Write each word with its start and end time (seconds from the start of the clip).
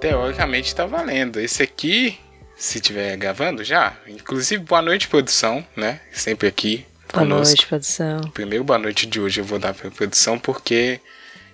teoricamente 0.00 0.74
tá 0.74 0.86
valendo. 0.86 1.40
Esse 1.40 1.62
aqui, 1.62 2.18
se 2.56 2.80
tiver 2.80 3.16
gravando 3.16 3.62
já, 3.62 3.94
inclusive 4.06 4.62
boa 4.64 4.82
noite 4.82 5.08
produção, 5.08 5.64
né? 5.76 6.00
Sempre 6.12 6.48
aqui. 6.48 6.86
Boa 7.12 7.24
conosco. 7.24 7.46
noite, 7.48 7.66
produção. 7.66 8.20
Primeiro 8.32 8.64
boa 8.64 8.78
noite 8.78 9.06
de 9.06 9.20
hoje 9.20 9.40
eu 9.40 9.44
vou 9.44 9.58
dar 9.58 9.74
pra 9.74 9.90
produção 9.90 10.38
porque 10.38 11.00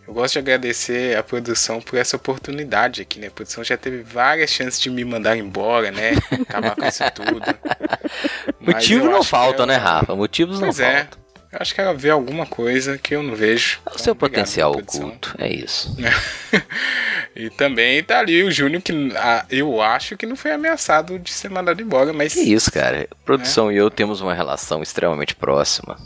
eu 0.07 0.13
gosto 0.15 0.35
de 0.35 0.39
agradecer 0.39 1.17
a 1.17 1.23
produção 1.23 1.81
por 1.81 1.99
essa 1.99 2.17
oportunidade 2.17 3.01
aqui, 3.03 3.19
né? 3.19 3.29
A 3.29 3.31
produção 3.31 3.65
já 3.65 3.77
teve 3.77 4.03
várias 4.03 4.51
chances 4.51 4.79
de 4.81 4.91
me 4.91 5.05
mandar 5.05 5.37
embora, 5.37 5.91
né? 5.91 6.13
Acabar 6.49 6.77
com 6.77 6.87
isso 6.87 7.03
tudo. 7.15 7.41
Motivo 8.61 9.07
eu 9.07 9.11
não 9.11 9.23
falta, 9.25 9.63
ela- 9.63 9.73
né, 9.73 9.77
Rafa? 9.79 10.15
Motivos 10.15 10.59
Pois 10.61 10.79
não 10.79 10.85
é. 10.87 10.99
faltam. 11.05 11.26
Eu 11.57 11.63
acho 11.63 11.75
que 11.75 11.81
ela 11.81 11.95
vê 11.95 12.11
alguma 12.11 12.45
coisa 12.45 12.99
que 12.99 13.15
eu 13.15 13.23
não 13.23 13.35
vejo. 13.35 13.79
É 13.87 13.89
o 13.89 13.93
Então, 13.93 13.99
seu 14.05 14.13
obrigado, 14.13 14.31
potencial 14.45 14.73
oculto, 14.73 15.35
é 15.39 15.49
isso. 15.49 15.97
e 17.35 17.49
também 17.49 18.03
tá 18.03 18.19
ali 18.19 18.43
o 18.45 18.51
Júnior, 18.51 18.83
que 18.83 18.93
ah, 19.17 19.47
eu 19.51 19.81
acho 19.81 20.19
que 20.19 20.27
não 20.27 20.37
foi 20.37 20.53
ameaçado 20.53 21.19
de 21.19 21.33
ser 21.33 21.49
mandado 21.51 21.81
embora, 21.81 22.13
mas 22.13 22.35
Que 22.35 22.41
isso, 22.41 22.71
cara. 22.71 23.09
Produção 23.25 23.73
e 23.73 23.77
eu 23.77 23.91
temos 23.91 24.21
uma 24.21 24.35
relação 24.35 24.83
extremamente 24.83 25.35
próxima. 25.35 25.97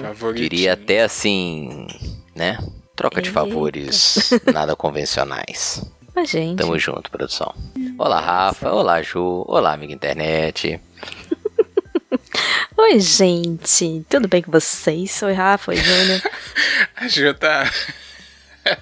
favoritinho. 0.00 0.48
Diria 0.48 0.74
até 0.74 1.02
assim, 1.02 1.88
né? 2.32 2.56
Troca 2.94 3.20
de 3.20 3.30
Eita. 3.30 3.40
favores 3.40 4.30
nada 4.52 4.76
convencionais. 4.76 5.84
Mas, 6.14 6.30
gente. 6.30 6.56
Tamo 6.56 6.78
junto, 6.78 7.10
produção. 7.10 7.52
Olá, 7.98 8.20
Rafa. 8.20 8.70
Olá, 8.70 9.02
Ju. 9.02 9.44
Olá, 9.48 9.72
amiga 9.72 9.92
internet. 9.92 10.80
Oi, 12.76 13.00
gente. 13.00 14.04
Tudo 14.08 14.28
bem 14.28 14.42
com 14.42 14.50
vocês? 14.50 15.22
Oi, 15.22 15.32
Rafa. 15.32 15.70
Oi, 15.72 15.76
Júnior. 15.76 16.22
A 16.96 17.08
Ju 17.08 17.34
tá. 17.34 17.70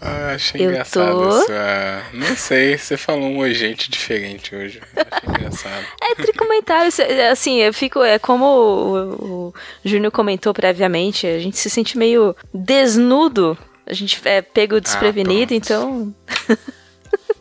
ah, 0.00 0.32
achei 0.34 0.60
Eu 0.64 0.70
engraçado 0.70 1.12
tô. 1.18 1.38
essa. 1.42 2.02
Não 2.12 2.36
sei, 2.36 2.76
você 2.76 2.96
falou 2.96 3.22
um 3.30 3.38
oi, 3.38 3.54
gente 3.54 3.90
diferente 3.90 4.54
hoje. 4.54 4.80
Achei 4.94 5.28
engraçado. 5.30 5.86
É 6.02 6.14
tricomentário, 6.14 6.92
cê- 6.92 7.02
assim, 7.30 7.58
eu 7.60 7.72
fico, 7.72 8.02
é 8.02 8.18
como 8.18 8.44
o, 8.44 9.46
o 9.48 9.54
Júnior 9.84 10.12
comentou 10.12 10.52
previamente, 10.52 11.26
a 11.26 11.38
gente 11.38 11.56
se 11.58 11.70
sente 11.70 11.96
meio 11.96 12.36
desnudo, 12.52 13.56
a 13.86 13.94
gente 13.94 14.20
é 14.26 14.42
pego 14.42 14.78
desprevenido, 14.80 15.48
pronto. 15.48 15.54
então, 15.54 16.14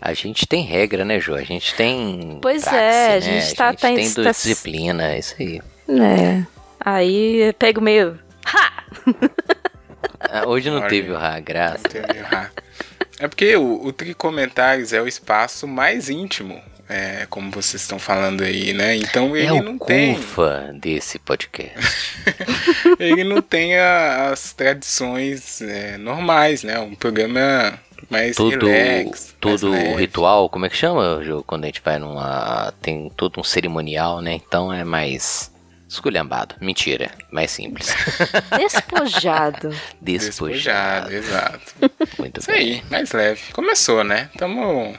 A 0.07 0.13
gente 0.13 0.45
tem 0.47 0.63
regra, 0.63 1.03
né, 1.03 1.19
Ju? 1.19 1.33
A 1.35 1.41
gente 1.43 1.73
tem. 1.75 2.37
Pois 2.41 2.63
praxe, 2.63 2.77
é, 2.77 3.07
a 3.07 3.13
né? 3.13 3.21
gente 3.21 3.55
tá- 3.55 3.73
tá 3.73 3.89
em- 3.91 3.95
tem 3.95 4.13
tá- 4.13 4.31
disciplina, 4.31 5.13
é 5.13 5.19
isso 5.19 5.35
aí. 5.39 5.61
né, 5.87 6.45
aí 6.79 7.47
eu 7.47 7.53
pego 7.53 7.81
meio, 7.81 8.19
ha! 8.45 8.83
Ah, 10.19 10.47
Hoje 10.47 10.69
não 10.69 10.77
Olha. 10.79 10.89
teve 10.89 11.11
o 11.11 11.17
Ra, 11.17 11.39
graça. 11.39 11.79
Entendeu? 11.87 12.25
Ah. 12.31 12.49
É 13.19 13.27
porque 13.27 13.55
o, 13.55 13.85
o 13.85 13.93
Tricomentários 13.93 14.91
é 14.93 15.01
o 15.01 15.07
espaço 15.07 15.67
mais 15.67 16.09
íntimo, 16.09 16.61
é, 16.89 17.25
como 17.29 17.49
vocês 17.51 17.81
estão 17.81 17.97
falando 17.99 18.43
aí, 18.43 18.73
né? 18.73 18.95
Então 18.97 19.35
ele 19.35 19.57
É 19.57 19.61
não 19.61 19.75
o 19.75 19.79
tem. 19.79 20.17
desse 20.79 21.17
podcast. 21.19 21.73
ele 22.99 23.23
não 23.23 23.41
tem 23.41 23.77
a- 23.77 24.29
as 24.31 24.51
tradições 24.53 25.61
é, 25.61 25.97
normais, 25.97 26.63
né? 26.63 26.79
Um 26.79 26.95
programa 26.95 27.79
mais 28.09 28.35
Todo, 28.35 28.65
relax, 28.67 29.05
mais 29.05 29.35
todo 29.39 29.67
o 29.67 29.71
leve. 29.71 29.95
ritual, 29.95 30.49
como 30.49 30.65
é 30.65 30.69
que 30.69 30.75
chama, 30.77 31.21
Ju? 31.23 31.43
Quando 31.45 31.63
a 31.63 31.67
gente 31.67 31.81
vai 31.83 31.97
numa. 31.99 32.73
Tem 32.81 33.09
todo 33.15 33.39
um 33.39 33.43
cerimonial, 33.43 34.21
né? 34.21 34.33
Então 34.33 34.71
é 34.71 34.83
mais. 34.83 35.51
Esculhambado. 35.87 36.55
Mentira. 36.59 37.11
Mais 37.31 37.51
simples. 37.51 37.93
Despojado. 38.57 39.69
Despojado. 40.01 41.09
Despojado, 41.09 41.13
exato. 41.13 41.73
Muito 42.17 42.39
Isso 42.39 42.51
bem. 42.51 42.59
aí, 42.59 42.83
mais 42.89 43.11
leve. 43.11 43.41
Começou, 43.53 44.03
né? 44.03 44.29
Tamo. 44.37 44.95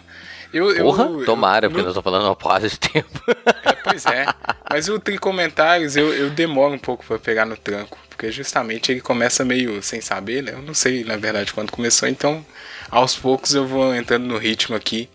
Eu, 0.52 0.70
eu- 0.70 0.84
Porra, 0.84 1.04
eu- 1.04 1.24
tomara, 1.24 1.68
porque 1.68 1.82
no- 1.82 1.88
eu 1.90 1.94
tô 1.94 2.00
falando 2.02 2.24
uma 2.24 2.36
porrada 2.36 2.68
de 2.68 2.78
tempo. 2.78 3.20
É, 3.64 3.72
pois 3.72 4.06
é. 4.06 4.26
Mas 4.70 4.88
o 4.88 4.98
Tricomentários 4.98 5.96
eu, 5.96 6.14
eu 6.14 6.30
demoro 6.30 6.74
um 6.74 6.78
pouco 6.78 7.04
pra 7.04 7.18
pegar 7.18 7.44
no 7.44 7.56
tranco. 7.56 7.98
Porque 8.16 8.32
justamente 8.32 8.90
ele 8.90 9.02
começa 9.02 9.44
meio 9.44 9.82
sem 9.82 10.00
saber, 10.00 10.42
né? 10.42 10.52
Eu 10.52 10.62
não 10.62 10.72
sei, 10.72 11.04
na 11.04 11.18
verdade, 11.18 11.52
quando 11.52 11.70
começou. 11.70 12.08
Então, 12.08 12.44
aos 12.90 13.14
poucos 13.14 13.54
eu 13.54 13.66
vou 13.66 13.94
entrando 13.94 14.24
no 14.24 14.38
ritmo 14.38 14.74
aqui. 14.74 15.10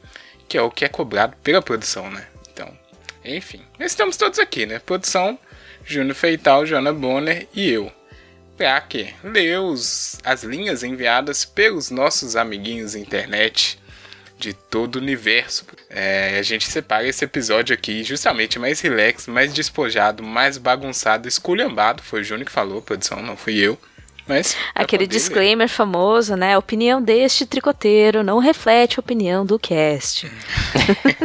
Que 0.47 0.55
é 0.55 0.61
o 0.61 0.69
que 0.69 0.85
é 0.85 0.87
cobrado 0.87 1.35
pela 1.41 1.63
produção, 1.63 2.11
né? 2.11 2.27
Então, 2.53 2.71
enfim. 3.25 3.61
Estamos 3.79 4.17
todos 4.17 4.37
aqui, 4.37 4.67
né? 4.67 4.77
Produção, 4.77 5.39
Júnior 5.83 6.13
Feital, 6.13 6.63
Joana 6.63 6.93
Bonner 6.93 7.47
e 7.55 7.71
eu. 7.71 7.91
Pra 8.55 8.79
quê? 8.81 9.15
Ler 9.23 9.59
os, 9.59 10.19
as 10.23 10.43
linhas 10.43 10.83
enviadas 10.83 11.43
pelos 11.43 11.89
nossos 11.89 12.35
amiguinhos 12.35 12.93
internet 12.93 13.80
de 14.41 14.53
todo 14.53 14.95
o 14.95 14.99
universo. 14.99 15.63
É, 15.89 16.37
a 16.39 16.41
gente 16.41 16.67
separa 16.67 17.07
esse 17.07 17.23
episódio 17.23 17.73
aqui 17.73 18.03
justamente 18.03 18.57
mais 18.57 18.81
relax, 18.81 19.27
mais 19.27 19.53
despojado, 19.53 20.23
mais 20.23 20.57
bagunçado, 20.57 21.27
esculhambado. 21.27 22.01
Foi 22.01 22.21
o 22.21 22.23
Júnior 22.23 22.47
que 22.47 22.51
falou, 22.51 22.81
produção, 22.81 23.21
não 23.21 23.37
fui 23.37 23.57
eu. 23.57 23.77
Mas 24.27 24.55
Aquele 24.73 25.03
ler. 25.03 25.09
disclaimer 25.09 25.67
famoso, 25.67 26.35
né, 26.35 26.53
a 26.55 26.57
opinião 26.57 27.01
deste 27.01 27.45
tricoteiro 27.45 28.23
não 28.23 28.39
reflete 28.39 28.99
a 28.99 29.01
opinião 29.01 29.45
do 29.45 29.59
cast. 29.59 30.31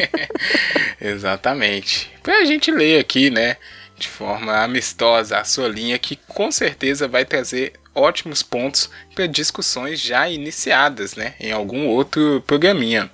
Exatamente. 1.01 2.11
Pra 2.23 2.45
gente 2.45 2.71
ler 2.71 3.01
aqui, 3.01 3.31
né, 3.31 3.57
de 3.97 4.09
forma 4.09 4.63
amistosa 4.63 5.39
a 5.39 5.45
sua 5.45 5.69
linha, 5.69 5.99
que 5.99 6.17
com 6.29 6.51
certeza 6.51 7.09
vai 7.09 7.25
trazer 7.25 7.75
ótimos 7.97 8.43
pontos 8.43 8.91
para 9.15 9.27
discussões 9.27 10.01
já 10.01 10.29
iniciadas, 10.29 11.17
né, 11.17 11.35
em 11.41 11.51
algum 11.51 11.87
outro 11.87 12.43
programinha. 12.47 13.11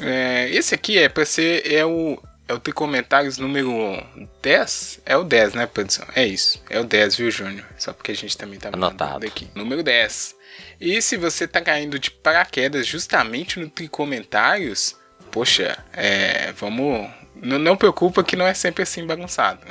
É, 0.00 0.48
esse 0.50 0.74
aqui 0.74 0.98
é 0.98 1.08
para 1.08 1.24
ser 1.24 1.70
é 1.72 1.84
o 1.84 2.20
é 2.50 2.52
o 2.52 2.58
Tricomentários 2.58 3.38
número 3.38 4.04
10? 4.42 5.02
É 5.06 5.16
o 5.16 5.22
10, 5.22 5.54
né, 5.54 5.66
produção? 5.66 6.04
É 6.16 6.26
isso. 6.26 6.60
É 6.68 6.80
o 6.80 6.84
10, 6.84 7.14
viu, 7.14 7.30
Júnior? 7.30 7.64
Só 7.78 7.92
porque 7.92 8.10
a 8.10 8.16
gente 8.16 8.36
também 8.36 8.58
tá 8.58 8.70
Anotado. 8.72 9.24
aqui. 9.24 9.46
Número 9.54 9.84
10. 9.84 10.34
E 10.80 11.00
se 11.00 11.16
você 11.16 11.46
tá 11.46 11.60
caindo 11.60 11.96
de 11.96 12.10
paraquedas 12.10 12.88
justamente 12.88 13.60
no 13.60 13.70
Tricomentários, 13.70 14.96
poxa, 15.30 15.78
é, 15.92 16.50
vamos. 16.52 17.08
Não, 17.42 17.58
não 17.58 17.76
preocupa 17.76 18.22
que 18.22 18.36
não 18.36 18.46
é 18.46 18.54
sempre 18.54 18.82
assim 18.82 19.06
bagunçado. 19.06 19.60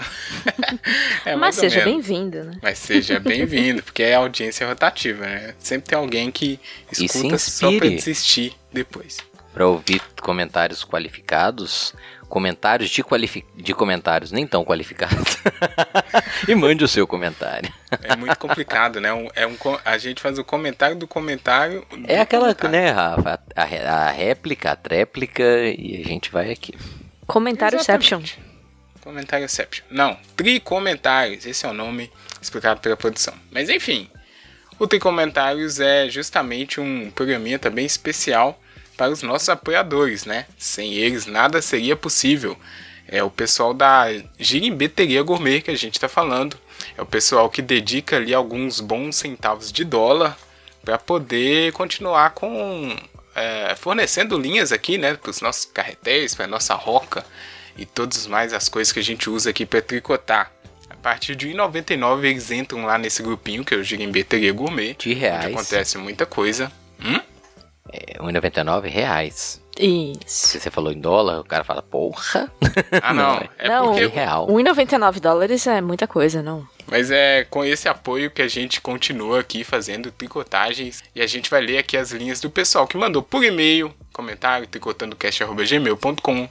É 1.26 1.36
Mas 1.36 1.56
seja 1.56 1.84
bem-vindo, 1.84 2.44
né? 2.44 2.58
Mas 2.62 2.80
seja 2.80 3.20
bem-vindo, 3.20 3.84
porque 3.84 4.02
é 4.04 4.16
audiência 4.16 4.66
rotativa, 4.68 5.26
né? 5.26 5.54
Sempre 5.60 5.90
tem 5.90 5.98
alguém 5.98 6.32
que 6.32 6.60
escuta 6.92 7.38
só 7.38 7.72
pra 7.78 7.88
desistir 7.90 8.56
depois. 8.72 9.18
Pra 9.54 9.68
ouvir 9.68 10.02
comentários 10.22 10.84
qualificados, 10.84 11.94
comentários 12.30 12.90
de, 12.90 13.04
qualifi 13.04 13.46
de 13.56 13.74
comentários 13.74 14.32
nem 14.32 14.48
tão 14.48 14.64
qualificados. 14.64 15.38
e 16.48 16.56
mande 16.56 16.84
o 16.84 16.88
seu 16.88 17.06
comentário. 17.06 17.72
É 18.04 18.16
muito 18.16 18.38
complicado, 18.38 19.02
né? 19.02 19.12
Um- 19.14 19.28
é 19.36 19.46
um, 19.46 19.56
a 19.84 19.98
gente 19.98 20.22
faz 20.22 20.38
o 20.40 20.44
comentário 20.44 20.96
do 20.96 21.08
comentário. 21.08 21.86
do 21.92 22.10
É 22.10 22.20
aquela, 22.22 22.54
comentário. 22.56 22.72
né, 22.72 22.92
Rafa? 22.92 23.40
A, 23.56 23.64
ré- 23.66 23.86
a 23.88 24.10
réplica, 24.12 24.72
a 24.72 24.76
tréplica 24.76 25.44
e 25.44 26.02
a 26.04 26.08
gente 26.08 26.32
vai 26.32 26.52
aqui. 26.52 26.74
Comentário-ception. 27.30 28.24
Comentário-ception. 29.02 29.86
Não, 29.92 30.18
Tricomentários. 30.36 31.46
Esse 31.46 31.64
é 31.64 31.70
o 31.70 31.74
nome 31.74 32.12
explicado 32.42 32.80
pela 32.80 32.98
produção. 32.98 33.36
Mas 33.52 33.70
enfim, 33.70 34.10
o 34.80 34.88
Tricomentários 34.88 35.80
é 35.80 36.10
justamente 36.10 36.82
um 36.82 37.12
programinha 37.12 37.60
também 37.60 37.86
especial 37.86 38.60
para 38.98 39.12
os 39.12 39.22
nossos 39.22 39.48
apoiadores, 39.48 40.26
né? 40.26 40.48
Sem 40.58 40.96
eles 40.96 41.28
nada 41.28 41.62
seria 41.62 41.96
possível. 41.96 42.58
É 43.08 43.24
o 43.24 43.30
pessoal 43.30 43.76
da 43.76 44.08
Girimbeteria 44.40 45.22
Gourmet 45.22 45.62
que 45.62 45.70
a 45.72 45.78
gente 45.78 45.94
está 45.94 46.10
falando. 46.10 46.58
É 46.98 47.02
o 47.02 47.06
pessoal 47.06 47.48
que 47.48 47.62
dedica 47.62 48.16
ali 48.16 48.34
alguns 48.34 48.80
bons 48.80 49.18
centavos 49.18 49.72
de 49.72 49.86
dólar 49.86 50.36
para 50.84 50.98
poder 50.98 51.74
continuar 51.74 52.32
com 52.32 52.98
é, 53.40 53.76
fornecendo 53.76 54.38
linhas 54.38 54.72
aqui, 54.72 54.98
né, 54.98 55.16
para 55.16 55.32
os 55.32 55.42
nossos 55.42 55.66
carretéis, 55.66 56.36
para 56.36 56.46
nossa 56.48 56.74
roca 56.76 57.26
e 57.78 57.86
todas 57.86 58.28
mais 58.28 58.54
as 58.54 58.68
coisas 58.68 58.92
que 58.92 59.00
a 59.00 59.04
gente 59.04 59.30
usa 59.30 59.50
aqui 59.50 59.66
para 59.66 59.82
tricotar. 59.82 60.52
A 60.90 60.96
partir 60.96 61.36
de 61.36 61.48
R$ 61.48 61.54
1,99 61.54 62.26
eles 62.26 62.52
entram 62.52 62.86
lá 62.86 62.98
nesse 62.98 63.24
grupinho 63.24 63.64
que 63.64 63.74
é 63.74 63.78
o 63.78 63.84
Girimbeteria 63.84 64.52
Gourmet, 64.52 64.96
De 64.98 65.10
onde 65.12 65.20
reais. 65.20 65.46
acontece 65.46 65.98
muita 65.98 66.26
coisa. 66.26 66.72
Hum? 67.00 67.20
É, 67.92 68.20
1,99 68.20 68.88
reais. 68.88 69.62
Isso. 69.80 70.48
Se 70.48 70.60
você 70.60 70.70
falou 70.70 70.92
em 70.92 71.00
dólar, 71.00 71.40
o 71.40 71.44
cara 71.44 71.64
fala, 71.64 71.82
porra. 71.82 72.52
Ah, 73.02 73.14
não. 73.14 73.36
Não, 73.36 73.50
é 73.58 73.68
Não, 73.68 73.86
porque 73.88 74.08
De 74.08 74.14
real. 74.14 74.48
1,99 74.48 75.20
dólares 75.20 75.68
é 75.68 75.82
muita 75.82 76.08
coisa, 76.08 76.42
não? 76.42 76.68
Mas 76.88 77.12
é 77.12 77.46
com 77.50 77.64
esse 77.64 77.88
apoio 77.88 78.32
que 78.32 78.42
a 78.42 78.48
gente 78.48 78.82
continua 78.82 79.40
aqui 79.40 79.64
fazendo 79.64 80.12
tricotagens 80.12 81.04
e 81.16 81.22
a 81.22 81.28
gente 81.28 81.50
vai 81.50 81.62
ler 81.62 81.78
aqui 81.78 81.96
as 81.96 82.12
linhas 82.12 82.42
do 82.42 82.50
pessoal 82.50 82.88
que 82.88 82.98
mandou 82.98 83.22
por 83.22 83.44
e-mail, 83.44 83.94
comentário, 84.12 84.68
tricotandocast.gmail.com, 84.68 86.50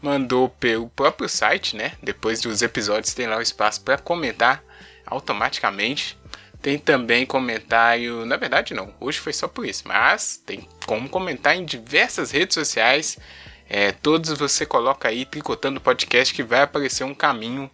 mandou 0.00 0.48
pelo 0.48 0.88
próprio 0.90 1.28
site, 1.28 1.76
né? 1.76 1.92
Depois 2.02 2.40
dos 2.40 2.62
episódios 2.62 3.14
tem 3.14 3.26
lá 3.26 3.36
o 3.36 3.42
espaço 3.42 3.80
para 3.82 3.98
comentar 3.98 4.62
automaticamente. 5.06 6.16
Tem 6.62 6.78
também 6.78 7.24
comentário. 7.24 8.24
Na 8.26 8.36
verdade, 8.36 8.74
não. 8.74 8.92
Hoje 9.00 9.18
foi 9.18 9.32
só 9.32 9.48
por 9.48 9.66
isso. 9.66 9.84
Mas 9.86 10.36
tem 10.44 10.68
como 10.86 11.08
comentar 11.08 11.56
em 11.56 11.64
diversas 11.64 12.30
redes 12.30 12.54
sociais. 12.54 13.18
É, 13.68 13.92
todos 13.92 14.30
você 14.36 14.66
coloca 14.66 15.08
aí 15.08 15.24
Tricotando 15.24 15.80
Podcast 15.80 16.34
que 16.34 16.42
vai 16.42 16.62
aparecer 16.62 17.04
um 17.04 17.14
caminho 17.14 17.70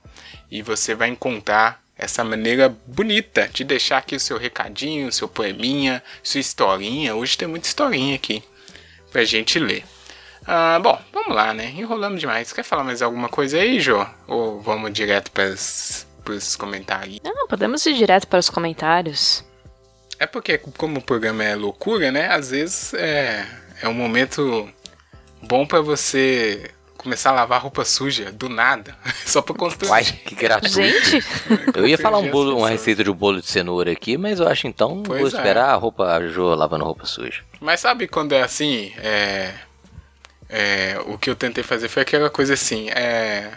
e 0.50 0.60
você 0.60 0.94
vai 0.94 1.08
encontrar 1.08 1.82
essa 1.96 2.22
maneira 2.22 2.68
bonita 2.86 3.48
de 3.48 3.64
deixar 3.64 3.98
aqui 3.98 4.14
o 4.14 4.20
seu 4.20 4.36
recadinho, 4.36 5.08
o 5.08 5.12
seu 5.12 5.26
poeminha, 5.26 6.02
sua 6.22 6.40
historinha. 6.40 7.16
Hoje 7.16 7.38
tem 7.38 7.48
muita 7.48 7.66
historinha 7.66 8.14
aqui 8.14 8.42
pra 9.10 9.24
gente 9.24 9.58
ler. 9.58 9.84
Ah, 10.46 10.78
bom, 10.78 11.00
vamos 11.12 11.34
lá, 11.34 11.52
né? 11.52 11.72
Enrolamos 11.76 12.20
demais. 12.20 12.52
Quer 12.52 12.62
falar 12.62 12.84
mais 12.84 13.02
alguma 13.02 13.28
coisa 13.28 13.58
aí, 13.58 13.80
Jô? 13.80 14.06
Ou 14.28 14.60
vamos 14.60 14.92
direto 14.92 15.30
para 15.32 15.54
os 16.32 16.56
comentários? 16.56 17.20
Não, 17.22 17.46
podemos 17.46 17.84
ir 17.86 17.94
direto 17.94 18.26
para 18.26 18.38
os 18.38 18.50
comentários. 18.50 19.44
É 20.18 20.26
porque, 20.26 20.58
como 20.58 20.98
o 20.98 21.02
programa 21.02 21.44
é 21.44 21.54
loucura, 21.54 22.10
né? 22.10 22.28
Às 22.28 22.50
vezes 22.50 22.94
é, 22.94 23.46
é 23.82 23.88
um 23.88 23.94
momento 23.94 24.68
bom 25.42 25.66
para 25.66 25.80
você 25.80 26.70
começar 26.96 27.30
a 27.30 27.34
lavar 27.34 27.62
roupa 27.62 27.84
suja 27.84 28.32
do 28.32 28.48
nada, 28.48 28.96
só 29.24 29.40
pra 29.40 29.54
construir. 29.54 29.90
Uai, 29.90 30.04
que 30.04 30.34
gratuito. 30.34 30.70
Gente, 30.70 31.24
Eu 31.74 31.86
ia 31.86 31.96
falar 31.96 32.18
um 32.18 32.30
bolo, 32.30 32.56
uma 32.58 32.68
receita 32.68 33.04
de 33.04 33.10
um 33.10 33.14
bolo 33.14 33.40
de 33.40 33.46
cenoura 33.46 33.92
aqui, 33.92 34.16
mas 34.16 34.40
eu 34.40 34.48
acho 34.48 34.66
então 34.66 35.02
Pois 35.04 35.20
vou 35.20 35.28
é. 35.28 35.32
esperar 35.32 35.70
a 35.70 35.74
roupa 35.76 36.04
a 36.16 36.26
Jo 36.26 36.54
lavando 36.54 36.84
roupa 36.84 37.06
suja. 37.06 37.42
Mas 37.60 37.80
sabe 37.80 38.08
quando 38.08 38.32
é 38.32 38.42
assim? 38.42 38.92
É, 38.98 39.54
é, 40.48 40.98
o 41.06 41.16
que 41.16 41.30
eu 41.30 41.36
tentei 41.36 41.62
fazer 41.62 41.88
foi 41.88 42.02
aquela 42.02 42.30
coisa 42.30 42.54
assim. 42.54 42.88
É, 42.90 43.52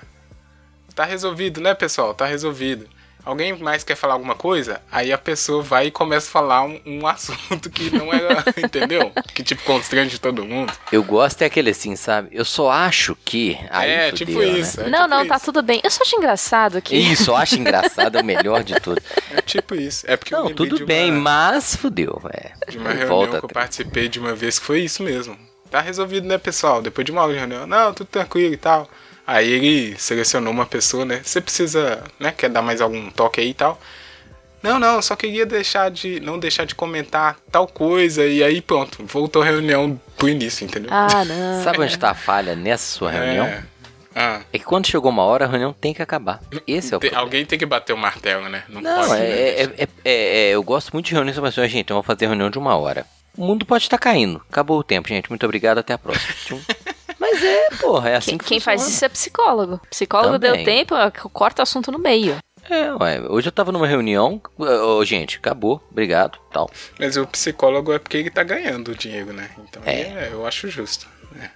tá 1.00 1.06
resolvido, 1.06 1.62
né, 1.62 1.74
pessoal? 1.74 2.14
Tá 2.14 2.26
resolvido. 2.26 2.86
Alguém 3.24 3.58
mais 3.58 3.86
quer 3.86 3.96
falar 3.96 4.16
alguma 4.16 4.36
coisa? 4.36 4.82
Aí 4.92 5.14
a 5.14 5.18
pessoa 5.18 5.62
vai 5.64 5.88
e 5.88 5.92
começa 5.92 6.28
a 6.28 6.32
falar 6.32 6.64
um, 6.64 6.82
um 6.86 7.08
assunto 7.08 7.70
que 7.70 7.90
não 7.96 8.14
era, 8.14 8.44
entendeu? 8.62 9.10
Que 9.34 9.42
tipo 9.42 9.64
constrange 9.64 10.20
todo 10.20 10.44
mundo. 10.44 10.74
Eu 10.92 11.02
gosto 11.02 11.42
é 11.42 11.46
aquele 11.46 11.70
assim, 11.70 11.96
sabe? 11.96 12.28
Eu 12.34 12.44
só 12.44 12.70
acho 12.70 13.16
que. 13.24 13.58
Aí 13.70 13.90
é, 13.90 14.10
fudeu, 14.10 14.28
tipo 14.28 14.40
né? 14.40 14.46
isso. 14.60 14.82
é 14.82 14.90
não, 14.90 15.04
tipo 15.04 15.10
não, 15.10 15.26
tá 15.26 15.36
isso. 15.38 15.46
tudo 15.46 15.64
bem. 15.64 15.80
Eu 15.82 15.90
só 15.90 16.04
acho 16.04 16.18
engraçado 16.18 16.82
que. 16.82 16.98
Isso, 16.98 17.32
eu 17.32 17.36
acho 17.38 17.56
engraçado, 17.60 18.18
é 18.18 18.22
o 18.22 18.26
melhor 18.26 18.62
de 18.62 18.76
tudo. 18.82 19.02
É 19.32 19.42
tipo 19.42 19.76
isso. 19.76 20.06
É 20.06 20.18
porque 20.18 20.36
eu 20.36 20.44
Não, 20.44 20.54
tudo 20.54 20.76
de 20.76 20.84
uma- 20.84 20.88
bem, 20.88 21.14
mas 21.14 21.78
fudeu. 21.78 22.22
É. 22.34 22.52
De 22.70 22.78
uma 22.78 22.90
reunião 22.90 23.08
Volta 23.08 23.40
que 23.40 23.46
eu 23.46 23.50
participei 23.50 24.10
de 24.10 24.20
uma 24.20 24.36
vez 24.36 24.60
que 24.60 24.66
foi 24.66 24.82
isso 24.82 25.02
mesmo. 25.02 25.38
Tá 25.72 25.80
resolvido, 25.80 26.28
né, 26.28 26.38
pessoal? 26.38 26.82
Depois 26.82 27.06
de 27.06 27.12
uma 27.14 27.22
hora 27.22 27.32
de 27.32 27.40
reunião. 27.40 27.66
Não, 27.66 27.94
tudo 27.94 28.08
tranquilo 28.08 28.54
e 28.54 28.58
tal. 28.58 28.90
Aí 29.32 29.48
ele 29.52 29.96
selecionou 30.00 30.52
uma 30.52 30.66
pessoa, 30.66 31.06
né? 31.06 31.22
Você 31.24 31.40
precisa, 31.40 32.04
né? 32.20 32.32
Quer 32.36 32.50
dar 32.50 32.64
mais 32.64 32.82
algum 32.82 33.12
toque 33.12 33.40
aí 33.40 33.50
e 33.50 33.54
tal. 33.54 33.80
Não, 34.64 34.80
não, 34.80 35.02
só 35.04 35.16
queria 35.16 35.46
deixar 35.46 35.92
de. 35.92 36.20
não 36.20 36.40
deixar 36.40 36.66
de 36.66 36.74
comentar 36.74 37.38
tal 37.52 37.68
coisa. 37.68 38.26
E 38.26 38.44
aí 38.44 38.60
pronto, 38.60 39.06
voltou 39.06 39.42
a 39.44 39.46
reunião 39.46 40.02
pro 40.18 40.28
início, 40.28 40.66
entendeu? 40.66 40.90
Ah, 40.92 41.24
não. 41.24 41.64
Sabe 41.64 41.80
onde 41.82 41.98
tá 41.98 42.10
a 42.10 42.16
falha 42.16 42.56
nessa 42.56 42.98
sua 42.98 43.12
reunião? 43.12 43.46
É. 43.46 43.64
Ah, 44.16 44.42
É 44.52 44.58
que 44.58 44.66
quando 44.66 44.88
chegou 44.88 45.12
uma 45.12 45.24
hora, 45.24 45.46
a 45.46 45.48
reunião 45.48 45.72
tem 45.72 45.94
que 45.94 46.02
acabar. 46.02 46.42
Esse 46.66 46.92
é 46.94 46.98
o 46.98 47.00
tem- 47.00 47.12
problema. 47.12 47.22
alguém 47.22 47.46
tem 47.46 47.60
que 47.60 47.66
bater 47.68 47.94
o 47.94 47.98
martelo, 47.98 48.50
né? 48.50 48.64
Não, 48.68 48.82
Não, 48.82 49.08
pode. 49.08 49.22
é, 49.22 49.26
é- 49.28 49.64
é- 49.78 49.84
é- 49.84 49.90
é- 50.04 50.50
eu 50.50 50.64
gosto 50.64 50.92
muito 50.92 51.06
de 51.06 51.14
reuniões 51.14 51.38
com 51.38 51.44
pessoas. 51.44 51.70
Gente, 51.72 51.90
vamos 51.90 52.06
fazer 52.06 52.26
reunião 52.26 52.50
de 52.50 52.58
uma 52.58 52.76
hora. 52.76 53.06
O 53.38 53.46
mundo 53.46 53.66
pode 53.66 53.84
estar 53.84 54.00
caindo. 54.00 54.42
Acabou 54.50 54.80
o 54.80 54.84
tempo, 54.84 55.08
gente. 55.08 55.30
Muito 55.30 55.46
obrigado, 55.46 55.78
até 55.78 55.94
a 55.94 55.98
próxima. 55.98 56.60
É, 57.42 57.76
porra, 57.76 58.10
é 58.10 58.16
assim 58.16 58.32
Quem, 58.32 58.38
que 58.40 58.46
quem 58.46 58.60
faz 58.60 58.88
isso 58.88 59.04
é 59.06 59.10
psicólogo. 59.10 59.80
Psicólogo 59.90 60.40
Também. 60.40 60.64
deu 60.64 60.66
tempo, 60.66 60.96
corta 61.32 61.62
o 61.62 61.64
assunto 61.64 61.92
no 61.92 62.00
meio. 62.00 62.38
É, 62.70 62.92
ué, 62.94 63.22
hoje 63.28 63.48
eu 63.48 63.52
tava 63.52 63.72
numa 63.72 63.88
reunião. 63.88 64.42
Ô, 64.58 65.04
gente, 65.04 65.38
acabou, 65.38 65.82
obrigado, 65.90 66.38
tal. 66.52 66.70
Mas 67.00 67.18
o 67.18 67.26
psicólogo 67.26 67.92
é 67.94 67.98
porque 68.00 68.18
ele 68.18 68.30
tá 68.30 68.44
ganhando 68.44 68.90
o 68.92 68.96
dinheiro, 68.96 69.34
né? 69.34 69.50
Então 69.68 69.82
É. 69.86 70.02
é, 70.02 70.30
eu 70.32 70.46
acho 70.46 70.68
justo. 70.70 71.08
né? 71.32 71.50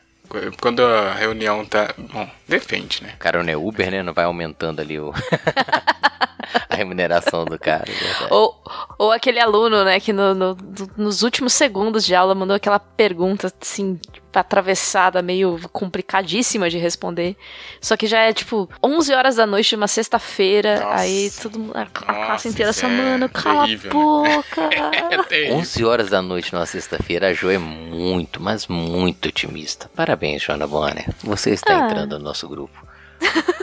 Quando 0.60 0.84
a 0.84 1.14
reunião 1.14 1.64
tá. 1.66 1.94
Bom, 1.98 2.28
depende, 2.48 3.04
né? 3.04 3.14
Cara, 3.20 3.44
não 3.44 3.54
é 3.54 3.56
Uber, 3.58 3.92
né? 3.92 4.02
Não 4.02 4.14
vai 4.14 4.26
aumentando 4.26 4.82
ali 4.82 5.00
o... 5.00 5.14
a 6.70 6.76
remuneração 6.76 7.46
do 7.46 7.58
cara. 7.58 7.86
é. 7.90 8.34
Ou, 8.34 8.56
ou 8.98 9.12
aquele 9.12 9.40
aluno, 9.40 9.84
né, 9.84 10.00
que 10.00 10.12
no- 10.14 10.34
no- 10.34 10.58
nos 10.98 11.24
últimos 11.24 11.54
segundos 11.54 12.06
de 12.06 12.14
aula 12.16 12.34
mandou 12.36 12.56
aquela 12.56 12.80
pergunta, 12.80 13.52
assim, 13.62 14.00
atravessada, 14.34 15.22
meio 15.22 15.60
complicadíssima 15.72 16.70
de 16.70 16.78
responder. 16.78 17.36
Só 17.80 17.96
que 17.96 18.08
já 18.08 18.20
é, 18.22 18.34
tipo, 18.34 18.68
11 18.84 19.14
horas 19.14 19.36
da 19.36 19.46
noite 19.46 19.70
de 19.70 19.76
uma 19.76 19.88
sexta-feira, 19.88 20.88
aí 20.90 21.30
todo 21.42 21.60
mundo, 21.60 21.74
a, 21.76 21.82
a 21.82 21.84
Nossa, 21.84 22.26
classe 22.26 22.48
inteira 22.50 22.72
é 22.72 22.88
mano, 22.88 23.30
cala 23.30 23.64
terrível, 23.64 23.92
a 23.92 23.94
boca. 23.94 24.70
É 25.14 25.24
terrível. 25.24 25.58
11 25.58 25.86
horas 25.86 26.10
da 26.10 26.22
noite 26.22 26.52
numa 26.54 26.66
sexta-feira, 26.66 27.28
a 27.30 27.34
Jo 27.34 27.50
é 27.52 27.58
muito, 27.60 28.42
mas 28.42 28.68
muito 28.68 29.28
otimista. 29.30 29.90
Parabéns, 29.96 30.42
Joana 30.42 30.66
Bonner. 30.68 31.06
Você 31.24 31.52
está 31.52 31.74
Ah. 31.78 31.86
entrando 31.86 32.18
no 32.18 32.26
nosso 32.26 32.48
grupo. 32.48 32.74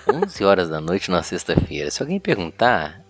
11 0.08 0.44
horas 0.44 0.68
da 0.68 0.80
noite 0.80 1.10
numa 1.10 1.22
sexta-feira. 1.22 1.90
Se 1.90 2.02
alguém 2.02 2.18
perguntar, 2.18 3.00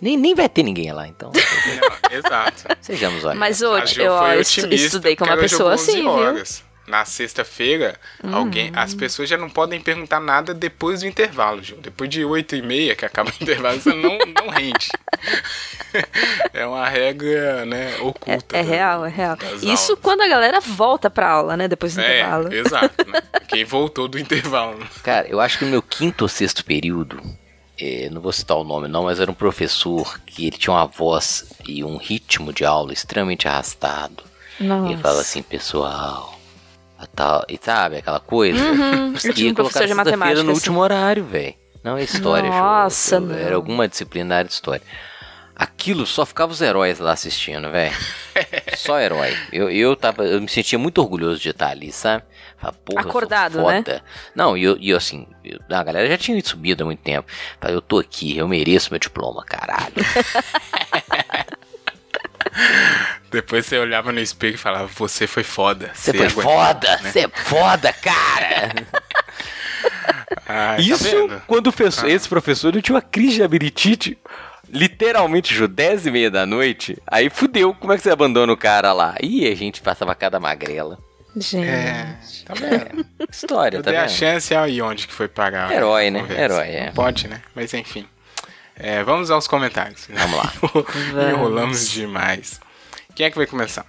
nem, 0.00 0.16
nem 0.16 0.34
vai 0.34 0.48
ter 0.48 0.62
ninguém 0.62 0.92
lá, 0.92 1.06
então. 1.08 1.32
Não, 1.32 2.12
exato. 2.18 2.64
Sejamos 2.80 3.24
honestos. 3.24 3.38
Mas 3.38 3.62
hoje 3.62 4.02
eu, 4.02 4.12
eu 4.12 4.40
estudei 4.40 5.16
com 5.16 5.24
uma 5.24 5.36
pessoa 5.36 5.76
jogou 5.76 5.82
11 5.82 5.90
assim, 5.90 6.02
viu? 6.02 6.65
Na 6.86 7.04
sexta-feira, 7.04 7.98
alguém, 8.32 8.70
as 8.74 8.94
pessoas 8.94 9.28
já 9.28 9.36
não 9.36 9.50
podem 9.50 9.80
perguntar 9.80 10.20
nada 10.20 10.54
depois 10.54 11.00
do 11.00 11.06
intervalo, 11.08 11.60
Gil. 11.62 11.78
Depois 11.78 12.08
de 12.08 12.24
8 12.24 12.54
e 12.56 12.62
meia, 12.62 12.94
que 12.94 13.04
acaba 13.04 13.28
o 13.30 13.34
intervalo, 13.42 13.80
você 13.80 13.92
não, 13.92 14.16
não 14.18 14.48
rende. 14.50 14.88
é 16.52 16.66
uma 16.66 16.88
regra, 16.88 17.64
né, 17.66 17.96
oculta. 18.00 18.56
É 18.56 18.62
da- 18.62 18.68
real, 18.68 19.04
é 19.06 19.08
real. 19.08 19.36
Isso 19.62 19.92
aulas. 19.92 19.98
quando 20.02 20.20
a 20.22 20.28
galera 20.28 20.60
volta 20.60 21.10
pra 21.10 21.28
aula, 21.28 21.56
né? 21.56 21.66
Depois 21.68 21.94
do 21.94 22.00
É, 22.00 22.20
intervalo. 22.20 22.52
exato, 22.54 23.08
né? 23.10 23.20
Quem 23.48 23.64
voltou 23.64 24.08
do 24.08 24.18
intervalo. 24.18 24.78
Cara, 25.02 25.26
eu 25.28 25.40
acho 25.40 25.58
que 25.58 25.64
no 25.64 25.70
meu 25.70 25.82
quinto 25.82 26.22
ou 26.24 26.28
sexto 26.28 26.64
período, 26.64 27.20
eh, 27.80 28.08
não 28.12 28.20
vou 28.20 28.32
citar 28.32 28.56
o 28.56 28.64
nome 28.64 28.88
não, 28.88 29.04
mas 29.04 29.20
era 29.20 29.30
um 29.30 29.34
professor 29.34 30.20
que 30.26 30.46
ele 30.46 30.56
tinha 30.56 30.74
uma 30.74 30.86
voz 30.86 31.46
e 31.66 31.82
um 31.82 31.96
ritmo 31.96 32.52
de 32.52 32.64
aula 32.64 32.92
extremamente 32.92 33.48
arrastado. 33.48 34.22
Nossa. 34.60 34.88
E 34.88 34.92
ele 34.92 35.02
fala 35.02 35.20
assim, 35.20 35.42
pessoal, 35.42 36.35
a 36.98 37.06
tal, 37.06 37.44
e 37.48 37.58
sabe 37.60 37.96
aquela 37.96 38.20
coisa? 38.20 38.58
Uhum, 38.58 39.12
eu 39.12 39.18
tive 39.34 39.44
ia 39.44 39.50
um 39.52 39.54
professor 39.54 39.86
de 39.86 39.94
matemática. 39.94 40.42
no 40.42 40.50
assim. 40.50 40.58
último 40.58 40.80
horário, 40.80 41.24
velho. 41.24 41.54
Não 41.82 41.96
é 41.96 42.02
história. 42.02 42.50
Nossa, 42.50 43.20
não. 43.20 43.34
Era 43.36 43.54
alguma 43.54 43.86
disciplina 43.86 44.30
da 44.30 44.36
área 44.38 44.48
de 44.48 44.54
história. 44.54 44.82
Aquilo 45.54 46.04
só 46.04 46.26
ficava 46.26 46.52
os 46.52 46.60
heróis 46.60 46.98
lá 46.98 47.12
assistindo, 47.12 47.70
velho. 47.70 47.94
Só 48.76 49.00
herói. 49.00 49.34
Eu, 49.50 49.70
eu, 49.70 49.96
tava, 49.96 50.22
eu 50.24 50.38
me 50.42 50.48
sentia 50.48 50.78
muito 50.78 50.98
orgulhoso 51.00 51.40
de 51.40 51.48
estar 51.48 51.68
ali, 51.70 51.90
sabe? 51.90 52.24
Porra, 52.84 53.00
Acordado, 53.08 53.62
né? 53.64 53.82
Não, 54.34 54.54
e 54.56 54.64
eu, 54.64 54.76
e 54.78 54.90
eu, 54.90 54.98
assim, 54.98 55.26
eu- 55.42 55.58
a 55.70 55.82
galera 55.82 56.06
já 56.08 56.18
tinha 56.18 56.38
subido 56.44 56.82
há 56.82 56.86
muito 56.86 57.00
tempo. 57.00 57.26
Eu 57.62 57.80
tô 57.80 57.98
aqui, 57.98 58.36
eu 58.36 58.46
mereço 58.46 58.90
meu 58.90 58.98
diploma, 58.98 59.42
caralho. 59.44 59.94
Depois 63.30 63.66
você 63.66 63.78
olhava 63.78 64.12
no 64.12 64.20
espelho 64.20 64.54
e 64.54 64.58
falava, 64.58 64.86
você 64.86 65.26
foi 65.26 65.42
foda. 65.42 65.90
Você 65.94 66.12
foi 66.12 66.26
aguentou, 66.26 66.42
foda, 66.42 66.96
né? 67.02 67.10
você 67.10 67.18
é 67.20 67.28
foda, 67.28 67.92
cara. 67.92 68.72
Ai, 70.48 70.76
tá 70.76 70.82
Isso 70.82 71.04
vendo? 71.04 71.42
quando 71.46 71.72
professor- 71.72 72.08
esse 72.08 72.28
professor 72.28 72.72
não 72.72 72.80
tinha 72.80 72.94
uma 72.94 73.02
crise 73.02 73.36
de 73.36 73.42
abritite. 73.42 74.18
Literalmente, 74.68 75.54
Ju, 75.54 75.68
10 75.68 76.06
e 76.06 76.10
meia 76.10 76.30
da 76.30 76.44
noite. 76.44 76.98
Aí 77.06 77.30
fudeu, 77.30 77.72
como 77.74 77.92
é 77.92 77.96
que 77.96 78.02
você 78.02 78.10
abandona 78.10 78.52
o 78.52 78.56
cara 78.56 78.92
lá? 78.92 79.14
Ih, 79.22 79.46
a 79.50 79.54
gente 79.54 79.80
passava 79.80 80.14
cada 80.14 80.40
magrela. 80.40 80.98
Gente. 81.36 81.68
É, 81.68 82.16
tá 82.46 82.54
vendo? 82.54 83.06
História, 83.30 83.76
Eu 83.78 83.82
tá 83.82 83.90
dei 83.90 83.98
a 84.00 84.06
vendo? 84.06 84.16
chance 84.16 84.54
aí 84.54 84.80
onde 84.82 85.06
que 85.06 85.12
foi 85.12 85.28
parar. 85.28 85.70
Herói, 85.70 86.08
a 86.08 86.10
né? 86.10 86.20
conversa. 86.20 86.42
Herói, 86.42 86.68
é. 86.68 86.86
Não 86.86 86.92
Pode, 86.94 87.28
né? 87.28 87.42
Mas 87.54 87.74
enfim. 87.74 88.06
É, 88.74 89.02
vamos 89.04 89.30
aos 89.30 89.46
comentários. 89.46 90.08
Vamos 90.10 90.36
lá. 90.36 90.52
Enrolamos 91.30 91.90
demais. 91.90 92.58
Quem 93.16 93.24
é 93.24 93.30
que 93.30 93.38
vai 93.38 93.46
começar? 93.46 93.86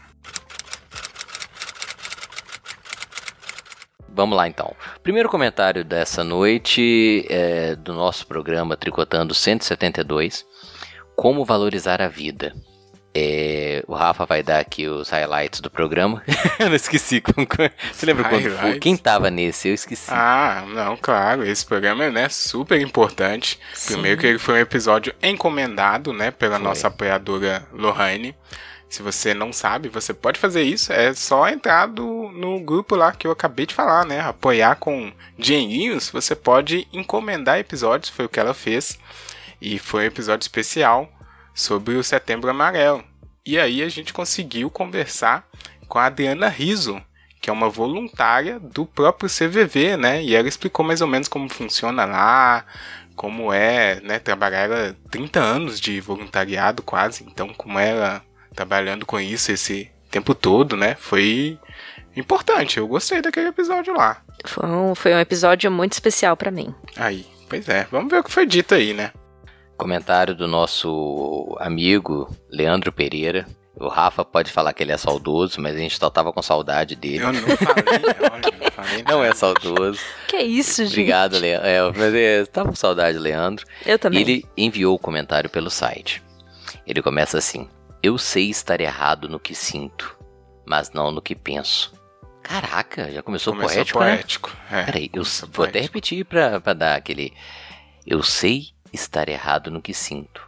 Vamos 4.08 4.38
lá 4.38 4.48
então. 4.48 4.74
Primeiro 5.04 5.28
comentário 5.28 5.84
dessa 5.84 6.24
noite 6.24 7.26
é 7.30 7.76
do 7.76 7.94
nosso 7.94 8.26
programa 8.26 8.78
Tricotando 8.78 9.34
172. 9.34 10.46
Como 11.14 11.44
valorizar 11.44 12.02
a 12.02 12.08
vida. 12.08 12.56
É, 13.14 13.84
o 13.86 13.96
Rafa 13.96 14.26
vai 14.26 14.42
dar 14.42 14.60
aqui 14.60 14.88
os 14.88 15.10
highlights 15.10 15.60
do 15.60 15.70
programa. 15.70 16.24
Eu 16.58 16.70
não 16.70 16.76
esqueci. 16.76 17.22
Você 17.92 18.06
lembra 18.06 18.30
quando 18.30 18.50
foi? 18.50 18.80
Quem 18.80 18.96
tava 18.96 19.30
nesse? 19.30 19.68
Eu 19.68 19.74
esqueci. 19.74 20.10
Ah, 20.10 20.64
não, 20.70 20.96
claro. 20.96 21.46
Esse 21.46 21.66
programa 21.66 22.06
é 22.06 22.12
né, 22.12 22.30
super 22.30 22.80
importante. 22.80 23.60
Sim. 23.74 23.96
Primeiro 23.96 24.22
que 24.22 24.28
ele 24.28 24.40
foi 24.40 24.54
um 24.54 24.62
episódio 24.62 25.14
encomendado, 25.22 26.14
né, 26.14 26.32
pela 26.32 26.56
Foi. 26.56 26.64
nossa 26.64 26.88
apoiadora 26.88 27.68
Lohane. 27.74 28.34
Se 28.89 29.01
você 29.03 29.34
não 29.34 29.51
sabe, 29.51 29.89
você 29.89 30.13
pode 30.13 30.39
fazer 30.39 30.62
isso. 30.63 30.94
É 30.94 31.13
só 31.13 31.48
entrar 31.50 31.88
do- 31.88 32.29
no 32.32 32.60
grupo 32.60 32.96
lá 32.96 33.12
que 33.12 33.27
eu 33.27 33.32
acabei 33.32 33.65
de 33.65 33.74
falar, 33.75 34.06
né? 34.06 34.22
Apoiar 34.22 34.75
com 34.75 35.12
dinheirinhos. 35.38 36.10
Você 36.10 36.36
pode 36.36 36.88
encomendar 36.94 37.60
episódios. 37.60 38.10
Foi 38.10 38.25
o 38.25 38.29
que 38.29 38.39
ela 38.39 38.53
fez. 38.53 38.98
E 39.62 39.77
foi 39.77 40.03
um 40.03 40.08
episódio 40.08 40.46
especial 40.46 41.12
sobre 41.53 41.96
o 41.96 42.03
Setembro 42.03 42.50
Amarelo. 42.50 43.03
E 43.46 43.60
aí 43.60 43.82
a 43.84 43.89
gente 43.89 44.13
conseguiu 44.13 44.70
conversar 44.70 45.46
com 45.88 46.00
a 46.00 46.06
Adriana 46.06 46.48
Riso, 46.48 47.01
que 47.41 47.50
é 47.50 47.53
uma 47.53 47.70
voluntária 47.70 48.60
do 48.60 48.86
próprio 48.86 49.29
CVV, 49.29 49.98
né? 49.98 50.24
E 50.24 50.36
ela 50.36 50.48
explicou 50.48 50.86
mais 50.86 51.01
ou 51.01 51.08
menos 51.08 51.27
como 51.27 51.50
funciona 51.50 52.06
lá, 52.06 52.65
como 53.15 53.51
é, 53.51 54.00
né, 54.01 54.20
trabalhar 54.20 54.70
ela 54.70 54.96
30 55.10 55.39
anos 55.39 55.79
de 55.79 56.00
voluntariado 56.00 56.84
quase, 56.84 57.24
então 57.24 57.51
como 57.53 57.79
ela 57.79 58.22
trabalhando 58.58 59.06
com 59.06 59.20
isso 59.20 59.52
esse 59.52 59.90
tempo 60.10 60.34
todo, 60.34 60.76
né? 60.76 60.98
Foi 61.00 61.60
importante. 62.16 62.80
Eu 62.80 62.88
gostei 62.88 63.22
daquele 63.22 63.50
episódio 63.50 63.94
lá. 63.96 64.24
Foi 64.46 64.68
um, 64.68 64.96
foi 64.96 65.14
um 65.14 65.20
episódio 65.20 65.72
muito 65.72 65.94
especial 65.94 66.36
para 66.36 66.50
mim. 66.50 66.74
Aí, 66.96 67.24
pois 67.48 67.70
é. 67.70 67.88
Vamos 67.92 68.10
ver 68.10 68.20
o 68.20 68.24
que 68.24 68.32
foi 68.32 68.48
dito 68.48 68.74
aí, 68.74 68.96
né? 68.96 69.12
Comentário 69.78 70.34
do 70.34 70.48
nosso 70.48 71.56
amigo 71.60 72.36
Leandro 72.50 72.92
Pereira. 72.92 73.46
O 73.80 73.88
Rafa 73.90 74.26
pode 74.26 74.52
falar 74.52 74.74
que 74.74 74.82
ele 74.82 74.92
é 74.92 74.98
saudoso, 74.98 75.62
mas 75.62 75.76
a 75.76 75.78
gente 75.78 76.00
só 76.00 76.10
tava 76.10 76.34
com 76.34 76.42
saudade 76.42 76.96
dele. 76.96 77.20
Eu 77.20 77.34
não 77.34 77.42
falei, 77.42 77.84
olha, 78.32 78.58
não 78.60 78.72
falei. 78.72 79.04
Não 79.08 79.24
é 79.24 79.36
saudoso. 79.36 80.00
Que 80.28 80.38
isso, 80.38 80.84
gente? 80.84 80.94
Obrigado, 80.94 81.38
Leandro. 81.38 81.68
É, 81.68 81.92
mas 81.96 82.16
é, 82.16 82.46
tava 82.46 82.70
com 82.70 82.76
saudade, 82.76 83.20
Leandro. 83.20 83.64
Eu 83.86 84.00
também. 84.00 84.20
E 84.20 84.24
ele 84.24 84.46
enviou 84.58 84.96
o 84.96 85.00
comentário 85.00 85.48
pelo 85.48 85.70
site. 85.70 86.24
Ele 86.88 87.04
começa 87.04 87.38
assim: 87.38 87.70
Eu 88.08 88.18
sei 88.18 88.50
estar 88.50 88.80
errado 88.80 89.28
no 89.28 89.38
que 89.38 89.54
sinto, 89.54 90.18
mas 90.66 90.92
não 90.94 91.12
no 91.12 91.22
que 91.22 91.36
penso. 91.36 91.92
Caraca, 92.42 93.12
já 93.12 93.22
começou, 93.22 93.54
Começou 93.54 93.76
poético, 93.76 94.00
né? 94.00 94.16
poético. 94.16 94.58
É. 94.72 94.84
Peraí, 94.86 95.10
eu 95.12 95.24
vou 95.52 95.66
até 95.66 95.82
repetir 95.82 96.24
pra, 96.24 96.62
pra 96.62 96.72
dar 96.72 96.96
aquele. 96.96 97.34
Eu 98.06 98.24
sei 98.24 98.70
estar 98.94 99.28
errado 99.28 99.70
no 99.70 99.82
que 99.82 99.94
sinto, 99.94 100.42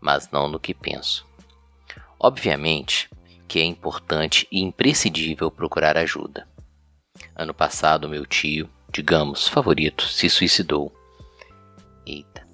mas 0.00 0.28
não 0.32 0.48
no 0.48 0.58
que 0.58 0.74
penso. 0.74 1.24
Obviamente 2.18 3.08
que 3.46 3.60
é 3.60 3.64
importante 3.64 4.48
e 4.50 4.60
imprescindível 4.60 5.52
procurar 5.52 5.96
ajuda. 5.96 6.48
Ano 7.36 7.54
passado, 7.54 8.08
meu 8.08 8.26
tio, 8.26 8.68
digamos, 8.90 9.46
favorito, 9.46 10.02
se 10.08 10.28
suicidou. 10.28 10.92
Eita. 12.04 12.44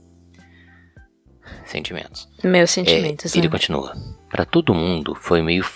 Sentimentos. 1.64 2.28
Meus 2.44 2.70
É, 2.72 2.74
sentimentos. 2.74 3.34
ele 3.34 3.46
né? 3.48 3.52
continua. 3.52 4.19
Para 4.30 4.44
todo 4.44 4.72
mundo 4.72 5.14
foi 5.14 5.42
meio 5.42 5.66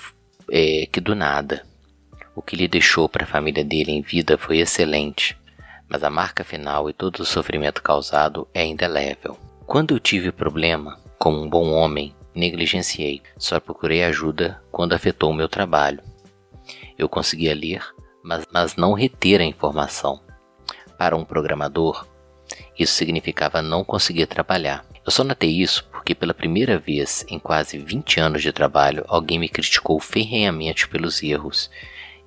é, 0.50 0.86
que 0.86 1.00
do 1.00 1.14
nada. 1.14 1.66
O 2.36 2.40
que 2.40 2.54
ele 2.54 2.68
deixou 2.68 3.08
para 3.08 3.24
a 3.24 3.26
família 3.26 3.64
dele 3.64 3.90
em 3.90 4.00
vida 4.00 4.38
foi 4.38 4.58
excelente, 4.58 5.36
mas 5.88 6.04
a 6.04 6.08
marca 6.08 6.44
final 6.44 6.88
e 6.88 6.92
todo 6.92 7.18
o 7.18 7.26
sofrimento 7.26 7.82
causado 7.82 8.46
é 8.54 8.64
indelével. 8.64 9.36
Quando 9.66 9.92
eu 9.92 9.98
tive 9.98 10.30
problema, 10.30 11.00
como 11.18 11.42
um 11.42 11.50
bom 11.50 11.72
homem, 11.72 12.14
negligenciei. 12.32 13.22
Só 13.36 13.58
procurei 13.58 14.04
ajuda 14.04 14.62
quando 14.70 14.92
afetou 14.92 15.30
o 15.30 15.34
meu 15.34 15.48
trabalho. 15.48 16.00
Eu 16.96 17.08
conseguia 17.08 17.54
ler, 17.54 17.82
mas, 18.22 18.46
mas 18.52 18.76
não 18.76 18.92
reter 18.92 19.40
a 19.40 19.44
informação. 19.44 20.20
Para 20.96 21.16
um 21.16 21.24
programador, 21.24 22.06
isso 22.78 22.94
significava 22.94 23.60
não 23.60 23.82
conseguir 23.82 24.26
trabalhar. 24.26 24.86
Eu 25.04 25.10
só 25.12 25.22
notei 25.22 25.50
isso 25.50 25.84
porque 25.92 26.14
pela 26.14 26.34
primeira 26.34 26.78
vez 26.78 27.24
em 27.28 27.38
quase 27.38 27.78
20 27.78 28.20
anos 28.20 28.42
de 28.42 28.52
trabalho, 28.52 29.04
alguém 29.08 29.38
me 29.38 29.48
criticou 29.48 29.98
ferrenhamente 30.00 30.88
pelos 30.88 31.22
erros. 31.22 31.70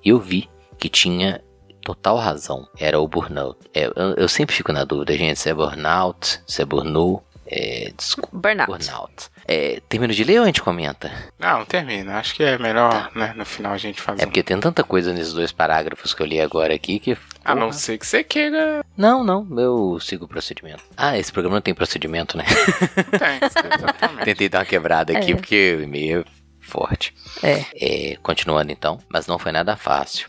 E 0.04 0.10
eu 0.10 0.18
vi 0.18 0.48
que 0.78 0.88
tinha 0.88 1.42
total 1.82 2.16
razão. 2.16 2.68
Era 2.78 3.00
o 3.00 3.08
burnout. 3.08 3.58
É, 3.74 3.86
eu, 3.86 4.14
eu 4.16 4.28
sempre 4.28 4.54
fico 4.54 4.72
na 4.72 4.84
dúvida, 4.84 5.16
gente, 5.16 5.38
se 5.40 5.48
é 5.48 5.54
burnout, 5.54 6.40
se 6.46 6.62
é 6.62 6.64
burnout. 6.64 7.22
É, 7.50 7.90
desculpa, 7.96 8.36
Burnout. 8.36 8.70
burnout. 8.70 9.30
É, 9.46 9.80
termino 9.88 10.12
de 10.12 10.22
ler 10.22 10.38
ou 10.38 10.42
a 10.44 10.46
gente 10.46 10.60
comenta? 10.62 11.10
Não, 11.38 11.64
termina. 11.64 12.18
Acho 12.18 12.34
que 12.34 12.42
é 12.44 12.58
melhor, 12.58 13.10
né, 13.14 13.32
no 13.34 13.46
final 13.46 13.72
a 13.72 13.78
gente 13.78 14.02
fazer 14.02 14.22
É 14.22 14.26
porque 14.26 14.42
tem 14.42 14.60
tanta 14.60 14.84
coisa 14.84 15.14
nesses 15.14 15.32
dois 15.32 15.50
parágrafos 15.50 16.12
que 16.12 16.22
eu 16.22 16.26
li 16.26 16.40
agora 16.40 16.74
aqui 16.74 16.98
que. 17.00 17.16
A 17.52 17.54
não 17.54 17.72
ser 17.72 17.98
que 17.98 18.06
você 18.06 18.22
queira... 18.22 18.84
Não, 18.96 19.22
não, 19.24 19.46
eu 19.58 19.98
sigo 20.00 20.24
o 20.24 20.28
procedimento. 20.28 20.82
Ah, 20.96 21.16
esse 21.18 21.32
programa 21.32 21.56
não 21.56 21.62
tem 21.62 21.74
procedimento, 21.74 22.36
né? 22.36 22.44
Tem, 23.18 23.38
exatamente. 23.48 24.24
Tentei 24.24 24.48
dar 24.48 24.58
uma 24.60 24.64
quebrada 24.64 25.16
aqui 25.16 25.32
É. 25.32 25.34
porque 25.34 25.76
o 25.78 25.82
e-mail 25.82 26.20
é 26.20 26.24
forte. 26.60 27.14
É. 27.42 27.64
É, 27.74 28.16
continuando 28.16 28.70
então, 28.72 28.98
mas 29.08 29.26
não 29.26 29.38
foi 29.38 29.52
nada 29.52 29.76
fácil. 29.76 30.28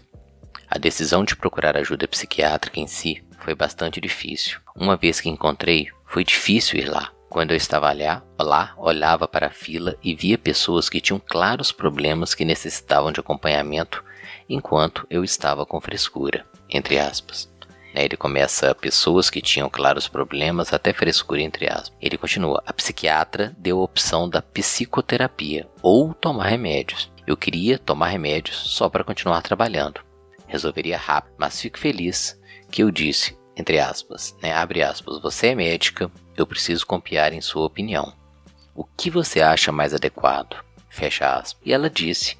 A 0.70 0.78
decisão 0.78 1.24
de 1.26 1.36
procurar 1.36 1.76
ajuda 1.76 2.08
psiquiátrica 2.08 2.80
em 2.80 2.88
si 2.88 3.24
foi 3.40 3.56
bastante 3.56 4.00
difícil. 4.00 4.60
Uma 4.76 4.96
vez 4.96 5.20
que 5.20 5.30
encontrei, 5.30 5.88
foi 6.06 6.24
difícil 6.24 6.80
ir 6.80 6.86
lá. 6.90 7.12
Quando 7.30 7.52
eu 7.52 7.58
estava 7.58 7.92
lá, 7.94 8.24
lá, 8.40 8.74
olhava 8.78 9.28
para 9.28 9.48
a 9.48 9.52
fila 9.52 9.96
e 10.04 10.16
via 10.16 10.38
pessoas 10.38 10.90
que 10.90 11.00
tinham 11.02 11.20
claros 11.24 11.72
problemas 11.72 12.34
que 12.34 12.44
necessitavam 12.46 13.12
de 13.12 13.20
acompanhamento, 13.20 14.04
enquanto 14.50 15.06
eu 15.10 15.24
estava 15.24 15.66
com 15.66 15.80
frescura, 15.80 16.46
entre 16.70 16.98
aspas. 16.98 17.50
Né, 17.94 18.06
Ele 18.06 18.18
começa 18.18 18.74
pessoas 18.76 19.30
que 19.30 19.42
tinham 19.42 19.70
claros 19.70 20.08
problemas 20.08 20.74
até 20.74 20.92
frescura 20.94 21.42
entre 21.42 21.72
aspas. 21.72 21.94
Ele 22.02 22.18
continua: 22.18 22.64
a 22.66 22.74
psiquiatra 22.74 23.56
deu 23.58 23.80
a 23.80 23.84
opção 23.84 24.28
da 24.28 24.42
psicoterapia 24.42 25.68
ou 25.82 26.14
tomar 26.14 26.48
remédios. 26.48 27.12
Eu 27.26 27.38
queria 27.38 27.78
tomar 27.78 28.08
remédios 28.08 28.58
só 28.58 28.90
para 28.90 29.04
continuar 29.04 29.42
trabalhando. 29.42 30.02
Resolveria 30.48 30.98
rápido, 30.98 31.36
mas 31.38 31.62
fico 31.62 31.78
feliz 31.78 32.40
que 32.72 32.82
eu 32.82 32.90
disse, 32.90 33.38
entre 33.56 33.80
aspas, 33.80 34.36
né, 34.42 34.54
abre 34.54 34.82
aspas, 34.82 35.22
você 35.22 35.48
é 35.48 35.56
médica, 35.56 36.10
eu 36.36 36.48
preciso 36.48 36.86
confiar 36.88 37.34
em 37.34 37.42
sua 37.42 37.66
opinião. 37.66 38.14
O 38.74 38.84
que 38.84 39.10
você 39.10 39.42
acha 39.42 39.72
mais 39.72 39.94
adequado? 39.94 40.56
Fecha 40.90 41.36
aspas. 41.36 41.62
E 41.66 41.74
ela 41.74 41.90
disse 41.90 42.38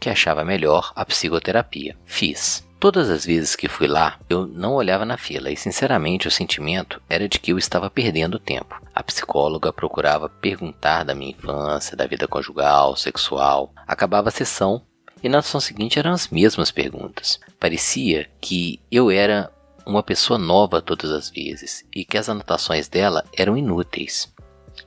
que 0.00 0.10
achava 0.10 0.44
melhor 0.44 0.92
a 0.94 1.04
psicoterapia. 1.04 1.96
Fiz. 2.04 2.66
Todas 2.80 3.10
as 3.10 3.26
vezes 3.26 3.56
que 3.56 3.68
fui 3.68 3.88
lá, 3.88 4.20
eu 4.30 4.46
não 4.46 4.74
olhava 4.74 5.04
na 5.04 5.16
fila 5.16 5.50
e, 5.50 5.56
sinceramente, 5.56 6.28
o 6.28 6.30
sentimento 6.30 7.02
era 7.08 7.28
de 7.28 7.40
que 7.40 7.50
eu 7.50 7.58
estava 7.58 7.90
perdendo 7.90 8.38
tempo. 8.38 8.80
A 8.94 9.02
psicóloga 9.02 9.72
procurava 9.72 10.28
perguntar 10.28 11.02
da 11.02 11.12
minha 11.12 11.32
infância, 11.32 11.96
da 11.96 12.06
vida 12.06 12.28
conjugal, 12.28 12.94
sexual. 12.94 13.72
Acabava 13.84 14.28
a 14.28 14.32
sessão 14.32 14.80
e 15.20 15.28
na 15.28 15.42
sessão 15.42 15.60
seguinte 15.60 15.98
eram 15.98 16.12
as 16.12 16.28
mesmas 16.28 16.70
perguntas. 16.70 17.40
Parecia 17.58 18.30
que 18.40 18.80
eu 18.92 19.10
era 19.10 19.50
uma 19.84 20.02
pessoa 20.02 20.38
nova 20.38 20.80
todas 20.80 21.10
as 21.10 21.30
vezes 21.30 21.84
e 21.92 22.04
que 22.04 22.16
as 22.16 22.28
anotações 22.28 22.88
dela 22.88 23.24
eram 23.36 23.56
inúteis. 23.56 24.32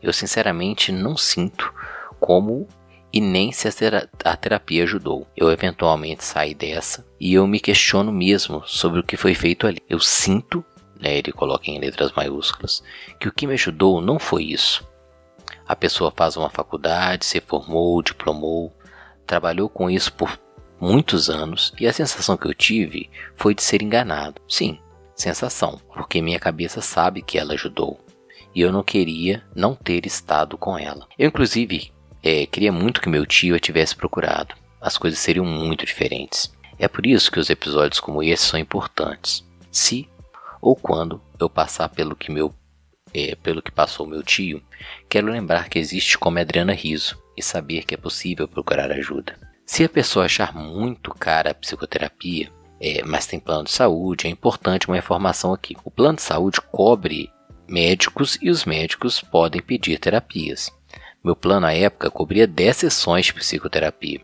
Eu, 0.02 0.14
sinceramente, 0.14 0.94
não 0.94 1.18
sinto 1.18 1.74
como 2.20 2.68
e 3.14 3.20
nem 3.20 3.52
se 3.52 3.68
a 3.68 3.72
tera- 3.72 4.10
a 4.24 4.36
terapia 4.36 4.84
ajudou. 4.84 5.28
Eu 5.36 5.52
eventualmente 5.52 6.24
saí 6.24 6.54
dessa 6.54 7.06
e 7.20 7.34
eu 7.34 7.46
me 7.46 7.60
questiono 7.60 8.12
mesmo 8.12 8.64
sobre 8.66 9.00
o 9.00 9.04
que 9.04 9.18
foi 9.18 9.34
feito 9.34 9.68
ali. 9.68 9.82
Eu 9.90 10.00
sinto, 10.00 10.64
né, 11.00 11.18
ele 11.18 11.32
coloca 11.32 11.70
em 11.70 11.80
letras 11.80 12.12
maiúsculas, 12.14 12.84
que 13.20 13.28
o 13.28 13.32
que 13.32 13.48
me 13.48 13.54
ajudou 13.54 14.02
não 14.02 14.20
foi 14.20 14.44
isso. 14.44 14.88
A 15.68 15.76
pessoa 15.76 16.14
faz 16.16 16.38
uma 16.38 16.50
faculdade, 16.50 17.26
se 17.26 17.40
formou, 17.42 18.02
diplomou, 18.02 18.76
trabalhou 19.26 19.70
com 19.70 19.90
isso 19.90 20.14
por 20.14 20.40
muitos 20.80 21.30
anos 21.30 21.74
e 21.80 21.88
a 21.88 21.94
sensação 21.94 22.36
que 22.36 22.48
eu 22.48 22.54
tive 22.54 23.10
foi 23.36 23.54
de 23.54 23.62
ser 23.62 23.82
enganado. 23.82 24.42
Sim, 24.48 24.80
sensação, 25.16 25.80
porque 25.94 26.22
minha 26.22 26.40
cabeça 26.40 26.82
sabe 26.82 27.22
que 27.22 27.38
ela 27.38 27.54
ajudou 27.54 28.00
e 28.54 28.62
eu 28.62 28.72
não 28.72 28.84
queria 28.84 29.44
não 29.56 29.76
ter 29.76 30.06
estado 30.06 30.58
com 30.58 30.78
ela. 30.78 31.08
Eu, 31.18 31.28
inclusive, 31.30 31.94
é, 32.24 32.46
queria 32.46 32.72
muito 32.72 33.02
que 33.02 33.10
meu 33.10 33.26
tio 33.26 33.56
a 33.56 33.60
tivesse 33.60 33.96
procurado. 33.96 34.56
As 34.80 34.98
coisas 34.98 35.20
seriam 35.20 35.46
muito 35.46 35.86
diferentes. 35.86 36.52
É 36.78 36.88
por 36.88 37.06
isso 37.06 37.32
que 37.32 37.40
os 37.40 37.50
episódios 37.50 38.00
como 38.00 38.24
esse 38.24 38.44
são 38.44 38.60
importantes. 38.60 39.46
Se 39.72 40.10
ou 40.62 40.76
quando 40.76 41.22
eu 41.40 41.50
passar 41.50 41.90
pelo 41.90 42.16
que 42.16 42.32
meu 42.32 42.54
é, 43.14 43.36
pelo 43.36 43.62
que 43.62 43.72
passou 43.72 44.08
meu 44.08 44.24
tio, 44.24 44.64
quero 45.10 45.28
lembrar 45.28 45.68
que 45.68 45.78
existe 45.78 46.18
como 46.18 46.40
Adriana 46.40 46.74
Riso 46.74 47.22
e 47.36 47.44
saber 47.44 47.84
que 47.84 47.94
é 47.94 47.98
possível 47.98 48.48
procurar 48.48 48.92
ajuda. 48.92 49.38
Se 49.66 49.84
a 49.84 49.90
pessoa 49.90 50.26
achar 50.26 50.56
muito 50.56 51.14
cara 51.14 51.52
a 51.52 51.54
psicoterapia, 51.54 52.52
é, 52.80 53.04
mas 53.04 53.26
tem 53.26 53.40
plano 53.40 53.66
de 53.66 53.72
saúde, 53.72 54.28
é 54.28 54.30
importante 54.30 54.88
uma 54.88 54.98
informação 54.98 55.54
aqui. 55.54 55.76
O 55.84 55.92
plano 55.92 56.16
de 56.16 56.24
saúde 56.24 56.60
cobre 56.72 57.30
médicos 57.68 58.38
e 58.42 58.50
os 58.50 58.66
médicos 58.66 59.22
podem 59.22 59.62
pedir 59.62 60.00
terapias. 60.00 60.72
Meu 61.24 61.36
plano 61.36 61.66
à 61.68 61.74
época 61.74 62.10
cobria 62.10 62.48
10 62.48 62.78
sessões 62.78 63.26
de 63.28 63.34
psicoterapia, 63.34 64.22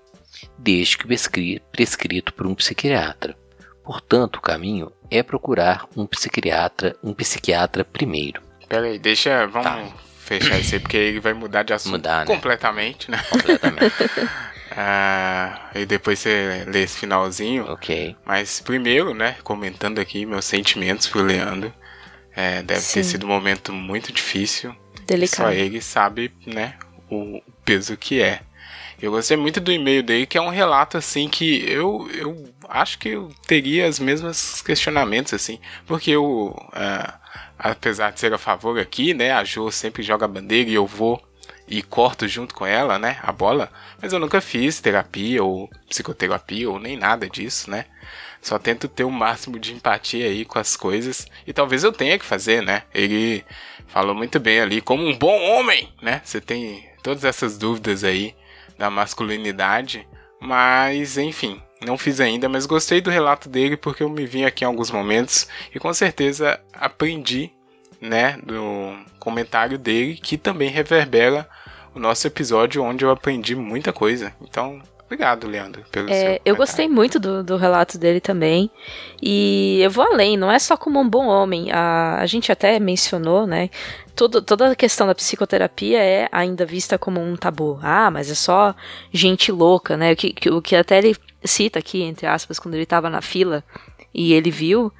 desde 0.58 0.98
que 0.98 1.06
prescri- 1.08 1.62
prescrito 1.72 2.34
por 2.34 2.48
um 2.48 2.56
psiquiatra. 2.56 3.36
Portanto, 3.84 4.38
o 4.38 4.42
caminho 4.42 4.92
é 5.10 5.22
procurar 5.24 5.86
um 5.96 6.06
psiquiatra, 6.06 6.96
um 7.04 7.14
psiquiatra 7.14 7.86
primeiro. 7.86 8.42
Pera 8.68 8.86
aí, 8.88 9.00
deixa... 9.00 9.48
Vamos 9.48 9.68
Tá. 9.68 9.98
fechar 10.20 10.60
isso 10.60 10.76
aí, 10.76 10.80
porque 10.82 10.98
ele 10.98 11.20
vai 11.22 11.34
mudar 11.34 11.64
de 11.64 11.72
assunto 11.74 11.92
Mudar, 11.94 12.26
né? 12.26 12.36
completamente, 12.36 13.10
né? 13.10 13.18
Completamente. 13.30 13.94
Ah, 14.80 15.72
e 15.74 15.88
depois 15.88 16.20
você 16.20 16.64
lê 16.68 16.84
esse 16.84 17.00
finalzinho. 17.00 17.66
ok. 17.72 18.16
Mas 18.24 18.60
primeiro, 18.60 19.12
né, 19.12 19.36
comentando 19.44 19.98
aqui 19.98 20.24
meus 20.24 20.46
sentimentos 20.46 21.08
pro 21.08 21.24
Leandro. 21.24 21.74
É, 22.36 22.62
deve 22.62 22.82
ter 22.82 23.02
Sim. 23.02 23.04
sido 23.04 23.26
um 23.26 23.30
momento 23.30 23.74
muito 23.74 24.14
difícil. 24.14 24.72
Só 24.72 25.02
Delicado. 25.08 25.52
ele 25.54 25.82
sabe, 25.82 26.32
né, 26.46 26.76
o 27.10 27.42
peso 27.64 27.96
que 27.98 28.22
é. 28.22 28.42
Eu 29.00 29.12
gostei 29.12 29.38
muito 29.38 29.60
do 29.60 29.72
e-mail 29.72 30.02
dele, 30.02 30.26
que 30.26 30.38
é 30.40 30.42
um 30.42 30.50
relato 30.50 30.98
assim 30.98 31.30
que 31.30 31.64
eu, 31.70 32.10
eu 32.12 32.52
acho 32.68 32.98
que 32.98 33.10
eu 33.10 33.32
teria 33.46 33.88
os 33.88 34.00
mesmos 34.00 34.62
questionamentos 34.64 35.34
assim, 35.34 35.60
porque 35.86 36.10
eu, 36.10 36.50
uh, 36.50 37.14
apesar 37.60 38.12
de 38.12 38.20
ser 38.20 38.34
a 38.34 38.40
favor 38.40 38.80
aqui, 38.80 39.14
né, 39.14 39.32
a 39.32 39.44
Jo 39.44 39.72
sempre 39.72 40.02
joga 40.02 40.26
a 40.26 40.28
bandeira 40.28 40.70
e 40.70 40.74
eu 40.74 40.88
vou 40.88 41.22
e 41.68 41.84
corto 41.84 42.28
junto 42.28 42.56
com 42.56 42.66
ela, 42.66 42.98
né, 42.98 43.20
a 43.22 43.32
bola, 43.32 43.72
mas 44.02 44.14
eu 44.14 44.20
nunca 44.20 44.42
fiz 44.42 44.80
terapia 44.82 45.44
ou 45.44 45.70
psicoterapia 45.88 46.68
ou 46.68 46.80
nem 46.80 46.98
nada 46.98 47.30
disso, 47.30 47.70
né? 47.70 47.86
Só 48.42 48.58
tento 48.58 48.88
ter 48.88 49.04
o 49.04 49.12
máximo 49.12 49.60
de 49.60 49.74
empatia 49.74 50.26
aí 50.26 50.46
com 50.46 50.58
as 50.58 50.78
coisas 50.78 51.28
e 51.46 51.52
talvez 51.52 51.84
eu 51.84 51.92
tenha 51.92 52.18
que 52.18 52.26
fazer, 52.26 52.64
né? 52.64 52.84
Ele 52.94 53.44
falou 53.88 54.16
muito 54.16 54.40
bem 54.40 54.60
ali 54.62 54.80
como 54.80 55.06
um 55.06 55.18
bom 55.18 55.38
homem, 55.52 55.92
né? 56.02 56.22
Você 56.24 56.40
tem 56.40 56.87
todas 57.02 57.24
essas 57.24 57.58
dúvidas 57.58 58.04
aí 58.04 58.36
da 58.78 58.90
masculinidade, 58.90 60.08
mas 60.40 61.18
enfim, 61.18 61.62
não 61.86 61.98
fiz 61.98 62.20
ainda, 62.20 62.48
mas 62.48 62.66
gostei 62.66 63.02
do 63.02 63.10
relato 63.10 63.50
dele 63.50 63.78
porque 63.78 64.04
eu 64.04 64.10
me 64.10 64.26
vim 64.26 64.44
aqui 64.44 64.64
em 64.64 64.68
alguns 64.68 64.92
momentos 64.92 65.48
e 65.74 65.80
com 65.80 65.94
certeza 65.94 66.60
aprendi, 66.74 67.52
né, 68.00 68.38
do 68.44 68.96
comentário 69.20 69.78
dele 69.78 70.16
que 70.16 70.38
também 70.38 70.70
reverbera 70.70 71.50
o 71.94 72.00
nosso 72.00 72.28
episódio 72.28 72.84
onde 72.84 73.04
eu 73.04 73.10
aprendi 73.10 73.56
muita 73.56 73.92
coisa. 73.92 74.34
Então, 74.42 74.82
Obrigado, 75.08 75.48
Leandro, 75.48 75.86
pelo 75.90 76.12
é, 76.12 76.42
Eu 76.44 76.58
gostei 76.58 76.90
muito 76.90 77.18
do, 77.18 77.42
do 77.42 77.56
relato 77.56 77.98
dele 77.98 78.20
também. 78.20 78.70
E 79.22 79.80
eu 79.82 79.90
vou 79.90 80.04
além, 80.04 80.36
não 80.36 80.52
é 80.52 80.60
só 80.60 80.76
como 80.76 81.00
um 81.00 81.08
bom 81.08 81.28
homem. 81.28 81.72
A, 81.72 82.18
a 82.20 82.26
gente 82.26 82.52
até 82.52 82.78
mencionou, 82.78 83.48
né? 83.48 83.70
Todo, 84.14 84.42
toda 84.42 84.72
a 84.72 84.76
questão 84.76 85.08
da 85.08 85.16
psicoterapia 85.16 86.04
é 86.04 86.28
ainda 86.30 86.66
vista 86.66 86.98
como 86.98 87.22
um 87.22 87.38
tabu. 87.38 87.80
Ah, 87.82 88.12
mas 88.12 88.30
é 88.30 88.36
só 88.36 88.76
gente 89.10 89.50
louca, 89.50 89.96
né? 89.96 90.12
O 90.12 90.16
que, 90.18 90.50
o 90.50 90.62
que 90.62 90.76
até 90.76 90.98
ele 90.98 91.16
cita 91.42 91.80
aqui, 91.80 92.04
entre 92.04 92.28
aspas, 92.28 92.60
quando 92.60 92.74
ele 92.74 92.84
estava 92.84 93.10
na 93.10 93.22
fila 93.22 93.64
e 94.14 94.34
ele 94.34 94.52
viu 94.52 94.92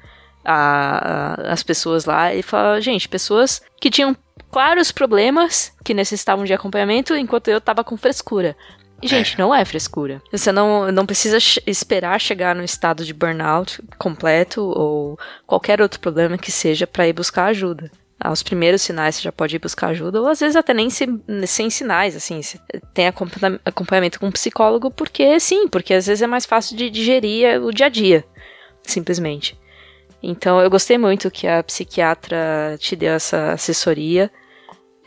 a, 0.42 1.34
a, 1.44 1.52
as 1.52 1.62
pessoas 1.62 2.06
lá, 2.06 2.32
ele 2.32 2.42
fala, 2.42 2.80
gente, 2.80 3.10
pessoas 3.10 3.60
que 3.78 3.90
tinham 3.90 4.16
claros 4.50 4.90
problemas 4.90 5.72
que 5.84 5.92
necessitavam 5.92 6.46
de 6.46 6.54
acompanhamento, 6.54 7.14
enquanto 7.14 7.48
eu 7.48 7.60
tava 7.60 7.84
com 7.84 7.96
frescura. 7.96 8.56
Gente, 9.02 9.34
é. 9.34 9.38
não 9.38 9.54
é 9.54 9.64
frescura. 9.64 10.20
Você 10.32 10.50
não, 10.50 10.90
não 10.90 11.06
precisa 11.06 11.38
esperar 11.66 12.20
chegar 12.20 12.54
no 12.54 12.64
estado 12.64 13.04
de 13.04 13.14
burnout 13.14 13.80
completo 13.96 14.62
ou 14.62 15.18
qualquer 15.46 15.80
outro 15.80 16.00
problema 16.00 16.36
que 16.36 16.50
seja 16.50 16.86
para 16.86 17.06
ir 17.06 17.12
buscar 17.12 17.46
ajuda. 17.46 17.90
Aos 18.20 18.42
primeiros 18.42 18.82
sinais 18.82 19.14
você 19.14 19.22
já 19.22 19.30
pode 19.30 19.54
ir 19.54 19.60
buscar 19.60 19.88
ajuda, 19.88 20.20
ou 20.20 20.26
às 20.26 20.40
vezes 20.40 20.56
até 20.56 20.74
nem 20.74 20.90
sem, 20.90 21.22
sem 21.46 21.70
sinais, 21.70 22.16
assim, 22.16 22.40
tem 22.92 23.06
acompanhamento 23.06 24.18
com 24.18 24.26
um 24.26 24.32
psicólogo, 24.32 24.90
porque 24.90 25.38
sim, 25.38 25.68
porque 25.68 25.94
às 25.94 26.08
vezes 26.08 26.20
é 26.20 26.26
mais 26.26 26.44
fácil 26.44 26.76
de 26.76 26.90
digerir 26.90 27.62
o 27.62 27.72
dia 27.72 27.86
a 27.86 27.88
dia, 27.88 28.24
simplesmente. 28.82 29.56
Então 30.20 30.60
eu 30.60 30.68
gostei 30.68 30.98
muito 30.98 31.30
que 31.30 31.46
a 31.46 31.62
psiquiatra 31.62 32.76
te 32.80 32.96
deu 32.96 33.12
essa 33.12 33.52
assessoria. 33.52 34.28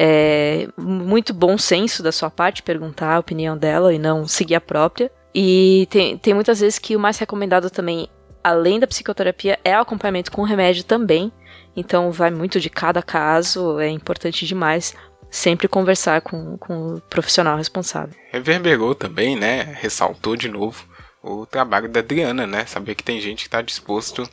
É 0.03 0.67
muito 0.75 1.31
bom 1.31 1.59
senso 1.59 2.01
da 2.01 2.11
sua 2.11 2.31
parte 2.31 2.63
perguntar 2.63 3.13
a 3.13 3.19
opinião 3.19 3.55
dela 3.55 3.93
e 3.93 3.99
não 3.99 4.27
seguir 4.27 4.55
a 4.55 4.61
própria. 4.61 5.11
E 5.33 5.87
tem, 5.91 6.17
tem 6.17 6.33
muitas 6.33 6.59
vezes 6.59 6.79
que 6.79 6.95
o 6.95 6.99
mais 6.99 7.19
recomendado 7.19 7.69
também, 7.69 8.09
além 8.43 8.79
da 8.79 8.87
psicoterapia, 8.87 9.59
é 9.63 9.77
o 9.77 9.81
acompanhamento 9.81 10.31
com 10.31 10.41
remédio 10.41 10.83
também. 10.83 11.31
Então 11.75 12.11
vai 12.11 12.31
muito 12.31 12.59
de 12.59 12.67
cada 12.67 13.03
caso, 13.03 13.79
é 13.79 13.89
importante 13.89 14.43
demais 14.47 14.95
sempre 15.29 15.67
conversar 15.67 16.21
com, 16.21 16.57
com 16.57 16.95
o 16.95 17.01
profissional 17.01 17.55
responsável. 17.55 18.15
Reverberou 18.31 18.95
também, 18.95 19.35
né? 19.35 19.77
Ressaltou 19.79 20.35
de 20.35 20.49
novo 20.49 20.83
o 21.21 21.45
trabalho 21.45 21.87
da 21.87 21.99
Adriana, 21.99 22.47
né? 22.47 22.65
Saber 22.65 22.95
que 22.95 23.03
tem 23.03 23.21
gente 23.21 23.43
que 23.43 23.47
está 23.47 23.61
disposto 23.61 24.27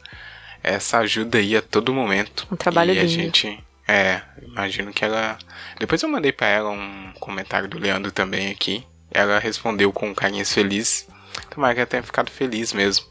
a 0.64 0.70
essa 0.70 1.00
ajuda 1.00 1.37
aí 1.37 1.54
a 1.54 1.61
todo 1.61 1.92
momento. 1.92 2.46
Um 2.50 2.57
trabalho 2.57 2.94
e 2.94 2.98
a 2.98 3.07
gente 3.07 3.62
é, 3.88 4.20
imagino 4.42 4.92
que 4.92 5.03
ela. 5.03 5.38
Depois 5.79 6.03
eu 6.03 6.11
mandei 6.11 6.31
para 6.31 6.46
ela 6.46 6.68
um 6.68 7.11
comentário 7.18 7.66
do 7.66 7.79
Leandro 7.79 8.12
também 8.12 8.51
aqui. 8.51 8.87
Ela 9.11 9.38
respondeu 9.38 9.90
com 9.90 10.14
carinhas 10.14 10.53
feliz. 10.53 11.09
Tomara 11.48 11.72
que 11.72 11.81
ela 11.81 11.87
tenha 11.87 12.03
ficado 12.03 12.31
feliz 12.31 12.74
mesmo. 12.74 13.07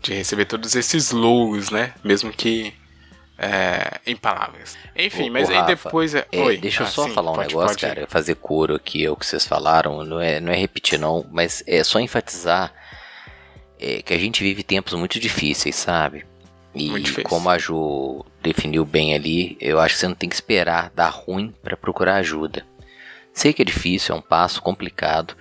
De 0.00 0.14
receber 0.14 0.44
todos 0.44 0.76
esses 0.76 1.10
louros, 1.10 1.70
né? 1.70 1.94
Mesmo 2.04 2.30
que 2.30 2.72
é, 3.36 4.00
em 4.06 4.14
palavras. 4.14 4.78
Enfim, 4.94 5.30
o, 5.30 5.32
mas 5.32 5.48
o 5.48 5.50
aí 5.50 5.58
Rafa, 5.58 5.74
depois. 5.74 6.14
É... 6.14 6.24
Oi, 6.32 6.58
deixa 6.58 6.84
eu 6.84 6.86
ah, 6.86 6.90
só 6.90 7.08
sim, 7.08 7.12
falar 7.12 7.32
um 7.32 7.34
pode, 7.34 7.48
negócio, 7.48 7.76
pode 7.80 7.94
cara. 7.94 8.06
Fazer 8.06 8.36
coro 8.36 8.76
aqui, 8.76 9.04
é 9.04 9.10
o 9.10 9.16
que 9.16 9.26
vocês 9.26 9.44
falaram. 9.44 10.04
Não 10.04 10.20
é, 10.20 10.38
não 10.38 10.52
é 10.52 10.56
repetir, 10.56 10.96
não, 10.96 11.26
mas 11.32 11.64
é 11.66 11.82
só 11.82 11.98
enfatizar 11.98 12.72
é, 13.80 14.00
que 14.00 14.14
a 14.14 14.18
gente 14.18 14.44
vive 14.44 14.62
tempos 14.62 14.94
muito 14.94 15.18
difíceis, 15.18 15.74
sabe? 15.74 16.24
E 16.74 17.22
como 17.22 17.48
a 17.48 17.56
Ju 17.56 18.24
definiu 18.42 18.84
bem 18.84 19.14
ali, 19.14 19.56
eu 19.60 19.78
acho 19.78 19.94
que 19.94 20.00
você 20.00 20.08
não 20.08 20.14
tem 20.14 20.28
que 20.28 20.34
esperar 20.34 20.90
dar 20.94 21.08
ruim 21.08 21.54
para 21.62 21.76
procurar 21.76 22.16
ajuda. 22.16 22.66
Sei 23.32 23.52
que 23.52 23.62
é 23.62 23.64
difícil, 23.64 24.14
é 24.14 24.18
um 24.18 24.22
passo 24.22 24.60
complicado. 24.60 25.36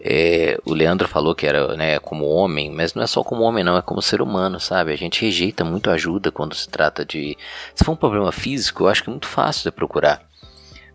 É, 0.00 0.58
o 0.64 0.74
Leandro 0.74 1.06
falou 1.06 1.34
que 1.34 1.46
era 1.46 1.76
né, 1.76 2.00
como 2.00 2.26
homem, 2.26 2.70
mas 2.70 2.92
não 2.94 3.04
é 3.04 3.06
só 3.06 3.22
como 3.22 3.42
homem, 3.42 3.62
não, 3.62 3.76
é 3.76 3.82
como 3.82 4.02
ser 4.02 4.20
humano, 4.20 4.58
sabe? 4.58 4.92
A 4.92 4.96
gente 4.96 5.24
rejeita 5.24 5.64
muito 5.64 5.90
ajuda 5.90 6.32
quando 6.32 6.56
se 6.56 6.68
trata 6.68 7.04
de. 7.04 7.36
Se 7.74 7.84
for 7.84 7.92
um 7.92 7.96
problema 7.96 8.32
físico, 8.32 8.82
eu 8.82 8.88
acho 8.88 9.04
que 9.04 9.08
é 9.08 9.12
muito 9.12 9.28
fácil 9.28 9.70
de 9.70 9.76
procurar. 9.76 10.26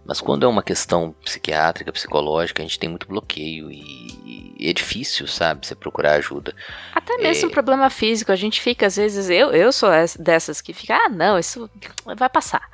Mas 0.06 0.20
quando 0.20 0.46
é 0.46 0.48
uma 0.48 0.64
questão 0.64 1.14
psiquiátrica, 1.24 1.92
psicológica, 1.92 2.62
a 2.62 2.66
gente 2.66 2.80
tem 2.80 2.90
muito 2.90 3.08
bloqueio 3.08 3.72
e, 3.72 4.08
e 4.08 4.17
é 4.60 4.74
difícil, 4.74 5.28
sabe, 5.28 5.66
você 5.66 5.76
procurar 5.76 6.14
ajuda. 6.14 6.56
Até 6.94 7.18
mesmo 7.18 7.50
é... 7.50 7.52
problema 7.52 7.90
físico, 7.90 8.32
a 8.32 8.36
gente 8.36 8.62
fica, 8.62 8.88
às 8.88 8.96
vezes, 8.96 9.30
eu, 9.30 9.52
eu 9.52 9.72
sou 9.72 9.90
dessas 10.20 10.62
que 10.62 10.74
fica, 10.74 10.96
ah, 10.96 11.10
não, 11.10 11.38
isso 11.38 11.70
vai 12.06 12.30
passar. 12.30 12.70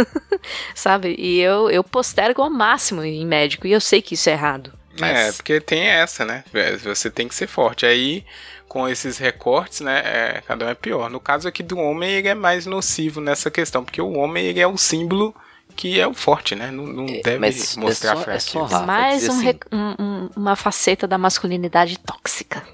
sabe? 0.74 1.14
E 1.18 1.40
eu, 1.40 1.70
eu 1.70 1.82
postergo 1.82 2.42
ao 2.42 2.50
máximo 2.50 3.02
em 3.04 3.26
médico 3.26 3.66
e 3.66 3.72
eu 3.72 3.80
sei 3.80 4.02
que 4.02 4.14
isso 4.14 4.28
é 4.28 4.32
errado. 4.32 4.72
É, 4.96 5.00
mas... 5.00 5.18
É, 5.18 5.32
porque 5.32 5.60
tem 5.60 5.86
essa, 5.86 6.24
né? 6.24 6.44
É, 6.52 6.76
você 6.76 7.10
tem 7.10 7.28
que 7.28 7.34
ser 7.34 7.46
forte. 7.46 7.86
Aí 7.86 8.24
com 8.68 8.86
esses 8.86 9.16
recortes, 9.16 9.80
né, 9.80 10.02
é, 10.04 10.42
cada 10.46 10.66
um 10.66 10.68
é 10.68 10.74
pior. 10.74 11.08
No 11.08 11.18
caso 11.18 11.48
aqui 11.48 11.62
do 11.62 11.78
homem, 11.78 12.10
ele 12.10 12.28
é 12.28 12.34
mais 12.34 12.66
nocivo 12.66 13.20
nessa 13.20 13.50
questão, 13.50 13.82
porque 13.82 14.00
o 14.00 14.12
homem 14.12 14.44
ele 14.44 14.60
é 14.60 14.66
o 14.66 14.76
símbolo 14.76 15.34
que 15.78 16.00
é 16.00 16.08
o 16.08 16.12
forte, 16.12 16.56
né? 16.56 16.72
Não, 16.72 16.84
não 16.84 17.06
é, 17.06 17.20
deve 17.22 17.38
mostrar 17.76 18.10
é 18.10 18.16
só, 18.16 18.22
fraqueza. 18.22 18.34
É 18.34 18.40
só 18.40 18.62
Rafa, 18.64 18.84
Mais 18.84 19.28
um 19.28 19.38
assim, 19.38 19.58
um, 19.72 20.28
uma 20.34 20.56
faceta 20.56 21.06
da 21.06 21.16
masculinidade 21.16 22.00
tóxica. 22.00 22.66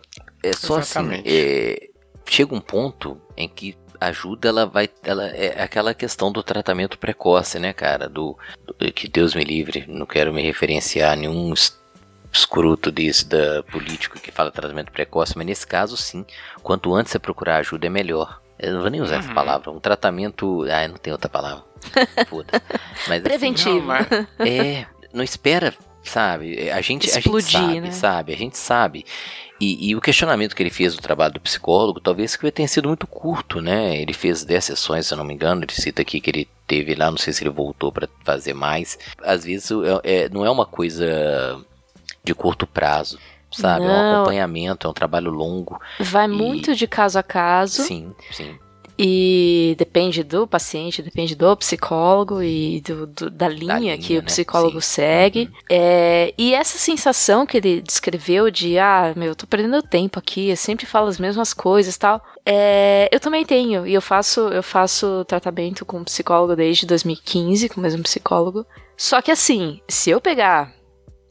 É 0.42 0.54
só 0.54 0.78
assim, 0.78 1.00
Exatamente. 1.00 1.28
assim, 1.28 1.38
é, 1.38 1.88
chega 2.24 2.54
um 2.54 2.60
ponto 2.62 3.20
em 3.36 3.46
que 3.46 3.76
ajuda 4.00 4.48
ela 4.48 4.66
vai 4.66 4.88
ela 5.02 5.26
é 5.28 5.62
aquela 5.62 5.92
questão 5.94 6.32
do 6.32 6.42
tratamento 6.42 6.98
precoce 6.98 7.58
né 7.58 7.72
cara 7.72 8.06
do, 8.08 8.36
do 8.66 8.92
que 8.92 9.08
Deus 9.08 9.34
me 9.34 9.44
livre 9.44 9.84
não 9.88 10.04
quero 10.04 10.34
me 10.34 10.42
referenciar 10.42 11.12
a 11.12 11.16
nenhum 11.16 11.54
escroto 12.30 12.90
desse 12.90 13.26
da 13.26 13.62
político 13.62 14.18
que 14.18 14.32
fala 14.32 14.50
tratamento 14.50 14.92
precoce 14.92 15.38
mas 15.38 15.46
nesse 15.46 15.66
caso 15.66 15.96
sim 15.96 16.26
quanto 16.62 16.92
antes 16.94 17.12
você 17.12 17.18
procurar 17.18 17.58
ajuda 17.58 17.86
é 17.86 17.90
melhor 17.90 18.42
eu 18.58 18.74
não 18.74 18.80
vou 18.82 18.90
nem 18.90 19.00
usar 19.00 19.14
uhum. 19.14 19.20
essa 19.20 19.32
palavra 19.32 19.70
um 19.70 19.80
tratamento 19.80 20.66
ah 20.70 20.86
não 20.88 20.96
tem 20.96 21.12
outra 21.12 21.30
palavra 21.30 21.64
Foda. 22.28 22.62
Mas, 23.08 23.20
assim, 23.20 23.22
Preventivo. 23.22 23.92
Assim, 23.92 24.10
não, 24.10 24.26
mas... 24.38 24.48
É, 24.48 24.86
não 25.12 25.24
espera, 25.24 25.74
sabe? 26.02 26.70
A 26.70 26.80
gente, 26.80 27.06
Explodir, 27.06 27.58
a 27.58 27.62
gente 27.62 27.72
sabe, 27.72 27.80
né? 27.80 27.90
sabe? 27.92 28.32
A 28.32 28.36
gente 28.36 28.58
sabe. 28.58 29.06
E, 29.60 29.90
e, 29.90 29.96
o 29.96 30.00
questionamento 30.00 30.54
que 30.54 30.62
ele 30.62 30.70
fez 30.70 30.94
do 30.94 31.00
trabalho 31.00 31.34
do 31.34 31.40
psicólogo, 31.40 32.00
talvez 32.00 32.34
que 32.36 32.50
tenha 32.50 32.66
sido 32.66 32.88
muito 32.88 33.06
curto, 33.06 33.60
né? 33.60 33.96
Ele 33.96 34.12
fez 34.12 34.44
10 34.44 34.64
sessões, 34.64 35.06
se 35.06 35.14
eu 35.14 35.18
não 35.18 35.24
me 35.24 35.32
engano. 35.32 35.62
Ele 35.62 35.72
cita 35.72 36.02
aqui 36.02 36.20
que 36.20 36.30
ele 36.30 36.48
teve 36.66 36.94
lá, 36.94 37.10
não 37.10 37.18
sei 37.18 37.32
se 37.32 37.42
ele 37.42 37.50
voltou 37.50 37.92
para 37.92 38.08
fazer 38.24 38.52
mais. 38.52 38.98
Às 39.22 39.44
vezes 39.44 39.70
é, 40.02 40.24
é, 40.24 40.28
não 40.28 40.44
é 40.44 40.50
uma 40.50 40.66
coisa 40.66 41.64
de 42.22 42.34
curto 42.34 42.66
prazo 42.66 43.18
sabe? 43.56 43.84
Não. 43.84 43.90
É 43.90 43.96
um 43.96 44.14
acompanhamento, 44.14 44.86
é 44.86 44.90
um 44.90 44.94
trabalho 44.94 45.30
longo. 45.30 45.80
Vai 46.00 46.26
e... 46.26 46.28
muito 46.28 46.74
de 46.74 46.86
caso 46.86 47.18
a 47.18 47.22
caso. 47.22 47.82
Sim, 47.82 48.12
sim. 48.30 48.58
E 48.98 49.74
depende 49.76 50.22
do 50.22 50.46
paciente, 50.46 51.02
depende 51.02 51.34
do 51.34 51.56
psicólogo 51.56 52.40
e 52.42 52.80
do, 52.80 53.06
do 53.06 53.30
da, 53.30 53.48
linha 53.48 53.74
da, 53.74 53.78
linha 53.80 53.98
que 53.98 54.14
o 54.14 54.20
né? 54.20 54.26
psicólogo 54.26 54.80
Sim. 54.80 54.88
segue. 54.88 55.40
Uhum. 55.40 55.52
É, 55.68 56.34
e 56.38 56.54
essa 56.54 56.78
sensação 56.78 57.44
que 57.44 57.56
ele 57.56 57.80
descreveu 57.80 58.50
de, 58.50 58.78
ah, 58.78 59.12
meu, 59.16 59.28
eu 59.28 59.34
tô 59.34 59.46
perdendo 59.46 59.82
tempo 59.82 60.18
aqui, 60.18 60.48
eu 60.48 60.56
sempre 60.56 60.86
falo 60.86 61.08
as 61.08 61.18
mesmas 61.18 61.52
coisas 61.52 61.96
tal. 61.96 62.24
É, 62.46 63.08
eu 63.10 63.18
também 63.18 63.44
tenho, 63.44 63.86
e 63.86 63.94
eu 63.94 64.02
faço, 64.02 64.40
eu 64.48 64.62
faço 64.62 65.24
tratamento 65.24 65.84
com 65.84 66.04
psicólogo 66.04 66.54
desde 66.54 66.86
2015, 66.86 67.68
com 67.70 67.80
o 67.80 67.82
mesmo 67.82 68.02
psicólogo. 68.02 68.64
Só 68.96 69.20
que 69.20 69.32
assim, 69.32 69.80
se 69.88 70.10
eu 70.10 70.20
pegar 70.20 70.72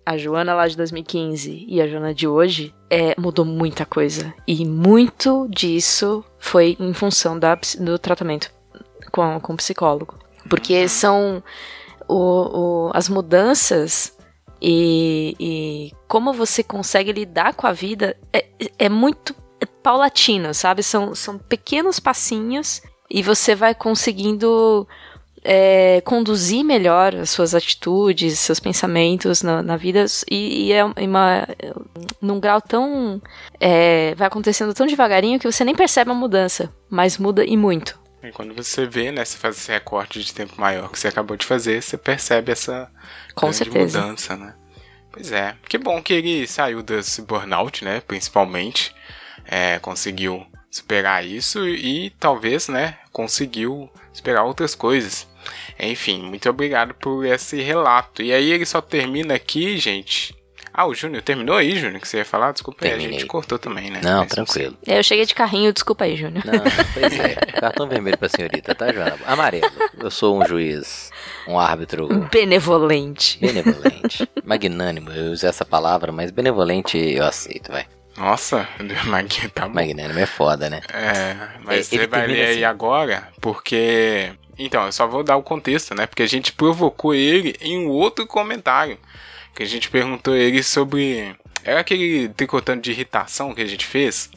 a 0.06 0.18
Joana 0.18 0.54
lá 0.54 0.68
de 0.68 0.76
2015 0.76 1.66
e 1.68 1.82
a 1.82 1.88
Joana 1.88 2.14
de 2.14 2.28
hoje, 2.28 2.74
é, 2.90 3.16
mudou 3.18 3.46
muita 3.46 3.86
coisa. 3.86 4.34
E 4.48 4.66
muito 4.66 5.48
disso 5.50 6.24
foi 6.44 6.76
em 6.78 6.94
função 6.94 7.40
da, 7.40 7.58
do 7.80 7.98
tratamento 7.98 8.52
com, 9.12 9.40
com 9.40 9.54
o 9.54 9.58
psicólogo. 9.58 10.20
Porque 10.50 10.82
uhum. 10.82 10.88
são 10.90 11.44
o, 12.08 12.18
o, 12.18 12.92
as 12.94 13.08
mudanças 13.08 14.12
E, 14.62 15.36
e 15.40 15.92
como 16.08 16.32
você 16.32 16.64
consegue 16.64 17.12
lidar 17.12 17.54
com 17.54 17.68
a 17.68 17.74
vida 17.74 18.16
é, 18.32 18.46
é 18.80 18.90
muito 18.90 19.36
paulatino, 19.82 20.54
sabe? 20.54 20.82
São, 20.82 21.14
são 21.14 21.38
pequenos 21.38 22.00
passinhos 22.00 22.82
e 23.10 23.22
você 23.22 23.56
vai 23.56 23.76
conseguindo 23.76 24.88
é, 25.44 26.02
conduzir 26.02 26.64
melhor 26.64 27.16
as 27.16 27.30
suas 27.30 27.54
atitudes, 27.54 28.40
seus 28.40 28.60
pensamentos 28.60 29.42
na, 29.42 29.62
na 29.62 29.76
vida 29.76 30.06
e, 30.30 30.68
e, 30.68 30.72
é 30.72 30.84
uma, 30.84 31.48
num 32.22 32.40
grau 32.40 32.62
tão. 32.62 33.22
É, 33.60 34.16
vai 34.16 34.28
acontecendo 34.28 34.74
tão 34.74 34.88
devagarinho 34.88 35.40
que 35.40 35.52
você 35.52 35.64
nem 35.66 35.76
percebe 35.76 36.12
a 36.12 36.16
mudança, 36.16 36.74
mas 36.90 37.18
muda 37.18 37.44
e 37.44 37.58
muito. 37.58 38.00
E 38.24 38.32
quando 38.32 38.54
você 38.54 38.86
vê, 38.86 39.12
né, 39.12 39.26
você 39.26 39.38
faz 39.38 39.58
esse 39.58 39.70
recorte 39.70 40.24
de 40.24 40.34
tempo 40.34 40.60
maior 40.60 40.90
que 40.90 40.98
você 40.98 41.10
acabou 41.10 41.36
de 41.36 41.46
fazer, 41.46 41.84
você 41.84 41.98
percebe 41.98 42.54
essa 42.54 42.90
Com 43.36 43.52
certeza. 43.52 44.00
mudança, 44.00 44.38
né? 44.38 44.56
Pois 45.12 45.32
é, 45.32 45.56
que 45.68 45.78
bom 45.78 46.02
que 46.02 46.14
ele 46.14 46.48
saiu 46.48 46.82
desse 46.82 47.22
burnout, 47.22 47.84
né, 47.84 48.02
principalmente, 48.02 48.96
é, 49.46 49.78
conseguiu 49.80 50.48
superar 50.72 51.24
isso 51.24 51.68
e 51.68 52.10
talvez, 52.12 52.68
né, 52.70 52.98
conseguiu 53.12 53.92
superar 54.14 54.46
outras 54.46 54.74
coisas. 54.74 55.28
Enfim, 55.80 56.24
muito 56.24 56.50
obrigado 56.50 56.94
por 56.96 57.26
esse 57.26 57.62
relato. 57.62 58.22
E 58.22 58.34
aí 58.34 58.52
ele 58.52 58.66
só 58.66 58.82
termina 58.82 59.34
aqui, 59.36 59.78
gente, 59.78 60.36
ah, 60.76 60.88
o 60.88 60.96
Júnior 60.96 61.22
terminou 61.22 61.56
aí, 61.56 61.76
Júnior, 61.76 62.02
que 62.02 62.08
você 62.08 62.18
ia 62.18 62.26
falar? 62.26 62.52
Desculpa 62.52 62.84
aí, 62.84 62.94
a 62.94 62.98
gente 62.98 63.28
cortou 63.28 63.60
também, 63.60 63.92
né? 63.92 64.02
Não, 64.04 64.22
Mas, 64.22 64.30
tranquilo. 64.30 64.76
É, 64.88 64.98
eu 64.98 65.04
cheguei 65.04 65.24
de 65.24 65.36
carrinho, 65.36 65.72
desculpa 65.72 66.06
aí, 66.06 66.16
Júnior. 66.16 66.44
Não, 66.44 66.64
pois 66.96 67.20
é. 67.20 67.36
Cartão 67.60 67.88
vermelho 67.88 68.18
pra 68.18 68.28
senhorita, 68.28 68.74
tá, 68.74 68.92
Joana? 68.92 69.20
Amarelo. 69.28 69.72
Eu 70.00 70.10
sou 70.10 70.42
um 70.42 70.48
juiz, 70.48 71.12
um 71.48 71.60
árbitro... 71.60 72.08
Benevolente. 72.32 73.38
Benevolente. 73.40 74.28
Magnânimo, 74.44 75.12
eu 75.12 75.32
usei 75.32 75.48
essa 75.48 75.64
palavra, 75.64 76.12
mas 76.12 76.32
benevolente 76.32 76.98
eu 76.98 77.24
aceito, 77.24 77.72
vai. 77.72 77.86
Nossa, 78.18 78.68
tá 79.54 79.68
bom. 79.68 79.76
Magnânimo 79.76 80.20
é 80.20 80.26
foda, 80.26 80.72
né? 80.72 80.82
É, 80.92 81.36
mas 81.64 81.94
Ele 81.94 82.02
você 82.02 82.08
vai 82.08 82.26
ler 82.26 82.42
assim. 82.46 82.52
aí 82.58 82.66
agora, 82.66 83.28
porque... 83.40 84.32
Então, 84.58 84.86
eu 84.86 84.92
só 84.92 85.08
vou 85.08 85.24
dar 85.24 85.38
o 85.38 85.44
contexto, 85.44 85.96
né? 85.96 86.06
Porque 86.06 86.24
a 86.24 86.28
gente 86.28 86.54
provocou 86.54 87.14
ele 87.14 87.56
em 87.60 87.78
um 87.78 87.90
outro 87.90 88.26
comentário 88.28 88.98
que 89.54 89.64
a 89.64 89.66
gente 89.66 89.90
perguntou 89.90 90.36
ele 90.36 90.62
sobre. 90.64 91.36
Era 91.64 91.80
aquele 91.80 92.30
tricotando 92.30 92.82
de 92.82 92.92
irritação 92.92 93.54
que 93.54 93.62
a 93.62 93.66
gente 93.66 93.86
fez. 93.86 94.30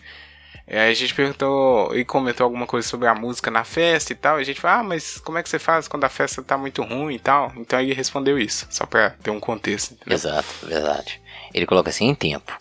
E 0.69 0.77
aí 0.77 0.91
a 0.91 0.95
gente 0.95 1.15
perguntou 1.15 1.97
e 1.97 2.05
comentou 2.05 2.45
alguma 2.45 2.67
coisa 2.67 2.87
sobre 2.87 3.07
a 3.07 3.15
música 3.15 3.51
na 3.51 3.63
festa 3.63 4.13
e 4.13 4.17
tal. 4.17 4.39
E 4.39 4.43
a 4.43 4.45
gente 4.45 4.61
falou, 4.61 4.81
ah, 4.81 4.83
mas 4.83 5.19
como 5.19 5.39
é 5.39 5.43
que 5.43 5.49
você 5.49 5.61
faz 5.61 5.87
quando 5.87 6.05
a 6.05 6.09
festa 6.09 6.43
tá 6.43 6.59
muito 6.59 6.83
ruim 6.83 7.15
e 7.15 7.19
tal? 7.19 7.53
Então 7.57 7.81
ele 7.81 7.95
respondeu 7.95 8.37
isso, 8.39 8.67
só 8.69 8.85
pra 8.85 9.11
ter 9.11 9.31
um 9.31 9.39
contexto. 9.39 9.97
Exato, 10.09 10.49
verdade. 10.65 11.21
Ele 11.55 11.67
coloca 11.67 11.91
assim 11.91 12.09
em 12.09 12.15
tempo. 12.15 12.53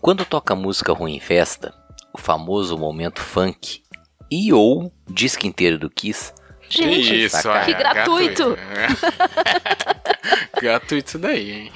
Quando 0.00 0.24
toca 0.24 0.56
música 0.56 0.92
ruim 0.92 1.16
em 1.16 1.20
festa, 1.20 1.72
o 2.12 2.18
famoso 2.18 2.76
momento 2.76 3.20
funk 3.20 3.82
e 4.30 4.52
ou 4.52 4.92
disco 5.08 5.46
inteiro 5.46 5.78
do 5.78 5.88
Kiss 5.88 6.32
Gente, 6.70 7.08
que, 7.08 7.14
isso, 7.24 7.48
que 7.64 7.74
gratuito. 7.74 8.56
gratuito 10.60 11.18
daí, 11.18 11.50
hein? 11.50 11.72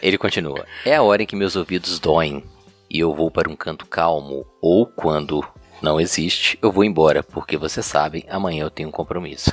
Ele 0.00 0.16
continua. 0.16 0.64
É 0.84 0.94
a 0.94 1.02
hora 1.02 1.24
em 1.24 1.26
que 1.26 1.34
meus 1.34 1.56
ouvidos 1.56 1.98
doem 1.98 2.44
e 2.88 3.00
eu 3.00 3.12
vou 3.14 3.30
para 3.30 3.50
um 3.50 3.56
canto 3.56 3.84
calmo 3.84 4.46
ou 4.60 4.86
quando 4.86 5.44
não 5.82 6.00
existe, 6.00 6.56
eu 6.62 6.70
vou 6.70 6.84
embora, 6.84 7.24
porque 7.24 7.56
você 7.56 7.82
sabe, 7.82 8.24
amanhã 8.30 8.62
eu 8.62 8.70
tenho 8.70 8.88
um 8.88 8.92
compromisso. 8.92 9.50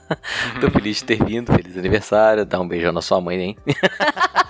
Tô 0.58 0.70
feliz 0.70 0.98
de 0.98 1.04
ter 1.04 1.22
vindo, 1.22 1.52
feliz 1.52 1.76
aniversário, 1.76 2.46
dá 2.46 2.58
um 2.58 2.66
beijão 2.66 2.92
na 2.92 3.02
sua 3.02 3.20
mãe, 3.20 3.38
hein? 3.38 3.56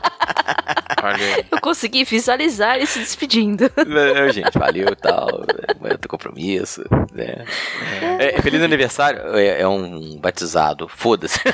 Eu 1.51 1.61
consegui 1.61 2.05
visualizar 2.05 2.77
ele 2.77 2.87
se 2.87 2.99
despedindo. 2.99 3.71
Não, 3.87 4.31
gente, 4.31 4.57
valeu 4.59 4.89
e 4.91 4.97
tal. 4.97 5.45
Amanhã 5.79 5.97
tem 5.97 6.09
compromisso. 6.09 6.85
Né? 7.13 7.45
É, 8.19 8.41
feliz 8.41 8.63
aniversário 8.63 9.37
é, 9.37 9.61
é 9.63 9.69
um 9.69 10.19
batizado. 10.19 10.89
Foda-se. 10.89 11.41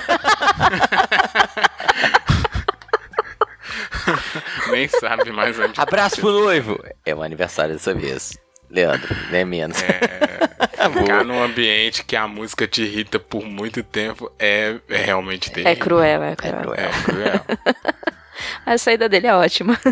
Nem 4.71 4.89
sabe 4.89 5.31
mais 5.31 5.59
onde. 5.59 5.81
Abraço 5.81 6.21
pro 6.21 6.33
noivo. 6.33 6.83
É 7.05 7.15
o 7.15 7.23
aniversário 7.23 7.75
dessa 7.75 7.95
vez. 7.95 8.39
Leandro, 8.71 9.15
nem 9.31 9.45
menos. 9.45 9.83
É, 9.83 10.89
ficar 10.89 11.23
num 11.25 11.43
ambiente 11.43 12.03
que 12.03 12.17
a 12.17 12.27
música 12.27 12.67
te 12.67 12.83
irrita 12.83 13.19
por 13.19 13.45
muito 13.45 13.83
tempo 13.83 14.33
é, 14.39 14.77
é 14.89 14.97
realmente 14.97 15.51
terrível. 15.51 15.73
É 15.73 15.77
cruel, 15.77 16.23
é 16.23 16.35
cruel. 16.35 16.55
É 16.55 16.63
cruel. 16.63 16.79
É 16.79 16.89
cruel. 17.03 17.45
A 18.65 18.77
saída 18.79 19.09
dele 19.09 19.27
é 19.27 19.35
ótima. 19.35 19.79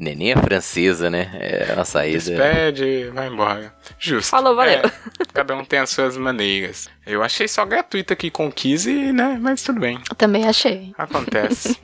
Neném 0.00 0.32
é 0.32 0.36
francesa, 0.36 1.10
né? 1.10 1.30
É 1.34 1.74
uma 1.74 1.84
saída. 1.84 2.18
Despede, 2.18 3.10
vai 3.12 3.28
embora. 3.28 3.74
Justo. 3.98 4.30
Falou, 4.30 4.56
valeu. 4.56 4.78
É, 4.78 4.92
cada 5.34 5.54
um 5.54 5.62
tem 5.62 5.78
as 5.78 5.90
suas 5.90 6.16
maneiras. 6.16 6.88
Eu 7.06 7.22
achei 7.22 7.46
só 7.46 7.66
gratuito 7.66 8.10
aqui 8.10 8.30
com 8.30 8.50
15, 8.50 9.12
né? 9.12 9.38
Mas 9.38 9.62
tudo 9.62 9.78
bem. 9.78 10.00
Também 10.16 10.48
achei. 10.48 10.94
Acontece. 10.96 11.78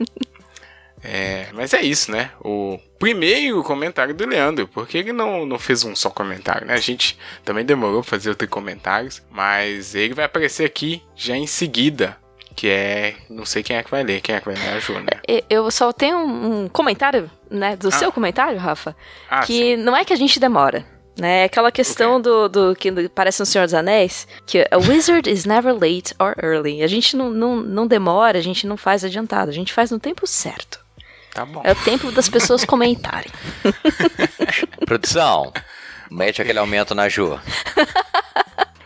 é, 1.03 1.49
mas 1.53 1.75
é 1.75 1.81
isso, 1.83 2.11
né? 2.11 2.31
O 2.41 2.79
primeiro 2.97 3.61
comentário 3.61 4.15
do 4.15 4.25
Leandro. 4.25 4.67
Porque 4.67 4.97
ele 4.97 5.13
não, 5.13 5.45
não 5.45 5.59
fez 5.59 5.83
um 5.83 5.95
só 5.95 6.09
comentário, 6.09 6.65
né? 6.65 6.73
A 6.73 6.77
gente 6.77 7.19
também 7.45 7.63
demorou 7.63 8.01
pra 8.01 8.09
fazer 8.09 8.29
outros 8.29 8.49
comentários. 8.49 9.21
Mas 9.29 9.93
ele 9.93 10.15
vai 10.15 10.25
aparecer 10.25 10.65
aqui 10.65 11.03
já 11.15 11.37
em 11.37 11.45
seguida 11.45 12.17
que 12.57 12.67
é. 12.67 13.15
Não 13.29 13.45
sei 13.45 13.61
quem 13.61 13.77
é 13.77 13.83
que 13.83 13.91
vai 13.91 14.03
ler. 14.03 14.19
Quem 14.19 14.35
é 14.35 14.39
que 14.39 14.47
vai 14.47 14.55
ler? 14.55 14.69
A 14.75 14.79
Ju, 14.79 14.93
né? 14.99 15.43
Eu 15.47 15.69
só 15.69 15.93
tenho 15.93 16.17
um 16.17 16.67
comentário, 16.67 17.29
né? 17.49 17.75
Do 17.77 17.89
ah. 17.89 17.91
seu 17.91 18.11
comentário, 18.11 18.57
Rafa. 18.57 18.95
Ah, 19.29 19.41
que 19.41 19.53
sim. 19.53 19.77
não 19.77 19.95
é 19.95 20.03
que 20.03 20.11
a 20.11 20.15
gente 20.15 20.39
demora. 20.39 20.83
Né? 21.19 21.41
É 21.41 21.43
aquela 21.45 21.71
questão 21.71 22.17
okay. 22.17 22.23
do, 22.23 22.49
do 22.49 22.75
que 22.75 23.09
parece 23.09 23.41
um 23.41 23.45
Senhor 23.45 23.65
dos 23.65 23.73
Anéis, 23.73 24.27
que 24.45 24.67
a 24.69 24.77
wizard 24.77 25.29
is 25.29 25.45
never 25.45 25.73
late 25.73 26.13
or 26.19 26.35
early. 26.43 26.83
A 26.83 26.87
gente 26.87 27.15
não, 27.15 27.29
não, 27.29 27.57
não 27.57 27.87
demora, 27.87 28.39
a 28.39 28.41
gente 28.41 28.67
não 28.67 28.75
faz 28.75 29.03
adiantado, 29.03 29.49
a 29.49 29.53
gente 29.53 29.71
faz 29.71 29.91
no 29.91 29.99
tempo 29.99 30.27
certo. 30.27 30.79
Tá 31.33 31.45
bom. 31.45 31.61
É 31.63 31.71
o 31.71 31.75
tempo 31.75 32.11
das 32.11 32.27
pessoas 32.27 32.65
comentarem. 32.65 33.31
Produção, 34.85 35.53
mete 36.09 36.41
aquele 36.41 36.59
aumento 36.59 36.95
na 36.95 37.07
Ju. 37.07 37.39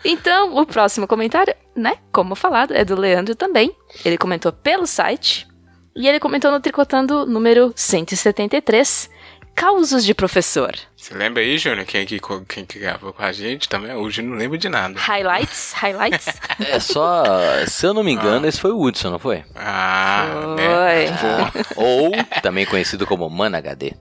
Então, 0.04 0.56
o 0.56 0.66
próximo 0.66 1.08
comentário, 1.08 1.54
né, 1.76 1.98
como 2.12 2.36
falado, 2.36 2.74
é 2.74 2.84
do 2.84 2.96
Leandro 2.96 3.36
também. 3.36 3.76
Ele 4.04 4.18
comentou 4.18 4.52
pelo 4.52 4.88
site. 4.88 5.48
E 5.96 6.08
ele 6.08 6.20
comentou 6.20 6.50
no 6.52 6.60
Tricotando 6.60 7.26
número 7.26 7.74
173, 7.76 9.10
Causos 9.54 10.06
de 10.06 10.14
Professor. 10.14 10.74
Você 10.96 11.14
lembra 11.14 11.44
aí, 11.44 11.58
Júnior, 11.58 11.86
quem, 11.86 12.06
que, 12.06 12.20
quem 12.48 12.66
que 12.66 12.80
gravou 12.80 13.12
com 13.12 13.22
a 13.22 13.32
gente 13.32 13.68
também? 13.68 13.94
Hoje 13.94 14.22
não 14.22 14.38
lembro 14.38 14.58
de 14.58 14.70
nada. 14.70 14.98
Highlights? 14.98 15.74
Highlights? 15.74 16.28
é 16.66 16.80
só, 16.80 17.24
se 17.68 17.86
eu 17.86 17.94
não 17.94 18.04
me 18.04 18.14
engano, 18.14 18.46
ah. 18.46 18.50
esse 18.50 18.60
foi 18.60 18.72
o 18.72 18.82
Hudson, 18.82 19.12
não 19.12 19.20
foi? 19.20 19.44
Ah, 19.54 20.26
foi. 20.34 20.56
né? 20.56 21.10
Ah. 21.22 21.52
Ou 21.76 22.12
também 22.42 22.66
conhecido 22.66 23.06
como 23.06 23.30
Man 23.30 23.56
HD. 23.58 23.94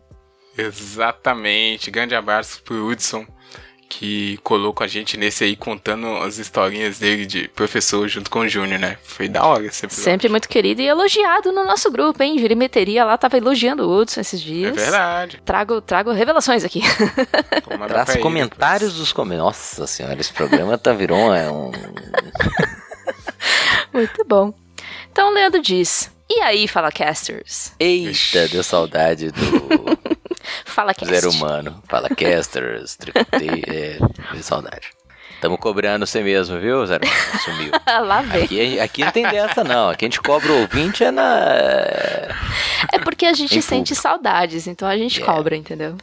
Exatamente. 0.57 1.91
Grande 1.91 2.15
abraço 2.15 2.63
pro 2.63 2.87
Hudson 2.87 3.27
que 3.91 4.39
colou 4.45 4.73
com 4.73 4.85
a 4.85 4.87
gente 4.87 5.17
nesse 5.17 5.43
aí, 5.43 5.57
contando 5.57 6.07
as 6.19 6.39
historinhas 6.39 7.01
dele 7.01 7.27
de 7.27 7.49
professor 7.49 8.07
junto 8.07 8.31
com 8.31 8.39
o 8.39 8.49
Júnior, 8.49 8.79
né? 8.79 8.97
Foi 9.03 9.29
da 9.29 9.45
hora 9.45 9.65
episódio. 9.67 9.91
Sempre 9.91 10.29
muito 10.29 10.49
querido 10.49 10.81
e 10.81 10.87
elogiado 10.87 11.51
no 11.51 11.65
nosso 11.65 11.91
grupo, 11.91 12.23
hein? 12.23 12.39
Jurimeteria 12.39 13.05
lá 13.05 13.19
tava 13.19 13.37
elogiando 13.37 13.87
o 13.87 13.99
Hudson 13.99 14.21
esses 14.21 14.41
dias. 14.41 14.77
É 14.77 14.81
verdade. 14.81 15.43
Trago, 15.45 15.81
trago 15.81 16.13
revelações 16.13 16.65
aqui. 16.65 16.81
Traz 17.89 18.17
comentários 18.17 18.95
dos 18.95 19.13
comentários. 19.13 19.41
Nossa 19.41 19.87
senhora, 19.89 20.21
esse 20.21 20.33
programa 20.33 20.79
tá 20.79 20.93
virou 20.93 21.35
é 21.35 21.51
um... 21.51 21.73
muito 23.93 24.25
bom. 24.25 24.55
Então 25.11 25.31
o 25.31 25.35
Leandro 25.35 25.61
diz... 25.61 26.11
E 26.33 26.41
aí, 26.43 26.69
fala 26.69 26.93
casters? 26.93 27.73
Eita, 27.81 28.47
deu 28.47 28.63
saudade 28.63 29.33
do 29.33 29.99
Fala 30.65 30.95
Cast. 30.95 31.15
Zero 31.15 31.31
humano. 31.31 31.83
Fala 31.89 32.09
Casters, 32.09 32.97
Tricotei, 32.97 33.63
é, 33.69 33.99
saudade. 34.43 34.89
Tamo 35.41 35.57
cobrando 35.57 36.07
você 36.07 36.23
mesmo, 36.23 36.61
viu, 36.61 36.87
Zero? 36.87 37.03
Sumiu. 37.45 37.73
Lá 38.05 38.21
vem. 38.21 38.45
Aqui, 38.45 38.81
aqui 38.81 39.05
não 39.05 39.11
tem 39.11 39.23
dessa, 39.27 39.65
não. 39.65 39.89
Aqui 39.89 40.05
a 40.05 40.09
gente 40.09 40.21
cobra 40.21 40.53
o 40.53 40.61
ouvinte 40.61 41.03
é 41.03 41.11
na. 41.11 41.33
É 42.93 42.99
porque 43.03 43.25
a 43.25 43.33
gente 43.33 43.61
sente 43.63 43.95
saudades, 43.95 44.67
então 44.67 44.87
a 44.87 44.97
gente 44.97 45.19
yeah. 45.19 45.35
cobra, 45.35 45.57
entendeu? 45.57 45.97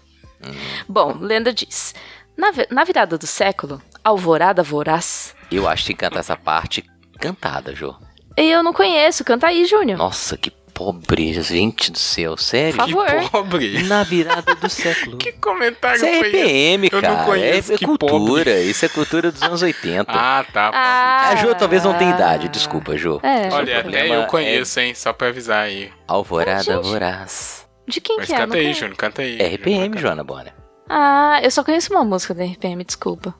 Hum. 0.43 0.54
Bom, 0.89 1.17
lenda 1.19 1.54
diz: 1.54 1.93
na, 2.36 2.52
na 2.71 2.84
virada 2.84 3.17
do 3.17 3.28
século, 3.28 3.82
Alvorada 4.04 4.63
Voraz. 4.63 5.36
Eu 5.52 5.67
acho 5.67 5.86
que 5.86 5.93
cantar 5.93 6.19
essa 6.19 6.36
parte 6.36 6.84
cantada, 7.19 7.76
Jô. 7.76 7.95
Eu 8.36 8.62
não 8.62 8.71
conheço, 8.71 9.23
canta 9.23 9.47
aí, 9.47 9.65
Júnior. 9.65 9.97
Nossa, 9.97 10.38
que 10.38 10.52
pobre, 10.78 11.34
gente 11.42 11.92
do 11.92 11.98
céu, 11.98 12.38
sério? 12.38 12.78
Por 12.78 12.86
Que 12.86 12.92
favor. 12.94 13.30
pobre. 13.32 13.84
Na 13.84 14.04
virada 14.04 14.54
do 14.54 14.70
século. 14.70 15.18
Que 15.20 15.32
comentário 15.34 15.96
Isso 15.98 16.06
é 16.06 16.20
foi 16.20 16.28
esse? 16.30 16.38
RPM, 16.44 16.90
Eu 16.92 17.02
não 17.02 17.10
cara. 17.16 17.24
conheço, 17.26 17.72
é, 17.72 17.76
é 17.76 17.78
que 17.80 17.86
cultura. 17.86 18.60
Isso 18.62 18.86
é 18.86 18.90
cultura 18.90 19.32
dos 19.32 19.42
anos 19.42 19.62
80. 19.62 20.06
Ah, 20.12 20.46
tá. 20.54 20.66
pobre. 20.66 20.80
Ah, 20.80 21.30
a 21.30 21.36
Jo 21.38 21.56
talvez 21.56 21.84
não 21.84 21.94
tenha 21.96 22.12
idade, 22.12 22.48
desculpa, 22.50 22.96
Jo. 22.96 23.20
É. 23.24 23.50
Olha, 23.52 23.80
até 23.80 24.08
eu 24.08 24.22
é 24.22 24.26
conheço, 24.28 24.80
hein? 24.80 24.94
Só 24.94 25.12
pra 25.13 25.30
avisar 25.30 25.63
aí. 25.66 25.90
Alvorada 26.08 26.76
Ah. 26.78 26.80
Voraz. 26.82 27.66
De 27.88 28.00
quem 28.00 28.18
Mas 28.18 28.28
que 28.28 28.34
é? 28.34 28.38
canta 28.38 28.48
Não 28.48 28.56
aí, 28.56 28.62
conheço. 28.63 28.80
Júnior, 28.82 28.98
canta 28.98 29.22
aí. 29.22 29.38
RPM, 29.56 29.98
Joana 29.98 30.24
Bonner. 30.24 30.54
Ah, 30.90 31.40
eu 31.42 31.50
só 31.50 31.63
conheço 31.63 31.92
uma 31.94 32.04
música 32.04 32.34
da 32.34 32.44
RPM, 32.44 32.84
desculpa. 32.84 33.34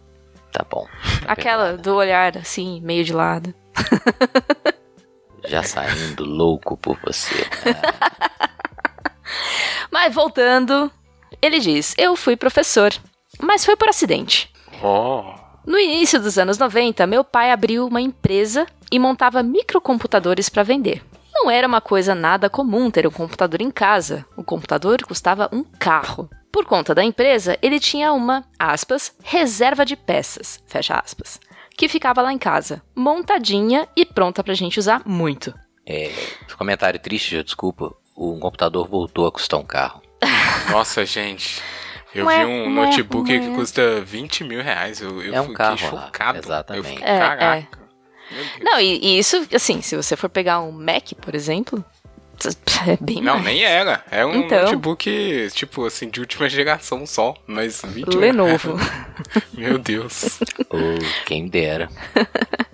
Tá 0.52 0.65
bom. 0.69 0.88
Tá 1.26 1.34
Aquela 1.34 1.78
do 1.78 1.93
olhar, 1.95 2.36
assim, 2.38 2.82
meio 2.82 3.04
de 3.04 3.13
lado. 3.13 3.54
Já 5.47 5.63
saindo 5.63 6.25
louco 6.25 6.77
por 6.77 6.97
você. 7.03 7.36
Mas 9.91 10.13
voltando, 10.13 10.91
ele 11.41 11.60
diz: 11.60 11.93
Eu 11.97 12.15
fui 12.15 12.36
professor, 12.36 12.93
mas 13.39 13.65
foi 13.65 13.75
por 13.75 13.89
acidente. 13.89 14.51
Oh, 14.83 15.23
No 15.65 15.77
início 15.77 16.19
dos 16.19 16.38
anos 16.38 16.57
90, 16.57 17.07
meu 17.07 17.23
pai 17.23 17.51
abriu 17.51 17.88
uma 17.88 18.01
empresa 18.01 18.67
e 18.91 18.99
montava 18.99 19.41
microcomputadores 19.43 20.49
para 20.49 20.63
vender. 20.63 21.03
Não 21.33 21.49
era 21.51 21.67
uma 21.67 21.81
coisa 21.81 22.15
nada 22.15 22.49
comum 22.49 22.89
ter 22.89 23.05
um 23.07 23.12
computador 23.12 23.62
em 23.62 23.71
casa. 23.71 24.25
O 24.36 24.43
computador 24.43 25.03
custava 25.03 25.49
um 25.51 25.63
carro. 25.63 26.29
Por 26.51 26.65
conta 26.65 26.95
da 26.95 27.03
empresa, 27.03 27.57
ele 27.62 27.79
tinha 27.79 28.12
uma, 28.13 28.43
aspas, 28.57 29.13
reserva 29.23 29.86
de 29.86 29.95
peças, 29.95 30.60
fecha 30.65 30.95
aspas, 30.95 31.39
que 31.78 31.88
ficava 31.88 32.22
lá 32.22 32.34
em 32.34 32.38
casa, 32.38 32.82
montadinha 32.96 33.88
e 33.96 34.04
pronta 34.06 34.44
pra 34.44 34.54
gente 34.56 34.80
usar 34.80 35.04
muito. 35.06 35.54
É, 35.86 36.12
comentário 36.58 37.00
triste, 37.00 37.42
desculpa. 37.44 37.94
Um 38.18 38.40
computador 38.40 38.88
voltou 38.88 39.28
a 39.28 39.32
custar 39.32 39.60
um 39.60 39.63
carro. 39.66 40.02
nossa, 40.72 41.06
gente. 41.06 41.62
Eu 42.16 42.26
Ué, 42.26 42.40
vi 42.40 42.46
um 42.46 42.63
ué, 42.63 42.70
notebook 42.88 43.32
ué. 43.32 43.40
que 43.40 43.54
custa 43.54 44.02
20 44.02 44.44
mil 44.44 44.62
reais. 44.63 45.00
Eu, 45.02 45.22
eu 45.22 45.34
É 45.36 45.40
um 45.40 45.44
fiquei 45.44 45.56
carro 45.56 45.96
lá, 45.96 46.06
chocado. 46.08 46.40
exatamente. 46.40 46.86
Eu 46.88 46.92
fiquei, 46.96 47.08
É, 47.08 47.20
caraca. 47.20 47.80
Meu 48.32 48.44
Deus. 48.44 48.60
Não, 48.62 48.80
e, 48.80 49.00
e 49.02 49.20
isso, 49.20 49.48
assim, 49.54 49.82
se 49.82 49.96
você 49.96 50.16
for 50.18 50.30
pegar 50.30 50.60
um 50.62 50.72
Mac, 50.72 51.13
por 51.22 51.36
exemplo, 51.36 51.86
é 52.88 52.97
bem 53.00 53.21
Não, 53.21 53.34
mais. 53.36 53.45
nem 53.45 53.63
era. 53.63 54.04
É 54.12 54.26
um 54.26 54.36
Então. 54.41 54.62
notebook, 54.63 55.47
tipo 55.54 55.86
assim, 55.86 56.10
de 56.10 56.19
última 56.19 56.47
geração 56.50 57.06
só. 57.06 57.34
Mas 57.47 57.82
20 57.84 58.08
mil 58.10 58.19
Lenovo. 58.19 58.78
Meu 59.54 59.78
Deus. 59.78 60.39
Ou 60.69 60.80
quem 61.26 61.47
dera. 61.47 61.89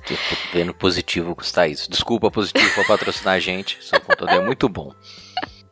Tô 0.05 0.13
vendo 0.53 0.73
positivo 0.73 1.35
custar 1.35 1.69
isso. 1.69 1.89
Desculpa, 1.89 2.29
positivo, 2.29 2.73
por 2.75 2.85
patrocinar 2.85 3.35
a 3.35 3.39
gente. 3.39 3.77
Seu 3.81 3.99
computador 4.01 4.41
é 4.41 4.45
muito 4.45 4.67
bom. 4.67 4.91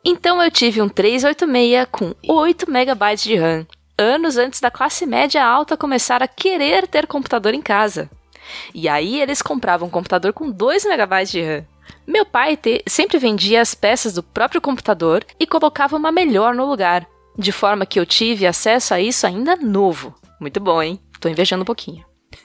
Então 0.04 0.42
eu 0.42 0.50
tive 0.50 0.80
um 0.82 0.88
386 0.88 1.86
com 1.90 2.14
8 2.26 2.66
MB 2.68 3.16
de 3.16 3.36
RAM, 3.36 3.66
anos 3.96 4.36
antes 4.36 4.58
da 4.60 4.70
classe 4.70 5.06
média 5.06 5.44
alta 5.44 5.76
começar 5.76 6.22
a 6.22 6.26
querer 6.28 6.88
ter 6.88 7.06
computador 7.06 7.54
em 7.54 7.62
casa. 7.62 8.10
E 8.74 8.88
aí 8.88 9.20
eles 9.20 9.40
compravam 9.40 9.86
um 9.86 9.90
computador 9.90 10.32
com 10.32 10.50
2 10.50 10.84
MB 10.86 11.24
de 11.26 11.42
RAM. 11.42 11.64
Meu 12.06 12.24
pai 12.26 12.56
te- 12.56 12.82
sempre 12.86 13.18
vendia 13.18 13.60
as 13.60 13.74
peças 13.74 14.12
do 14.14 14.22
próprio 14.22 14.60
computador 14.60 15.24
e 15.38 15.46
colocava 15.46 15.96
uma 15.96 16.10
melhor 16.12 16.54
no 16.54 16.66
lugar, 16.68 17.06
de 17.38 17.52
forma 17.52 17.86
que 17.86 17.98
eu 18.00 18.06
tive 18.06 18.46
acesso 18.46 18.94
a 18.94 19.00
isso 19.00 19.26
ainda 19.26 19.56
novo. 19.56 20.14
Muito 20.40 20.58
bom, 20.60 20.82
hein? 20.82 21.00
Tô 21.20 21.28
invejando 21.28 21.62
um 21.62 21.66
pouquinho. 21.66 22.04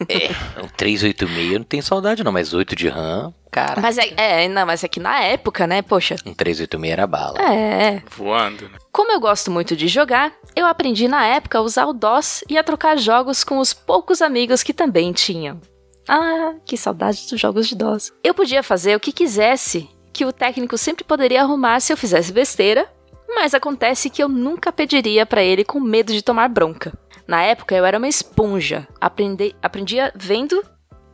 É, 0.10 0.30
um 0.62 0.68
386 0.68 1.52
eu 1.54 1.60
não 1.60 1.66
tenho 1.66 1.82
saudade 1.82 2.24
não, 2.24 2.32
mas 2.32 2.54
8 2.54 2.76
de 2.76 2.88
RAM, 2.90 3.34
cara. 3.50 3.82
Mas 3.82 3.98
é, 3.98 4.14
é, 4.18 4.48
não, 4.50 4.66
mas 4.66 4.84
é 4.84 4.88
que 4.88 5.00
na 5.00 5.22
época, 5.24 5.66
né, 5.66 5.82
poxa. 5.82 6.16
Um 6.26 6.34
386 6.34 6.92
era 6.94 7.08
bala. 7.08 7.40
É, 7.42 8.02
Voando, 8.16 8.68
né? 8.70 8.78
Como 8.92 9.12
eu 9.12 9.20
gosto 9.20 9.50
muito 9.50 9.76
de 9.76 9.88
jogar, 9.88 10.32
eu 10.56 10.66
aprendi 10.66 11.08
na 11.08 11.26
época 11.26 11.58
a 11.58 11.62
usar 11.62 11.86
o 11.86 11.94
DOS 11.94 12.44
e 12.50 12.58
a 12.58 12.64
trocar 12.64 12.98
jogos 12.98 13.44
com 13.44 13.58
os 13.60 13.74
poucos 13.74 14.22
amigos 14.22 14.62
que 14.62 14.74
também 14.74 15.12
tinham. 15.14 15.60
Ah, 16.08 16.54
que 16.66 16.78
saudade 16.78 17.28
dos 17.30 17.40
jogos 17.40 17.68
de 17.68 17.76
DOS. 17.76 18.14
Eu 18.24 18.34
podia 18.34 18.64
fazer 18.64 18.96
o 18.96 19.00
que 19.00 19.12
quisesse, 19.12 19.90
que 20.14 20.26
o 20.26 20.32
técnico 20.32 20.78
sempre 20.78 21.04
poderia 21.04 21.42
arrumar 21.42 21.80
se 21.80 21.92
eu 21.92 21.98
fizesse 21.98 22.32
besteira, 22.32 22.90
mas 23.28 23.54
acontece 23.54 24.10
que 24.10 24.24
eu 24.24 24.30
nunca 24.30 24.72
pediria 24.72 25.26
pra 25.26 25.44
ele 25.44 25.66
com 25.66 25.80
medo 25.80 26.14
de 26.14 26.22
tomar 26.22 26.48
bronca. 26.48 26.98
Na 27.28 27.44
época 27.44 27.76
eu 27.76 27.86
era 27.86 27.98
uma 27.98 28.08
esponja, 28.08 28.88
aprendi, 29.02 29.54
aprendia 29.62 30.14
vendo 30.16 30.64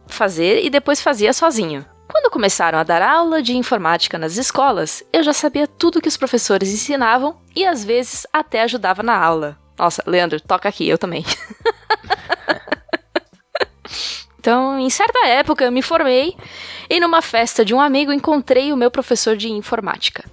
fazer 0.08 0.64
e 0.64 0.70
depois 0.70 1.02
fazia 1.02 1.34
sozinho. 1.34 1.86
Quando 2.08 2.32
começaram 2.32 2.78
a 2.78 2.84
dar 2.84 3.02
aula 3.02 3.42
de 3.42 3.58
informática 3.58 4.20
nas 4.20 4.38
escolas, 4.38 5.04
eu 5.12 5.24
já 5.24 5.34
sabia 5.34 5.66
tudo 5.66 6.00
que 6.00 6.08
os 6.08 6.18
professores 6.18 6.72
ensinavam 6.72 7.38
e 7.56 7.66
às 7.66 7.84
vezes 7.84 8.28
até 8.32 8.62
ajudava 8.62 9.02
na 9.02 9.18
aula. 9.18 9.58
Nossa, 9.78 10.04
Leandro, 10.06 10.40
toca 10.40 10.70
aqui, 10.70 10.88
eu 10.88 11.00
também. 11.00 11.26
então, 14.44 14.78
em 14.78 14.90
certa 14.90 15.26
época, 15.26 15.64
eu 15.64 15.72
me 15.72 15.82
formei 15.82 16.36
e 16.90 17.00
numa 17.00 17.22
festa 17.22 17.64
de 17.64 17.74
um 17.74 17.80
amigo 17.80 18.12
encontrei 18.12 18.74
o 18.74 18.76
meu 18.76 18.92
professor 18.92 19.38
de 19.38 19.50
informática. 19.50 20.26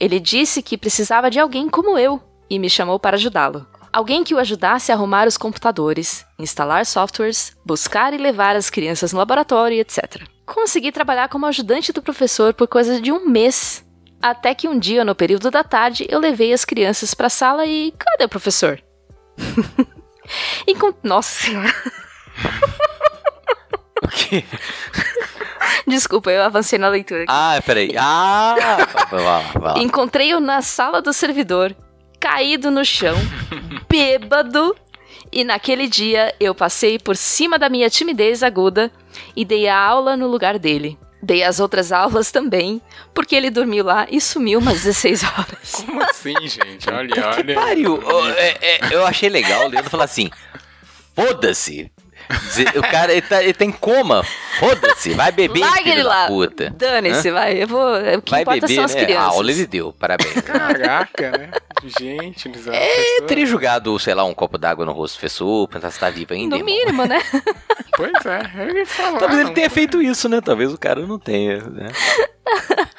Ele 0.00 0.18
disse 0.18 0.60
que 0.60 0.76
precisava 0.76 1.30
de 1.30 1.38
alguém 1.38 1.68
como 1.68 1.96
eu 1.96 2.20
e 2.50 2.58
me 2.58 2.68
chamou 2.68 2.98
para 2.98 3.14
ajudá-lo. 3.14 3.64
Alguém 3.92 4.24
que 4.24 4.34
o 4.34 4.40
ajudasse 4.40 4.90
a 4.90 4.96
arrumar 4.96 5.28
os 5.28 5.38
computadores, 5.38 6.26
instalar 6.36 6.84
softwares, 6.84 7.56
buscar 7.64 8.12
e 8.12 8.18
levar 8.18 8.56
as 8.56 8.70
crianças 8.70 9.12
no 9.12 9.20
laboratório, 9.20 9.78
etc. 9.78 10.20
Consegui 10.44 10.90
trabalhar 10.90 11.28
como 11.28 11.46
ajudante 11.46 11.92
do 11.92 12.02
professor 12.02 12.52
por 12.52 12.66
coisa 12.66 13.00
de 13.00 13.12
um 13.12 13.28
mês. 13.28 13.86
Até 14.20 14.52
que 14.52 14.66
um 14.66 14.76
dia, 14.76 15.04
no 15.04 15.14
período 15.14 15.48
da 15.48 15.62
tarde, 15.62 16.08
eu 16.10 16.18
levei 16.18 16.52
as 16.52 16.64
crianças 16.64 17.14
para 17.14 17.28
a 17.28 17.30
sala 17.30 17.64
e. 17.64 17.94
Cadê 17.96 18.24
o 18.24 18.28
professor? 18.28 18.82
Encont... 20.66 20.96
Nossa 21.04 21.44
senhora. 21.44 21.72
O 24.02 24.08
quê? 24.08 24.44
Desculpa, 25.86 26.30
eu 26.30 26.42
avancei 26.42 26.78
na 26.78 26.88
leitura. 26.88 27.22
aqui. 27.22 27.32
Ah, 27.32 27.60
peraí. 27.64 27.94
Ah, 27.96 28.54
vai 29.10 29.22
lá, 29.24 29.38
vai 29.54 29.62
lá. 29.74 29.78
Encontrei-o 29.82 30.40
na 30.40 30.60
sala 30.62 31.00
do 31.00 31.12
servidor, 31.12 31.74
caído 32.20 32.70
no 32.70 32.84
chão, 32.84 33.16
bêbado. 33.88 34.76
E 35.30 35.44
naquele 35.44 35.86
dia 35.86 36.34
eu 36.40 36.54
passei 36.54 36.98
por 36.98 37.14
cima 37.16 37.58
da 37.58 37.68
minha 37.68 37.90
timidez 37.90 38.42
aguda 38.42 38.90
e 39.36 39.44
dei 39.44 39.68
a 39.68 39.76
aula 39.78 40.16
no 40.16 40.26
lugar 40.26 40.58
dele. 40.58 40.98
Dei 41.22 41.42
as 41.42 41.58
outras 41.58 41.90
aulas 41.90 42.30
também, 42.30 42.80
porque 43.12 43.34
ele 43.34 43.50
dormiu 43.50 43.84
lá 43.84 44.06
e 44.08 44.20
sumiu 44.20 44.60
umas 44.60 44.74
16 44.84 45.24
horas. 45.24 45.72
Como 45.84 46.02
assim, 46.02 46.34
gente? 46.46 46.88
Olha, 46.90 47.08
Que 47.12 47.20
olha. 47.20 47.54
pariu. 47.54 47.94
Ô, 48.02 48.28
é- 48.30 48.56
é, 48.62 48.80
eu 48.92 49.04
achei 49.04 49.28
legal 49.28 49.66
o 49.66 49.68
Leandro 49.68 49.90
falar 49.90 50.04
assim: 50.04 50.30
foda-se. 51.14 51.90
O 52.76 52.82
cara, 52.82 53.12
ele 53.12 53.22
tá, 53.22 53.42
ele 53.42 53.54
tá 53.54 53.64
em 53.64 53.72
coma. 53.72 54.22
Foda-se. 54.58 55.10
Vai 55.14 55.32
beber, 55.32 55.60
Larga 55.60 55.78
filho 55.78 55.92
ele 55.94 56.02
da 56.02 56.08
lá. 56.08 56.26
puta. 56.26 56.70
Dane-se, 56.76 57.30
vai. 57.30 57.62
Eu 57.62 57.66
vou. 57.68 57.94
O 58.18 58.22
que 58.22 58.30
Vai 58.30 58.42
importa 58.42 58.60
beber, 58.60 58.74
são 58.74 58.84
as 58.84 58.94
né? 58.94 59.00
A 59.00 59.04
crianças. 59.04 59.32
aula 59.34 59.50
ele 59.50 59.66
deu. 59.66 59.92
Parabéns. 59.94 60.40
Caraca, 60.42 61.30
né? 61.38 61.50
Gente, 61.98 62.48
eles 62.48 62.66
É, 62.66 63.22
teria 63.22 63.46
jogado, 63.46 63.98
sei 63.98 64.14
lá, 64.14 64.24
um 64.24 64.34
copo 64.34 64.58
d'água 64.58 64.84
no 64.84 64.92
rosto 64.92 65.14
da 65.16 65.20
pessoa, 65.22 65.66
perguntar 65.68 65.90
se 65.90 66.00
tá 66.00 66.10
vivo 66.10 66.34
ainda. 66.34 66.56
No 66.56 66.68
irmão. 66.68 66.74
mínimo, 66.74 67.04
né? 67.06 67.22
Pois 67.96 68.26
é, 68.26 68.62
ele 68.68 68.84
falou. 68.84 69.18
Talvez 69.18 69.40
ele 69.40 69.50
tenha 69.52 69.70
feito 69.70 70.02
isso, 70.02 70.28
né? 70.28 70.40
Talvez 70.40 70.72
o 70.72 70.78
cara 70.78 71.06
não 71.06 71.18
tenha, 71.18 71.58
né? 71.62 71.88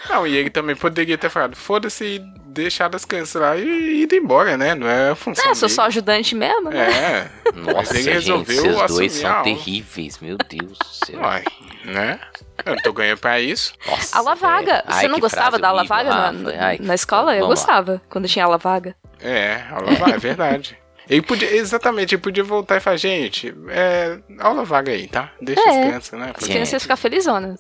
Não, 0.10 0.26
e 0.28 0.36
ele 0.36 0.50
também 0.50 0.76
poderia 0.76 1.18
ter 1.18 1.30
falado, 1.30 1.56
foda-se 1.56 2.22
e 2.50 2.54
deixado 2.54 2.96
as 2.96 3.06
crianças 3.06 3.42
lá 3.42 3.56
e 3.56 4.02
ido 4.04 4.16
embora, 4.16 4.58
né? 4.58 4.76
Não 4.76 4.88
é 4.88 5.12
a 5.12 5.16
função 5.16 5.52
Ah, 5.52 5.56
sou 5.56 5.68
dele. 5.68 5.76
só 5.76 5.82
ajudante 5.84 6.36
mesmo, 6.36 6.70
né? 6.70 6.88
É. 6.90 7.52
Nossa, 7.54 7.94
ele 7.94 8.04
gente, 8.04 8.14
resolveu 8.14 8.66
esses 8.66 8.96
dois 8.96 9.12
são 9.14 9.44
terríveis, 9.44 10.18
meu 10.20 10.38
Deus 10.38 10.78
do 10.78 11.06
céu. 11.06 11.20
Uai, 11.20 11.44
né? 11.86 12.20
Eu 12.66 12.76
não 12.76 12.82
tô 12.84 12.92
ganhando 12.94 13.20
pra 13.20 13.40
isso. 13.40 13.74
Nossa, 13.88 14.18
Aula 14.18 14.36
vaga. 14.36 14.84
Você 14.88 15.06
Ai, 15.06 15.08
não 15.08 15.20
gostava 15.20 15.58
da 15.58 15.70
aula 15.70 15.84
vaga 15.86 16.10
na. 16.10 16.52
Ai, 16.60 16.78
na 16.82 16.94
escola? 16.96 17.34
Eu 17.36 17.42
vamos 17.42 17.60
lá. 17.60 17.66
gostava, 17.66 18.02
quando 18.10 18.28
tinha 18.28 18.44
aula 18.46 18.58
vaga. 18.58 18.96
É, 19.22 19.64
aula 19.72 19.92
vaga, 19.94 20.16
é 20.16 20.20
verdade. 20.20 20.78
Ele 21.10 21.24
podia, 21.24 21.52
exatamente, 21.56 22.14
ele 22.14 22.22
podia 22.22 22.44
voltar 22.44 22.78
e 22.78 22.80
falar, 22.80 22.96
gente, 22.98 23.52
é, 23.70 24.20
aula 24.40 24.64
vaga 24.64 24.92
aí, 24.92 25.08
tá? 25.08 25.32
Deixa 25.42 25.60
É. 25.62 25.70
as 25.80 25.86
crianças, 25.88 26.20
né? 26.20 26.32
As 26.36 26.42
Gente. 26.44 26.52
crianças 26.52 26.74
iam 26.74 26.80
ficar 26.82 26.96
felizonas. 26.98 27.60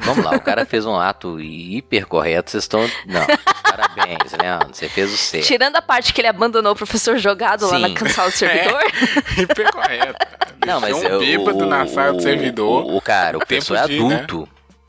Vamos 0.00 0.24
lá, 0.24 0.32
o 0.32 0.40
cara 0.40 0.64
fez 0.64 0.86
um 0.86 0.96
ato 0.96 1.40
hiper 1.40 2.06
correto, 2.06 2.50
vocês 2.50 2.64
estão. 2.64 2.80
Não, 3.06 3.26
parabéns, 3.62 4.32
Leandro, 4.40 4.68
você 4.72 4.88
fez 4.88 5.12
o 5.12 5.16
certo. 5.16 5.46
Tirando 5.46 5.76
a 5.76 5.82
parte 5.82 6.12
que 6.12 6.20
ele 6.20 6.28
abandonou 6.28 6.72
o 6.72 6.76
professor 6.76 7.18
jogado 7.18 7.66
lá 7.70 7.88
Sim. 7.88 7.94
na 8.00 8.10
sala 8.10 8.30
do 8.30 8.36
servidor. 8.36 8.82
Hiper 9.38 9.72
correto. 9.72 10.26
Não, 10.66 10.80
mas 10.80 10.96
um 10.96 11.04
é, 11.04 11.18
bêbado 11.18 11.64
o, 11.64 11.66
na 11.66 11.86
sala 11.86 12.12
do 12.12 12.22
servidor. 12.22 12.84
O, 12.84 12.96
o 12.96 13.00
cara, 13.00 13.36
o 13.36 13.40
tempo 13.40 13.48
pessoal 13.48 13.84
é 13.84 13.88
de, 13.88 14.02
né? 14.02 14.26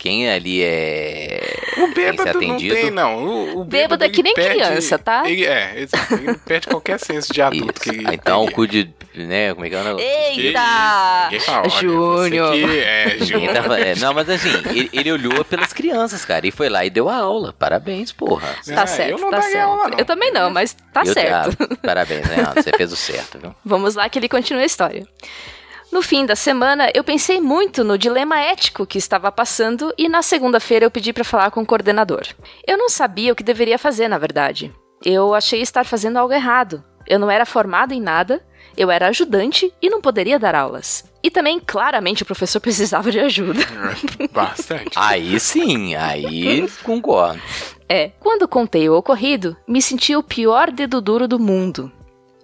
Quem 0.02 0.28
ali 0.32 0.64
é. 0.64 1.54
O 1.78 1.94
bêbado 1.94 2.24
não 2.34 2.38
atendido. 2.56 2.74
tem, 2.74 2.90
não. 2.90 3.24
O, 3.24 3.60
o 3.62 3.64
Bêbado 3.64 4.04
é 4.04 4.08
ele 4.08 4.16
que 4.16 4.24
nem 4.24 4.34
perde- 4.34 4.56
criança, 4.60 4.98
tá? 4.98 5.30
Ele, 5.30 5.46
é, 5.46 5.74
exato. 5.80 6.16
Ele 6.16 6.34
perde 6.44 6.66
qualquer 6.68 7.00
senso 7.00 7.32
de 7.32 7.40
adulto 7.40 7.80
que 7.80 7.92
Isso. 7.92 8.00
ele 8.02 8.16
Então, 8.16 8.40
teria. 8.42 8.56
cuide. 8.56 8.94
né? 9.14 9.54
Como 9.54 9.64
é 9.64 9.70
que 9.70 9.76
é 9.76 9.80
o 9.80 9.84
negócio? 9.84 10.08
Eita! 10.08 11.24
Ninguém 11.26 11.40
fala, 11.40 11.60
olha, 11.60 11.70
Júnior. 11.70 12.52
que 12.54 12.80
É, 12.80 13.18
Júnior. 13.20 13.54
tava- 13.54 13.80
é, 13.80 13.94
não, 13.96 14.12
mas 14.12 14.28
assim, 14.28 14.50
ele, 14.72 14.90
ele 14.92 15.12
olhou 15.12 15.46
pelas 15.46 15.72
crianças, 15.72 16.26
cara, 16.26 16.48
e 16.48 16.52
foi 16.52 16.68
lá 16.68 16.84
e 16.84 16.90
deu 16.90 17.08
a 17.08 17.18
aula. 17.18 17.54
Parabéns, 17.54 18.12
porra. 18.12 18.56
Tá 18.74 18.82
É, 18.82 18.86
certo, 18.88 19.12
eu 19.12 19.18
não 19.20 19.30
tá 19.30 19.38
daria 19.38 19.52
certo. 19.52 19.70
aula, 19.70 19.88
não. 19.90 20.00
Eu 20.00 20.06
também 20.06 20.32
não, 20.32 20.50
mas 20.50 20.76
tá 20.92 21.04
Eu- 21.06 21.14
certo. 21.14 21.58
ah, 21.62 21.78
parabéns, 21.86 22.28
né? 22.28 22.38
Você 22.56 22.72
fez 22.76 22.92
o 22.92 22.96
certo, 22.96 23.38
viu? 23.38 23.54
Vamos 23.64 23.94
lá 23.94 24.10
que 24.10 24.18
ele 24.18 24.28
continua 24.28 24.64
a 24.64 24.66
história. 24.66 25.06
No 25.91 26.01
fim 26.01 26.25
da 26.25 26.38
semana, 26.38 26.89
eu 26.93 27.04
pensei 27.04 27.41
muito 27.41 27.84
no 27.84 27.97
dilema 27.97 28.39
ético 28.39 28.86
que 28.86 28.97
estava 28.97 29.30
passando 29.30 29.93
e 29.97 30.08
na 30.08 30.21
segunda-feira 30.21 30.86
eu 30.86 30.91
pedi 30.91 31.12
para 31.12 31.25
falar 31.25 31.51
com 31.51 31.62
o 31.62 31.65
coordenador. 31.65 32.21
Eu 32.65 32.77
não 32.77 32.88
sabia 32.88 33.34
o 33.34 33.36
que 33.36 33.43
deveria 33.43 33.77
fazer, 33.77 34.08
na 34.08 34.17
verdade. 34.17 34.73
Eu 35.04 35.34
achei 35.34 35.62
estar 35.62 35.86
fazendo 35.86 36.15
algo 36.15 36.34
errado. 36.34 36.82
Eu 37.06 37.19
não 37.19 37.30
era 37.30 37.45
formado 37.45 37.93
em 37.93 37.99
nada, 37.99 38.41
eu 38.77 38.89
era 38.89 39.10
ajudante 39.10 39.73
e 39.82 39.89
não 39.89 39.99
poderia 39.99 40.39
dar 40.39 40.56
aulas. 40.56 41.04
E 41.21 41.30
também, 41.30 41.60
claramente, 41.60 42.23
o 42.23 42.25
professor 42.25 42.62
precisava 42.62 43.12
de 43.12 43.19
ajuda. 43.19 43.60
Bastante. 44.32 44.91
Aí 44.95 45.38
sim, 45.41 45.93
aí 45.95 46.69
concordo. 46.84 47.41
É, 47.89 48.12
quando 48.17 48.47
contei 48.47 48.88
o 48.88 48.95
ocorrido, 48.95 49.58
me 49.67 49.82
senti 49.82 50.15
o 50.15 50.23
pior 50.23 50.71
dedo 50.71 51.01
duro 51.01 51.27
do 51.27 51.38
mundo. 51.38 51.91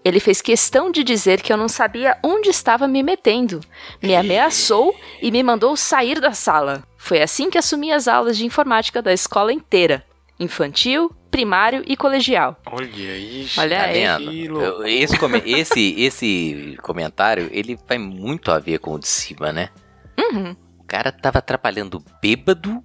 Ele 0.07 0.19
fez 0.21 0.41
questão 0.41 0.89
de 0.91 1.03
dizer 1.03 1.41
que 1.41 1.51
eu 1.51 1.57
não 1.57 1.67
sabia 1.67 2.17
onde 2.23 2.49
estava 2.49 2.87
me 2.87 3.03
metendo, 3.03 3.59
me 4.01 4.15
ameaçou 4.15 4.95
e 5.21 5.29
me 5.31 5.43
mandou 5.43 5.75
sair 5.75 6.19
da 6.21 6.31
sala. 6.31 6.83
Foi 6.97 7.21
assim 7.21 7.49
que 7.49 7.57
assumi 7.57 7.91
as 7.91 8.07
aulas 8.07 8.37
de 8.37 8.45
informática 8.45 9.01
da 9.01 9.11
escola 9.11 9.51
inteira: 9.51 10.05
infantil, 10.39 11.11
primário 11.29 11.83
e 11.85 11.97
colegial. 11.97 12.55
Olha 12.71 12.87
aí, 12.87 13.47
Olha 13.57 13.77
Tá 13.79 13.83
aí. 13.85 13.93
vendo? 13.93 14.31
que 14.31 14.45
Eu- 14.45 14.53
loucura. 14.53 14.89
Esse, 14.89 15.17
esse, 15.51 15.95
esse 16.01 16.77
comentário, 16.81 17.49
ele 17.51 17.77
vai 17.87 17.97
muito 17.97 18.49
a 18.51 18.59
ver 18.59 18.79
com 18.79 18.93
o 18.93 18.99
de 18.99 19.07
cima, 19.07 19.51
né? 19.51 19.69
Uhum. 20.17 20.55
O 20.79 20.83
cara 20.87 21.11
tava 21.11 21.39
atrapalhando 21.39 22.01
bêbado, 22.21 22.81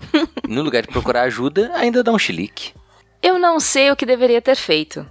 no 0.48 0.62
lugar 0.62 0.80
de 0.82 0.88
procurar 0.88 1.22
ajuda, 1.24 1.70
ainda 1.74 2.02
dá 2.02 2.12
um 2.12 2.18
chilique. 2.18 2.72
Eu 3.22 3.38
não 3.38 3.60
sei 3.60 3.90
o 3.90 3.96
que 3.96 4.06
deveria 4.06 4.40
ter 4.40 4.56
feito. 4.56 5.06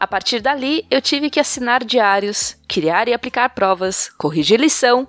A 0.00 0.06
partir 0.06 0.40
dali, 0.40 0.86
eu 0.90 1.02
tive 1.02 1.28
que 1.28 1.38
assinar 1.38 1.84
diários, 1.84 2.56
criar 2.66 3.06
e 3.06 3.12
aplicar 3.12 3.50
provas, 3.50 4.08
corrigir 4.16 4.58
lição, 4.58 5.06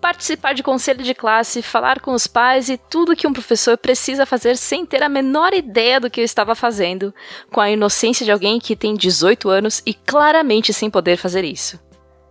participar 0.00 0.52
de 0.52 0.64
conselho 0.64 1.04
de 1.04 1.14
classe, 1.14 1.62
falar 1.62 2.00
com 2.00 2.12
os 2.12 2.26
pais 2.26 2.68
e 2.68 2.76
tudo 2.76 3.14
que 3.14 3.28
um 3.28 3.32
professor 3.32 3.78
precisa 3.78 4.26
fazer 4.26 4.56
sem 4.56 4.84
ter 4.84 5.00
a 5.00 5.08
menor 5.08 5.54
ideia 5.54 6.00
do 6.00 6.10
que 6.10 6.20
eu 6.20 6.24
estava 6.24 6.56
fazendo, 6.56 7.14
com 7.52 7.60
a 7.60 7.70
inocência 7.70 8.24
de 8.24 8.32
alguém 8.32 8.58
que 8.58 8.74
tem 8.74 8.96
18 8.96 9.48
anos 9.48 9.80
e 9.86 9.94
claramente 9.94 10.72
sem 10.72 10.90
poder 10.90 11.16
fazer 11.16 11.44
isso. 11.44 11.78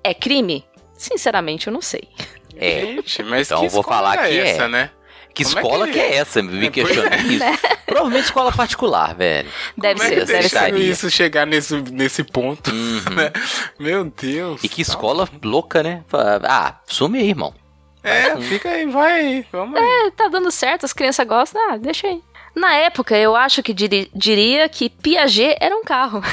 É 0.03 0.13
crime? 0.13 0.65
Sinceramente, 0.97 1.67
eu 1.67 1.73
não 1.73 1.81
sei. 1.81 2.09
É, 2.57 2.81
Gente, 2.81 3.23
mas 3.23 3.47
Então 3.47 3.59
que 3.59 3.65
eu 3.67 3.69
vou 3.69 3.83
falar 3.83 4.15
é 4.15 4.29
que 4.29 4.37
é. 4.37 4.47
essa, 4.49 4.67
né? 4.67 4.91
Que 5.35 5.43
Como 5.43 5.57
é 5.57 5.61
escola 5.61 5.85
que 5.87 5.93
que, 5.93 5.99
ele- 5.99 6.13
é 6.13 6.17
essa? 6.17 6.41
Me 6.41 6.65
É, 6.67 6.71
pois 6.71 6.73
questionando 6.87 7.31
isso. 7.31 7.45
Provavelmente 7.85 8.23
escola 8.25 8.51
particular, 8.51 9.13
velho. 9.15 9.49
Deve 9.77 9.99
Como 9.99 10.05
é 10.05 10.07
ser, 10.15 10.19
que 10.21 10.25
deve 10.33 10.49
ser. 10.49 10.75
isso 10.79 11.09
chegar 11.11 11.45
nesse, 11.45 11.75
nesse 11.91 12.23
ponto, 12.23 12.71
Uhum. 12.71 13.01
né? 13.15 13.31
Meu 13.77 14.03
Deus. 14.05 14.63
E 14.63 14.69
que 14.69 14.81
escola 14.81 15.29
louca, 15.43 15.83
né? 15.83 16.03
Ah, 16.43 16.75
some 16.87 17.19
aí, 17.19 17.29
irmão. 17.29 17.53
É, 18.03 18.35
fica 18.41 18.69
aí, 18.69 18.85
vai 18.87 19.11
aí, 19.13 19.45
vamos 19.51 19.79
aí. 19.79 19.83
É, 20.07 20.11
tá 20.11 20.27
dando 20.27 20.49
certo, 20.51 20.85
as 20.85 20.93
crianças 20.93 21.27
gostam, 21.27 21.61
ah, 21.71 21.77
deixa 21.77 22.07
aí. 22.07 22.21
Na 22.55 22.73
época, 22.75 23.17
eu 23.17 23.35
acho 23.35 23.61
que 23.61 23.73
diri- 23.73 24.09
diria 24.15 24.69
que 24.69 24.89
Piaget 24.89 25.57
era 25.59 25.75
um 25.75 25.83
carro. 25.83 26.21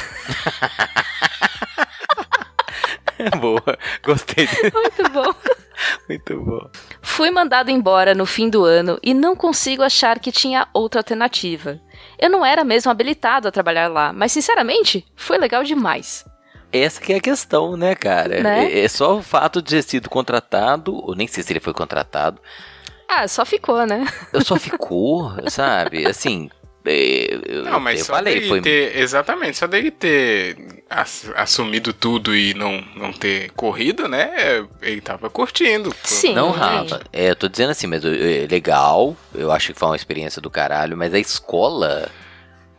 Boa, 3.41 3.79
gostei. 4.03 4.49
Muito 4.73 5.11
bom. 5.11 5.35
Muito 6.09 6.40
bom. 6.40 6.71
Fui 7.01 7.31
mandado 7.31 7.71
embora 7.71 8.14
no 8.14 8.27
fim 8.27 8.49
do 8.49 8.64
ano 8.64 8.99
e 9.03 9.12
não 9.14 9.35
consigo 9.37 9.83
achar 9.83 10.18
que 10.18 10.33
tinha 10.33 10.66
outra 10.73 11.01
alternativa. 11.01 11.81
Eu 12.18 12.31
não 12.31 12.45
era 12.45 12.64
mesmo 12.64 12.90
habilitado 12.90 13.49
a 13.49 13.53
trabalhar 13.53 13.88
lá, 13.88 14.12
mas 14.12 14.33
sinceramente, 14.33 15.05
foi 15.16 15.38
legal 15.38 15.62
demais. 15.64 16.25
Essa 16.73 17.01
que 17.01 17.12
é 17.12 17.16
a 17.16 17.21
questão, 17.21 17.77
né, 17.77 17.95
cara? 17.95 18.42
Né? 18.42 18.73
É, 18.73 18.85
é 18.85 18.88
só 18.88 19.16
o 19.16 19.23
fato 19.23 19.61
de 19.61 19.71
ter 19.71 19.83
sido 19.83 20.09
contratado, 20.09 20.95
ou 20.95 21.14
nem 21.14 21.27
sei 21.27 21.42
se 21.42 21.53
ele 21.53 21.61
foi 21.61 21.75
contratado, 21.75 22.40
Ah, 23.09 23.29
só 23.29 23.45
ficou, 23.45 23.85
né? 23.87 24.07
eu 24.33 24.42
só 24.42 24.57
ficou, 24.57 25.31
sabe? 25.51 26.07
Assim, 26.07 26.49
eu, 26.85 27.64
Não, 27.64 27.79
mas 27.81 28.01
eu 28.01 28.07
só 28.07 28.12
falei, 28.14 28.35
dele 28.35 28.49
foi 28.49 28.61
ter, 28.61 28.97
exatamente, 28.99 29.57
só 29.57 29.66
dele 29.66 29.90
ter 29.90 30.57
ass- 30.90 31.31
assumido 31.37 31.92
tudo 31.92 32.35
e 32.35 32.55
não, 32.55 32.83
não 32.97 33.12
ter 33.12 33.51
corrido, 33.53 34.09
né? 34.09 34.64
Ele 34.81 35.01
tava 35.01 35.31
curtindo. 35.31 35.95
Sim. 36.03 36.35
Não. 36.35 36.51
Rafa, 36.51 37.03
é, 37.12 37.31
eu 37.31 37.37
tô 37.37 37.49
dizendo 37.49 37.71
assim, 37.71 37.87
mas 37.87 38.05
é 38.05 38.47
legal, 38.51 39.16
eu 39.35 39.51
acho 39.53 39.73
que 39.73 39.79
foi 39.79 39.88
uma 39.90 39.97
experiência 39.97 40.40
do 40.42 40.51
caralho, 40.51 40.97
mas 40.97 41.14
a 41.14 41.18
escola 41.18 42.11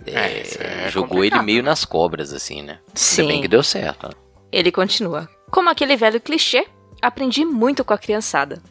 é, 0.05 0.11
É, 0.13 0.85
é 0.85 0.89
jogou 0.91 1.09
complicado. 1.09 1.39
ele 1.39 1.45
meio 1.45 1.63
nas 1.63 1.85
cobras, 1.85 2.33
assim, 2.33 2.61
né? 2.61 2.79
Sim. 2.93 3.21
Ainda 3.21 3.33
bem 3.33 3.41
que 3.41 3.47
deu 3.47 3.63
certo. 3.63 4.07
né? 4.07 4.13
Ele 4.51 4.71
continua. 4.71 5.29
Como 5.49 5.69
aquele 5.69 5.95
velho 5.95 6.19
clichê, 6.19 6.65
aprendi 7.01 7.45
muito 7.45 7.83
com 7.85 7.93
a 7.93 7.97
criançada. 7.97 8.61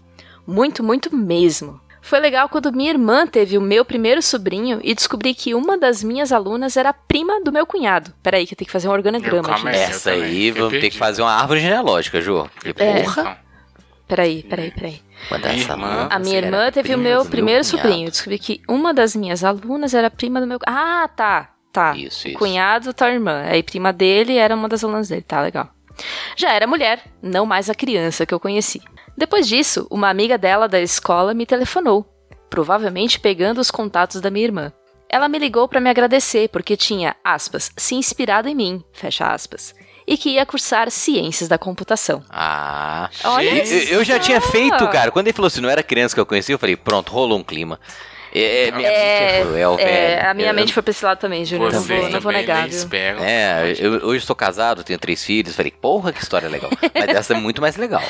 Muito, 0.46 0.82
muito 0.82 1.14
mesmo. 1.14 1.80
Foi 2.04 2.18
legal 2.18 2.48
quando 2.48 2.72
minha 2.72 2.90
irmã 2.90 3.26
teve 3.26 3.56
o 3.56 3.60
meu 3.60 3.84
primeiro 3.84 4.20
sobrinho 4.20 4.80
e 4.82 4.92
descobri 4.94 5.34
que 5.34 5.54
uma 5.54 5.78
das 5.78 6.02
minhas 6.02 6.32
alunas 6.32 6.76
era 6.76 6.92
prima 6.92 7.40
do 7.42 7.52
meu 7.52 7.64
cunhado. 7.64 8.12
Peraí, 8.22 8.44
que 8.46 8.54
eu 8.54 8.56
tenho 8.58 8.66
que 8.66 8.72
fazer 8.72 8.88
um 8.88 8.92
organograma. 8.92 9.48
calma 9.48 9.72
gente. 9.72 9.80
É, 9.80 9.84
eu 9.86 9.88
Essa 9.90 10.10
também, 10.10 10.24
aí, 10.26 10.50
vamos 10.50 10.72
ter 10.80 10.90
que 10.90 10.98
fazer 10.98 11.22
uma 11.22 11.30
árvore 11.32 11.60
genealógica. 11.60 12.18
Porque, 12.20 12.82
É. 12.82 13.02
porra, 13.04 13.22
Então, 13.22 13.36
Peraí, 14.08 14.42
peraí, 14.42 14.70
peraí. 14.72 15.00
irmã- 15.54 16.08
A 16.10 16.18
minha 16.18 16.36
irmã 16.36 16.70
teve 16.70 16.94
o 16.94 16.98
meu 16.98 17.24
primeiro 17.24 17.64
cunhado. 17.64 17.78
sobrinho. 17.88 18.10
Descobri 18.10 18.38
que 18.38 18.60
uma 18.68 18.92
das 18.92 19.16
minhas 19.16 19.42
alunas 19.42 19.94
era 19.94 20.10
prima 20.10 20.38
do 20.40 20.46
meu. 20.46 20.58
Ah, 20.66 21.08
tá. 21.16 21.50
Tá. 21.72 21.96
Isso, 21.96 22.28
isso. 22.28 22.36
Cunhado, 22.38 22.92
tal 22.92 23.08
irmã. 23.08 23.44
Aí 23.46 23.62
prima 23.62 23.90
dele 23.92 24.36
era 24.36 24.54
uma 24.54 24.68
das 24.68 24.84
alunas 24.84 25.08
dele. 25.08 25.22
Tá, 25.22 25.40
legal. 25.40 25.70
Já 26.36 26.52
era 26.52 26.66
mulher, 26.66 27.00
não 27.22 27.46
mais 27.46 27.70
a 27.70 27.74
criança 27.74 28.26
que 28.26 28.34
eu 28.34 28.40
conheci. 28.40 28.82
Depois 29.16 29.46
disso, 29.46 29.86
uma 29.90 30.08
amiga 30.08 30.38
dela 30.38 30.68
da 30.68 30.80
escola 30.80 31.34
me 31.34 31.46
telefonou, 31.46 32.06
provavelmente 32.48 33.20
pegando 33.20 33.60
os 33.60 33.70
contatos 33.70 34.20
da 34.20 34.30
minha 34.30 34.46
irmã. 34.46 34.72
Ela 35.08 35.28
me 35.28 35.38
ligou 35.38 35.68
para 35.68 35.80
me 35.80 35.90
agradecer 35.90 36.48
porque 36.48 36.76
tinha, 36.76 37.14
aspas, 37.22 37.70
se 37.76 37.94
inspirado 37.94 38.48
em 38.48 38.54
mim, 38.54 38.82
fecha 38.92 39.26
aspas, 39.26 39.74
e 40.06 40.16
que 40.16 40.30
ia 40.30 40.46
cursar 40.46 40.90
ciências 40.90 41.48
da 41.48 41.58
computação. 41.58 42.24
Ah, 42.30 43.10
Olha 43.24 43.64
eu, 43.66 43.98
eu 43.98 44.04
já 44.04 44.18
tinha 44.18 44.40
feito, 44.40 44.88
cara. 44.88 45.10
Quando 45.10 45.26
ele 45.26 45.34
falou 45.36 45.46
assim, 45.48 45.60
não 45.60 45.68
era 45.68 45.82
criança 45.82 46.14
que 46.14 46.20
eu 46.20 46.26
conhecia, 46.26 46.54
eu 46.54 46.58
falei, 46.58 46.76
pronto, 46.76 47.12
rolou 47.12 47.38
um 47.38 47.44
clima. 47.44 47.78
É, 48.34 48.70
minha 48.72 48.88
mente 48.90 49.00
é 49.00 49.40
cruel, 49.42 49.76
É, 49.78 49.84
velho. 50.16 50.30
a 50.30 50.34
minha 50.34 50.48
Eu- 50.50 50.54
mente 50.54 50.72
foi 50.72 50.82
pra 50.82 50.90
esse 50.90 51.04
lado 51.04 51.18
também, 51.18 51.44
Júnior. 51.44 51.72
Não 51.72 51.80
vou, 51.82 52.08
não 52.10 52.20
vou 52.20 52.32
negar. 52.32 52.66
É, 53.20 53.74
eu, 53.78 53.92
hoje 54.06 54.18
estou 54.18 54.34
casado, 54.34 54.82
tenho 54.82 54.98
três 54.98 55.22
filhos. 55.24 55.54
Falei, 55.54 55.70
porra, 55.70 56.12
que 56.12 56.22
história 56.22 56.48
legal. 56.48 56.70
Mas 56.94 57.08
essa 57.16 57.34
é 57.34 57.36
muito 57.36 57.60
mais 57.60 57.76
legal. 57.76 58.02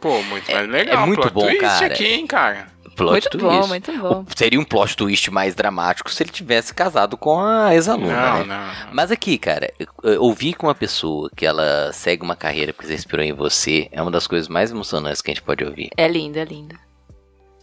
Pô, 0.00 0.22
muito 0.22 0.50
mais 0.52 0.68
legal. 0.68 1.06
muito 1.06 1.20
plot 1.22 1.32
bom, 1.34 1.40
twist 1.46 1.60
cara. 1.60 1.86
aqui, 1.86 2.06
hein, 2.06 2.26
cara. 2.26 2.76
Plot 2.96 3.10
Muito 3.10 3.28
twist. 3.30 3.44
bom, 3.60 3.66
muito 3.66 3.92
bom. 3.98 4.20
O- 4.22 4.26
Seria 4.38 4.58
um 4.58 4.64
plot 4.64 4.96
twist 4.96 5.30
mais 5.30 5.54
dramático 5.54 6.10
se 6.10 6.22
ele 6.22 6.30
tivesse 6.30 6.72
casado 6.72 7.14
com 7.18 7.38
a 7.38 7.74
ex-aluna, 7.74 8.30
Não, 8.38 8.44
né? 8.46 8.72
não. 8.86 8.92
Mas 8.94 9.10
aqui, 9.10 9.36
cara, 9.36 9.70
ouvir 10.18 10.54
com 10.54 10.66
uma 10.66 10.74
pessoa 10.74 11.28
que 11.36 11.44
ela 11.44 11.92
segue 11.92 12.22
uma 12.22 12.34
carreira 12.34 12.72
porque 12.72 12.88
se 12.88 12.94
inspirou 12.94 13.22
em 13.22 13.34
você 13.34 13.88
é 13.92 14.00
uma 14.00 14.10
das 14.10 14.26
coisas 14.26 14.48
mais 14.48 14.70
emocionantes 14.70 15.20
que 15.20 15.30
a 15.30 15.34
gente 15.34 15.42
pode 15.42 15.62
ouvir. 15.62 15.90
É 15.94 16.08
lindo, 16.08 16.38
é 16.38 16.44
lindo. 16.44 16.74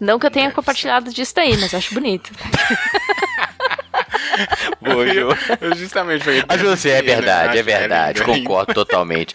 Não 0.03 0.19
que 0.19 0.25
eu 0.25 0.31
tenha 0.31 0.51
compartilhado 0.51 1.09
disso 1.11 1.33
daí, 1.33 1.55
mas 1.57 1.73
acho 1.73 1.93
bonito. 1.93 2.29
Boa, 4.81 5.05
Eu, 5.07 5.29
eu 5.61 5.75
justamente 5.75 6.23
falei. 6.25 6.43
A 6.47 6.57
sim, 6.75 6.89
é 6.89 6.95
né? 6.95 7.01
verdade, 7.01 7.57
é 7.57 7.63
verdade, 7.63 8.23
concordo 8.23 8.73
totalmente. 8.73 9.33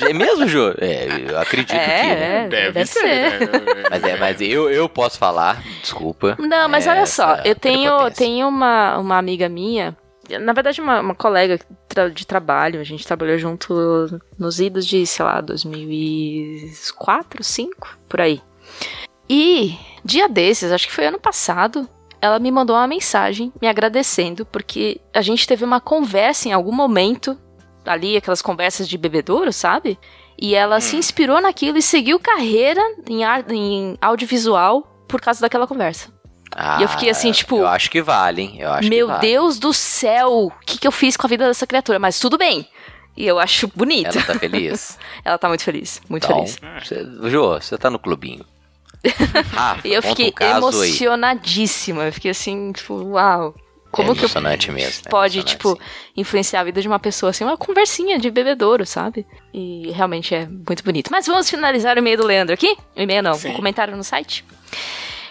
É 0.00 0.12
mesmo, 0.12 0.48
Jô? 0.48 0.74
É, 0.78 1.06
eu 1.28 1.38
acredito 1.38 1.68
que. 1.68 1.76
né? 1.76 2.44
É, 2.44 2.48
Deve, 2.48 2.72
deve 2.72 2.86
ser. 2.86 2.98
ser. 2.98 3.40
né? 3.40 3.84
Mas 3.90 4.02
é, 4.04 4.16
mas 4.16 4.40
eu, 4.40 4.68
eu 4.70 4.88
posso 4.88 5.18
falar, 5.18 5.62
desculpa. 5.80 6.36
Não, 6.38 6.68
mas 6.68 6.86
É, 6.86 6.90
olha 6.90 7.06
só, 7.06 7.36
eu 7.44 7.54
tenho, 7.54 8.10
tenho 8.10 8.48
uma, 8.48 8.98
uma 8.98 9.18
amiga 9.18 9.48
minha, 9.48 9.96
na 10.40 10.52
verdade 10.52 10.80
uma, 10.80 11.00
uma 11.00 11.14
colega 11.14 11.60
de 12.12 12.26
trabalho, 12.26 12.80
a 12.80 12.84
gente 12.84 13.06
trabalhou 13.06 13.38
junto 13.38 14.20
nos 14.38 14.58
idos 14.58 14.86
de, 14.86 15.06
sei 15.06 15.24
lá, 15.24 15.40
2004, 15.40 17.38
2005, 17.38 17.98
por 18.08 18.20
aí. 18.20 18.40
E 19.28 19.76
dia 20.04 20.28
desses, 20.28 20.72
acho 20.72 20.86
que 20.86 20.92
foi 20.92 21.06
ano 21.06 21.18
passado, 21.18 21.88
ela 22.20 22.38
me 22.38 22.50
mandou 22.50 22.76
uma 22.76 22.86
mensagem 22.86 23.52
me 23.60 23.68
agradecendo 23.68 24.44
porque 24.46 25.00
a 25.14 25.22
gente 25.22 25.46
teve 25.46 25.64
uma 25.64 25.80
conversa 25.80 26.48
em 26.48 26.52
algum 26.52 26.72
momento 26.72 27.38
ali, 27.84 28.16
aquelas 28.16 28.42
conversas 28.42 28.88
de 28.88 28.96
bebedouro, 28.98 29.52
sabe? 29.52 29.98
E 30.40 30.54
ela 30.54 30.80
se 30.80 30.96
inspirou 30.96 31.40
naquilo 31.40 31.78
e 31.78 31.82
seguiu 31.82 32.18
carreira 32.18 32.80
em, 33.08 33.24
ar- 33.24 33.50
em 33.50 33.96
audiovisual 34.00 34.82
por 35.08 35.20
causa 35.20 35.40
daquela 35.40 35.66
conversa. 35.66 36.10
E 36.78 36.82
eu 36.82 36.88
fiquei 36.88 37.08
assim, 37.08 37.30
Ah, 37.30 37.34
tipo, 37.34 37.56
Eu 37.56 37.66
acho 37.66 37.90
que 37.90 38.02
vale, 38.02 38.42
hein? 38.42 38.56
Eu 38.58 38.70
acho 38.72 38.88
Meu 38.88 39.06
que 39.06 39.12
vale. 39.14 39.26
Deus 39.26 39.58
do 39.58 39.72
céu, 39.72 40.46
o 40.46 40.50
que, 40.66 40.78
que 40.78 40.86
eu 40.86 40.92
fiz 40.92 41.16
com 41.16 41.26
a 41.26 41.30
vida 41.30 41.46
dessa 41.46 41.66
criatura? 41.66 41.98
Mas 41.98 42.18
tudo 42.20 42.36
bem. 42.36 42.68
E 43.16 43.26
eu 43.26 43.38
acho 43.38 43.68
bonito. 43.74 44.16
Ela 44.18 44.26
tá 44.26 44.38
feliz? 44.38 44.98
Ela 45.24 45.38
tá 45.38 45.48
muito 45.48 45.62
feliz, 45.64 46.00
muito 46.08 46.24
Então, 46.24 46.46
feliz. 46.46 46.58
Cê, 46.86 47.06
Jô, 47.30 47.54
você 47.60 47.78
tá 47.78 47.88
no 47.88 47.98
clubinho. 47.98 48.44
Rafa, 49.52 49.86
E 49.88 49.92
eu 49.92 50.02
fiquei 50.02 50.32
um 50.40 50.44
aí. 50.44 50.56
emocionadíssima. 50.56 52.04
Eu 52.04 52.12
fiquei 52.12 52.30
assim, 52.30 52.72
tipo, 52.72 52.94
uau. 52.94 53.54
Como 53.90 54.12
é 54.12 54.14
que 54.14 54.22
mesmo. 54.72 55.02
é 55.06 55.10
pode, 55.10 55.38
emocionante, 55.38 55.44
tipo, 55.44 55.74
sim. 55.76 55.80
influenciar 56.16 56.60
a 56.60 56.64
vida 56.64 56.80
de 56.80 56.88
uma 56.88 56.98
pessoa, 56.98 57.28
assim, 57.28 57.44
uma 57.44 57.58
conversinha 57.58 58.18
de 58.18 58.30
bebedouro, 58.30 58.86
sabe? 58.86 59.26
E 59.52 59.90
realmente 59.92 60.34
é 60.34 60.46
muito 60.46 60.82
bonito. 60.82 61.10
Mas 61.10 61.26
vamos 61.26 61.50
finalizar 61.50 61.96
o 61.96 61.98
e-mail 61.98 62.16
do 62.16 62.26
Leandro 62.26 62.54
aqui? 62.54 62.74
O 62.96 63.00
e-mail 63.02 63.22
não, 63.22 63.34
Sim. 63.34 63.50
um 63.50 63.52
comentário 63.54 63.94
no 63.94 64.02
site. 64.02 64.46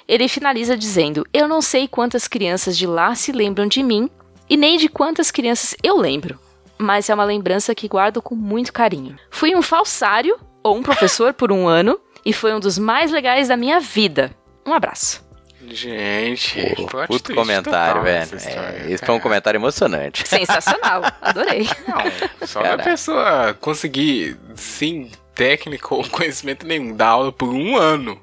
Ele 0.07 0.27
finaliza 0.27 0.77
dizendo: 0.77 1.25
Eu 1.33 1.47
não 1.47 1.59
sei 1.59 1.87
quantas 1.87 2.27
crianças 2.27 2.77
de 2.77 2.85
lá 2.85 3.15
se 3.15 3.31
lembram 3.31 3.65
de 3.65 3.81
mim 3.81 4.07
e 4.47 4.55
nem 4.55 4.77
de 4.77 4.87
quantas 4.87 5.31
crianças 5.31 5.75
eu 5.81 5.97
lembro, 5.97 6.37
mas 6.77 7.09
é 7.09 7.13
uma 7.15 7.23
lembrança 7.23 7.73
que 7.73 7.87
guardo 7.87 8.21
com 8.21 8.35
muito 8.35 8.71
carinho. 8.71 9.17
Fui 9.31 9.55
um 9.55 9.61
falsário 9.63 10.37
ou 10.61 10.77
um 10.77 10.83
professor 10.83 11.33
por 11.33 11.51
um 11.51 11.67
ano 11.67 11.99
e 12.25 12.33
foi 12.33 12.53
um 12.53 12.59
dos 12.59 12.77
mais 12.77 13.11
legais 13.11 13.47
da 13.47 13.57
minha 13.57 13.79
vida. 13.79 14.31
Um 14.65 14.73
abraço. 14.73 15.23
Gente, 15.67 16.75
Pô, 16.89 17.05
Puto 17.05 17.35
comentário, 17.35 18.01
total 18.01 18.03
velho. 18.03 18.31
É, 18.35 18.91
esse 18.91 19.05
foi 19.05 19.15
um 19.15 19.19
comentário 19.19 19.57
emocionante. 19.57 20.27
Sensacional, 20.27 21.03
adorei. 21.21 21.67
Não, 21.87 22.47
só 22.47 22.63
da 22.63 22.77
pessoa 22.77 23.53
conseguir, 23.53 24.37
sem 24.55 25.11
técnico 25.41 25.95
ou 25.95 26.03
conhecimento 26.09 26.67
nenhum, 26.67 26.95
dar 26.95 27.07
aula 27.09 27.31
por 27.31 27.49
um 27.49 27.75
ano. 27.75 28.19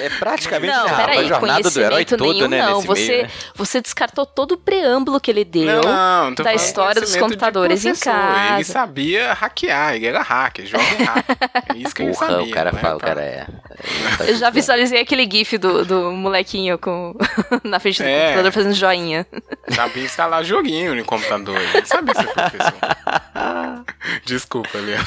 É 0.00 0.08
praticamente 0.18 0.72
Não, 0.74 0.86
a 0.86 0.94
peraí, 0.94 1.26
jornada 1.28 1.70
do 1.70 1.80
herói 1.80 2.04
conhecimento 2.04 2.16
toda, 2.18 2.32
nenhum 2.34 2.48
né? 2.48 2.62
não. 2.62 2.74
nesse 2.76 2.86
Você, 2.86 3.06
meio, 3.08 3.22
né? 3.24 3.30
você 3.54 3.80
descartou 3.80 4.26
todo 4.26 4.52
o 4.52 4.56
preâmbulo 4.56 5.20
que 5.20 5.30
ele 5.30 5.44
deu. 5.44 5.80
não, 5.82 6.30
não 6.30 6.34
da 6.34 6.54
história 6.54 7.00
dos 7.00 7.16
computadores 7.16 7.84
em 7.84 7.94
casa. 7.94 8.54
Ele 8.56 8.64
sabia 8.64 9.32
hackear, 9.32 9.94
ele 9.94 10.06
era 10.06 10.22
hacker, 10.22 10.66
jovem 10.66 11.04
hacker. 11.04 11.36
É 11.72 11.76
isso 11.76 11.94
que 11.94 12.02
ele 12.02 12.12
Porra, 12.12 12.26
sabia. 12.30 12.44
o 12.44 12.50
cara 12.50 12.72
né, 12.72 12.80
fala, 12.80 12.96
o 12.96 13.00
pá? 13.00 13.06
cara 13.06 13.22
é. 13.22 13.46
tá 14.18 14.24
Eu 14.24 14.36
já 14.36 14.50
visualizei 14.50 15.00
aquele 15.00 15.28
gif 15.30 15.56
do, 15.58 15.84
do 15.84 16.12
molequinho 16.12 16.78
com 16.78 17.14
na 17.64 17.78
frente 17.80 18.02
do 18.02 18.08
É. 18.08 18.22
computador 18.26 18.52
fazendo 18.52 18.74
joinha. 18.74 19.26
Sabia 19.68 20.04
instalar 20.04 20.44
joguinho 20.44 20.94
no 20.94 21.04
computador. 21.04 21.56
Ele 21.56 21.86
sabia 21.86 22.14
ser 22.14 22.26
professor. 22.26 22.74
Desculpa, 24.24 24.78
Leandro. 24.78 25.06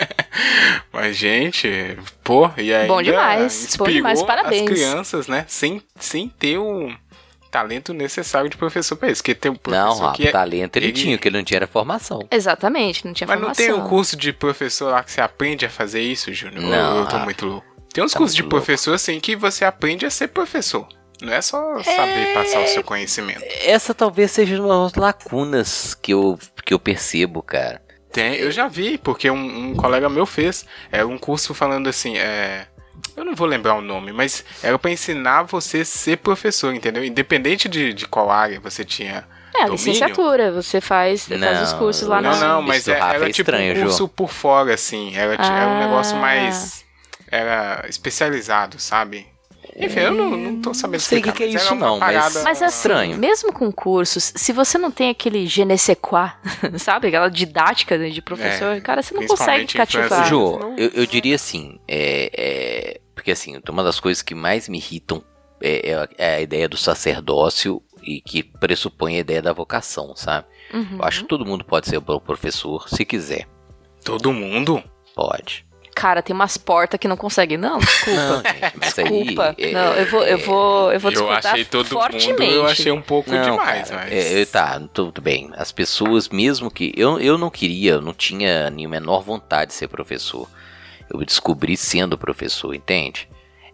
Mas, 0.92 1.16
gente, 1.16 1.96
pô, 2.24 2.50
e 2.56 2.72
aí. 2.72 2.86
Bom 2.88 3.02
demais, 3.02 3.76
bom 3.76 3.86
demais, 3.88 4.22
parabéns. 4.22 4.62
As 4.62 4.68
crianças, 4.68 5.28
né? 5.28 5.44
Sem, 5.48 5.82
sem 5.98 6.28
ter 6.28 6.58
o 6.58 6.92
talento 7.50 7.92
necessário 7.94 8.50
de 8.50 8.56
professor 8.56 8.96
pra 8.96 9.10
isso. 9.10 9.22
Porque 9.22 9.34
tem 9.34 9.50
um 9.50 9.54
professor 9.56 10.02
Não, 10.02 10.12
que 10.12 10.28
é. 10.28 10.30
talento 10.30 10.76
ele, 10.76 10.86
ele- 10.86 10.92
tinha, 10.92 11.18
que 11.18 11.28
ele 11.28 11.38
não 11.38 11.44
tinha 11.44 11.58
era 11.58 11.66
formação. 11.66 12.20
Exatamente, 12.30 13.06
não 13.06 13.12
tinha 13.12 13.26
Mas 13.26 13.36
não 13.36 13.46
formação. 13.54 13.64
tem 13.64 13.74
um 13.74 13.88
curso 13.88 14.16
de 14.16 14.32
professor 14.32 14.90
lá 14.90 15.02
que 15.02 15.10
você 15.12 15.20
aprende 15.20 15.64
a 15.64 15.70
fazer 15.70 16.00
isso, 16.02 16.32
Júnior? 16.32 16.62
Não, 16.62 16.98
Eu 16.98 17.06
tô 17.06 17.16
ah, 17.16 17.20
muito 17.20 17.46
louco. 17.46 17.66
Tem 17.92 18.04
uns 18.04 18.12
tá 18.12 18.18
cursos 18.18 18.36
de 18.36 18.42
louco. 18.42 18.54
professor, 18.56 18.94
assim, 18.94 19.18
que 19.18 19.34
você 19.34 19.64
aprende 19.64 20.04
a 20.04 20.10
ser 20.10 20.28
professor. 20.28 20.86
Não 21.20 21.32
é 21.32 21.42
só 21.42 21.82
saber 21.82 22.32
passar 22.34 22.60
o 22.60 22.66
seu 22.68 22.84
conhecimento. 22.84 23.42
Essa 23.64 23.92
talvez 23.92 24.30
seja 24.30 24.60
uma 24.62 24.84
das 24.84 24.94
lacunas 24.94 25.94
que 25.94 26.12
eu, 26.12 26.38
que 26.64 26.72
eu 26.72 26.78
percebo, 26.78 27.42
cara. 27.42 27.82
Tem, 28.12 28.34
eu 28.36 28.50
já 28.50 28.68
vi, 28.68 28.96
porque 28.98 29.30
um, 29.30 29.70
um 29.70 29.74
colega 29.74 30.08
meu 30.08 30.24
fez. 30.24 30.64
É 30.92 31.04
um 31.04 31.18
curso 31.18 31.52
falando 31.54 31.88
assim, 31.88 32.16
é. 32.16 32.66
Eu 33.16 33.24
não 33.24 33.34
vou 33.34 33.46
lembrar 33.46 33.74
o 33.74 33.80
nome, 33.80 34.12
mas 34.12 34.44
era 34.62 34.78
pra 34.78 34.90
ensinar 34.90 35.42
você 35.42 35.80
a 35.80 35.84
ser 35.84 36.18
professor, 36.18 36.74
entendeu? 36.74 37.04
Independente 37.04 37.68
de, 37.68 37.92
de 37.92 38.06
qual 38.06 38.30
área 38.30 38.58
você 38.60 38.84
tinha. 38.84 39.26
É, 39.54 39.60
domínio. 39.66 39.72
licenciatura, 39.72 40.52
você 40.52 40.80
faz, 40.80 41.26
faz 41.26 41.40
Não, 41.40 41.62
os 41.64 41.72
cursos 41.72 42.06
lá 42.08 42.20
Não, 42.20 42.30
na. 42.30 42.36
não, 42.48 42.62
mas 42.62 42.82
Isso, 42.82 42.90
é- 42.92 42.98
era 42.98 43.16
é 43.28 43.32
tipo 43.32 43.50
estranho, 43.50 43.76
um 43.78 43.82
curso 43.82 44.08
por 44.08 44.30
fora, 44.30 44.74
assim. 44.74 45.16
Era, 45.16 45.36
ti- 45.36 45.42
era 45.50 45.66
um 45.68 45.78
negócio 45.80 46.16
Ah. 46.16 46.20
mais. 46.20 46.84
Era 47.30 47.84
especializado, 47.88 48.78
sabe? 48.78 49.26
Enfim, 49.80 50.00
eu 50.00 50.12
não, 50.14 50.30
não 50.30 50.60
tô 50.60 50.74
sabendo 50.74 50.94
Não 50.94 51.00
sei 51.00 51.18
o 51.18 51.22
que 51.22 51.28
explicar, 51.28 51.50
que 51.50 51.56
é 51.56 51.60
isso 51.62 51.74
não, 51.74 51.98
mas- 51.98 52.14
parada- 52.14 52.42
Mas 52.42 52.62
assim, 52.62 52.76
Estranho. 52.76 53.16
mesmo 53.18 53.52
com 53.52 53.70
cursos, 53.70 54.32
se 54.34 54.52
você 54.52 54.76
não 54.78 54.90
tem 54.90 55.08
aquele 55.10 55.46
je 55.46 55.64
ne 55.64 55.78
sais 55.78 55.96
quoi, 56.00 56.30
sabe? 56.78 57.08
Aquela 57.08 57.28
didática 57.28 57.96
né, 57.96 58.10
de 58.10 58.20
professor, 58.20 58.76
É, 58.76 58.80
cara, 58.80 59.02
você 59.02 59.14
não 59.14 59.26
consegue 59.26 59.66
cativar. 59.72 60.26
Jô, 60.28 60.58
não- 60.58 60.76
eu, 60.76 60.88
eu 60.94 61.06
diria 61.06 61.36
assim, 61.36 61.78
é, 61.86 62.30
é, 62.36 63.00
porque 63.14 63.30
assim, 63.30 63.60
uma 63.68 63.82
das 63.84 64.00
coisas 64.00 64.22
que 64.22 64.34
mais 64.34 64.68
me 64.68 64.78
irritam 64.78 65.22
é, 65.60 65.90
é 65.90 65.94
a- 65.94 66.08
é 66.18 66.34
a 66.36 66.40
ideia 66.40 66.68
do 66.68 66.76
sacerdócio 66.76 67.82
e 68.02 68.20
que 68.20 68.42
pressupõe 68.42 69.16
a 69.16 69.20
ideia 69.20 69.42
da 69.42 69.52
vocação, 69.52 70.14
sabe? 70.16 70.46
Uhum. 70.72 70.96
Eu 70.98 71.04
acho 71.04 71.22
que 71.22 71.28
todo 71.28 71.44
mundo 71.46 71.64
pode 71.64 71.88
ser 71.88 71.98
bom 72.00 72.18
professor, 72.20 72.88
se 72.88 73.04
quiser. 73.04 73.46
Todo 74.04 74.32
mundo? 74.32 74.82
Pode. 75.14 75.66
Cara, 75.98 76.22
tem 76.22 76.32
umas 76.32 76.56
portas 76.56 76.98
que 77.00 77.08
não 77.08 77.16
consegue. 77.16 77.56
Não, 77.56 77.78
desculpa. 77.78 78.20
Não, 78.20 78.36
gente, 78.36 78.72
mas 78.80 78.98
aí... 78.98 79.04
Desculpa. 79.24 79.54
é- 79.58 79.72
não, 79.72 79.94
eu 79.94 80.06
vou, 80.06 80.22
eu 80.24 80.38
vou, 80.38 80.92
eu 80.92 81.00
vou 81.00 81.10
eu 81.10 81.14
discordar 81.16 81.52
achei 81.52 81.64
todo 81.64 81.86
fortemente. 81.88 82.32
mundo, 82.32 82.42
eu 82.54 82.66
achei 82.66 82.92
um 82.92 83.02
pouco 83.02 83.30
Não, 83.30 83.42
demais, 83.42 83.90
cara, 83.90 84.02
mas. 84.04 84.12
é, 84.12 84.40
é, 84.42 84.46
tá, 84.46 84.80
tudo 84.92 85.20
bem. 85.20 85.50
As 85.56 85.72
pessoas, 85.72 86.28
mesmo 86.28 86.70
que. 86.70 86.92
Eu, 86.96 87.18
eu 87.18 87.36
não 87.36 87.50
queria, 87.50 87.92
eu 87.94 88.00
não 88.00 88.14
tinha 88.14 88.70
nem 88.70 88.86
a 88.86 88.88
menor 88.88 89.22
vontade 89.22 89.70
de 89.72 89.74
ser 89.74 89.88
professor. 89.88 90.48
Eu 91.12 91.24
descobri 91.24 91.76
sendo 91.76 92.16
professor, 92.16 92.74
entende? 92.74 93.28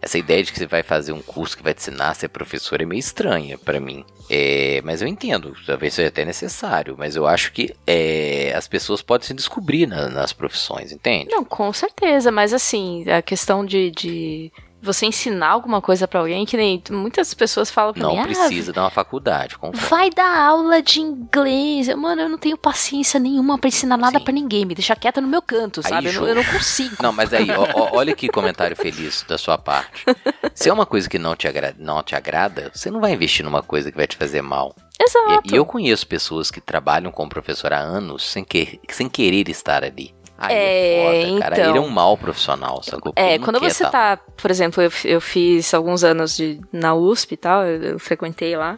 Essa 0.05 0.19
ideia 0.19 0.43
de 0.43 0.51
que 0.53 0.59
você 0.59 0.67
vai 0.67 0.83
fazer 0.83 1.11
um 1.13 1.21
curso 1.21 1.57
que 1.57 1.63
vai 1.63 1.73
te 1.73 1.79
ensinar 1.79 2.11
a 2.11 2.13
ser 2.13 2.27
professor 2.27 2.79
é 2.79 2.85
meio 2.85 2.99
estranha 2.99 3.57
pra 3.57 3.79
mim. 3.79 4.05
É, 4.29 4.79
mas 4.83 5.01
eu 5.01 5.07
entendo, 5.07 5.55
talvez 5.65 5.95
seja 5.95 6.09
até 6.09 6.23
necessário, 6.23 6.95
mas 6.95 7.15
eu 7.15 7.25
acho 7.25 7.51
que 7.51 7.75
é, 7.87 8.53
as 8.55 8.67
pessoas 8.67 9.01
podem 9.01 9.25
se 9.27 9.33
descobrir 9.33 9.87
na- 9.87 10.07
nas 10.09 10.31
profissões, 10.31 10.91
entende? 10.91 11.29
Não, 11.31 11.43
com 11.43 11.73
certeza, 11.73 12.31
mas 12.31 12.53
assim, 12.53 13.03
a 13.09 13.19
questão 13.21 13.65
de, 13.65 13.89
de 13.89 14.51
você 14.85 15.05
ensinar 15.05 15.49
alguma 15.49 15.81
coisa 15.81 16.07
pra 16.07 16.19
alguém, 16.21 16.45
que 16.45 16.55
nem 16.55 16.81
muitas 16.91 17.33
pessoas 17.33 17.69
falam 17.71 17.93
pra 17.93 18.07
mim, 18.07 18.15
Não 18.15 18.21
"Ah, 18.21 18.25
precisa 18.25 18.71
dar 18.71 18.83
uma 18.83 18.89
faculdade, 18.89 19.57
concordo. 19.57 19.87
Vai 19.87 20.09
dar 20.09 20.37
aula 20.47 20.81
de 20.81 21.01
inglês. 21.01 21.87
Mano, 21.95 22.21
eu 22.21 22.29
não 22.29 22.37
tenho 22.37 22.57
paciência 22.57 23.19
nenhuma 23.19 23.57
pra 23.57 23.67
ensinar 23.67 23.97
nada 23.97 24.19
pra 24.19 24.31
ninguém. 24.33 24.65
Me 24.65 24.75
deixa 24.75 24.95
quieta 24.95 25.19
no 25.19 25.27
meu 25.27 25.41
canto, 25.41 25.81
Aí, 25.83 25.89
sabe? 25.89 26.07
Eu 26.07 26.13
não, 26.21 26.27
eu 26.27 26.35
não 26.35 26.43
consigo. 26.43 26.95
Não, 27.01 27.11
mas 27.11 27.33
aí, 27.33 27.47
ó, 27.51 27.89
olha 27.97 28.15
que 28.15 28.27
comentário 28.29 28.75
feliz 28.75 29.25
da 29.27 29.37
sua 29.37 29.57
parte. 29.57 30.05
Se 30.53 30.69
é 30.69 30.73
uma 30.73 30.85
coisa 30.85 31.09
que 31.09 31.17
não 31.19 31.35
te, 31.35 31.47
agra- 31.47 31.75
não 31.77 32.01
te 32.03 32.15
agrada, 32.15 32.71
você 32.73 32.89
não 32.91 32.99
vai 33.01 33.13
investir 33.13 33.43
numa 33.43 33.61
coisa 33.63 33.91
que 33.91 33.97
vai 33.97 34.07
te 34.07 34.15
fazer 34.15 34.41
mal. 34.41 34.75
Exato. 34.99 35.41
E, 35.45 35.53
e 35.53 35.55
eu 35.57 35.65
conheço 35.65 36.07
pessoas 36.07 36.49
que 36.49 36.61
trabalham 36.61 37.11
como 37.11 37.29
professor 37.29 37.73
há 37.73 37.79
anos 37.79 38.23
sem, 38.23 38.43
que, 38.43 38.79
sem 38.89 39.09
querer 39.09 39.49
estar 39.49 39.83
ali. 39.83 40.13
Aí 40.37 40.53
é, 40.55 40.97
É, 41.23 41.25
foda, 41.29 41.39
cara. 41.39 41.55
então. 41.55 41.69
Ele 41.69 41.77
é 41.77 41.81
um 41.81 41.89
mau 41.89 42.17
profissional, 42.17 42.83
sacou? 42.83 43.13
É, 43.15 43.39
quando 43.39 43.59
você 43.59 43.83
tá- 43.85 44.17
tá, 44.17 44.23
por 44.35 44.51
exemplo, 44.51 44.83
eu, 44.83 44.91
eu 45.05 45.21
fiz 45.21 45.73
alguns 45.73 46.03
anos 46.03 46.35
de, 46.35 46.59
na 46.73 46.93
USP 46.93 47.33
e 47.33 47.37
tal, 47.37 47.63
eu, 47.65 47.81
eu 47.83 47.99
frequentei 47.99 48.55
lá. 48.57 48.77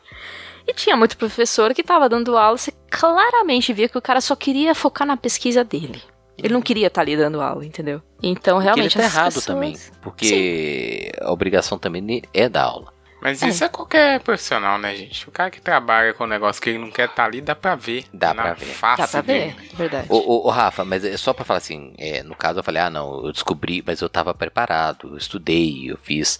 E 0.68 0.74
tinha 0.74 0.96
muito 0.98 1.18
professor 1.18 1.74
que 1.74 1.82
tava 1.82 2.08
dando 2.10 2.38
aula, 2.38 2.58
você 2.58 2.72
claramente 2.92 3.72
via 3.74 3.88
que 3.90 3.98
o 3.98 4.02
cara 4.02 4.20
só 4.22 4.36
queria 4.36 4.76
focar 4.76 5.08
na 5.08 5.16
pesquisa 5.18 5.64
dele. 5.64 6.02
Ele 6.38 6.54
não 6.54 6.62
queria 6.62 6.88
estar 6.88 7.02
ali 7.02 7.18
dando 7.18 7.42
aula, 7.42 7.66
entendeu? 7.66 8.00
Então, 8.22 8.58
Porque 8.58 8.68
ele 8.80 8.90
realmente. 8.90 8.98
tá 8.98 9.04
errado 9.04 9.26
pessoas- 9.34 9.46
também. 9.46 9.76
Porque 10.04 11.12
a 11.20 11.32
obrigação 11.32 11.80
também 11.80 12.22
é 12.34 12.48
dar 12.48 12.64
aula. 12.66 12.94
Mas 13.22 13.42
isso 13.42 13.64
é 13.64 13.70
qualquer 13.70 14.20
profissional, 14.20 14.78
né, 14.78 14.96
gente? 14.96 15.28
O 15.28 15.32
cara 15.32 15.50
que 15.50 15.60
trabalha 15.60 16.14
com 16.14 16.24
um 16.24 16.28
negócio 16.28 16.62
que 16.62 16.70
ele 16.70 16.78
não 16.78 16.92
quer 16.92 17.10
estar 17.10 17.26
ali, 17.26 17.42
dá 17.42 17.56
pra 17.56 17.76
ver. 17.76 18.06
Dá 18.14 18.34
na 18.34 18.44
pra 18.44 18.54
ver. 18.54 18.66
Face 18.68 19.02
Dá 19.02 19.08
pra 19.08 19.22
dele. 19.22 19.56
ver, 19.60 19.76
verdade. 19.76 20.08
Ô, 20.10 20.18
ô, 20.18 20.48
ô, 20.48 20.50
Rafa, 20.52 20.86
mas 20.86 21.04
é 21.04 21.18
só 21.18 21.34
pra 21.34 21.44
falar 21.44 21.58
assim, 21.58 21.94
é, 21.98 22.22
no 22.24 22.36
caso 22.36 22.60
eu 22.60 22.64
falei, 22.64 22.82
ah 22.82 22.90
não, 22.90 23.26
eu 23.26 23.32
descobri, 23.32 23.84
mas 23.86 24.02
eu 24.02 24.08
tava 24.10 24.34
preparado, 24.36 25.10
eu 25.10 25.18
estudei, 25.18 25.92
eu 25.92 25.98
fiz 25.98 26.40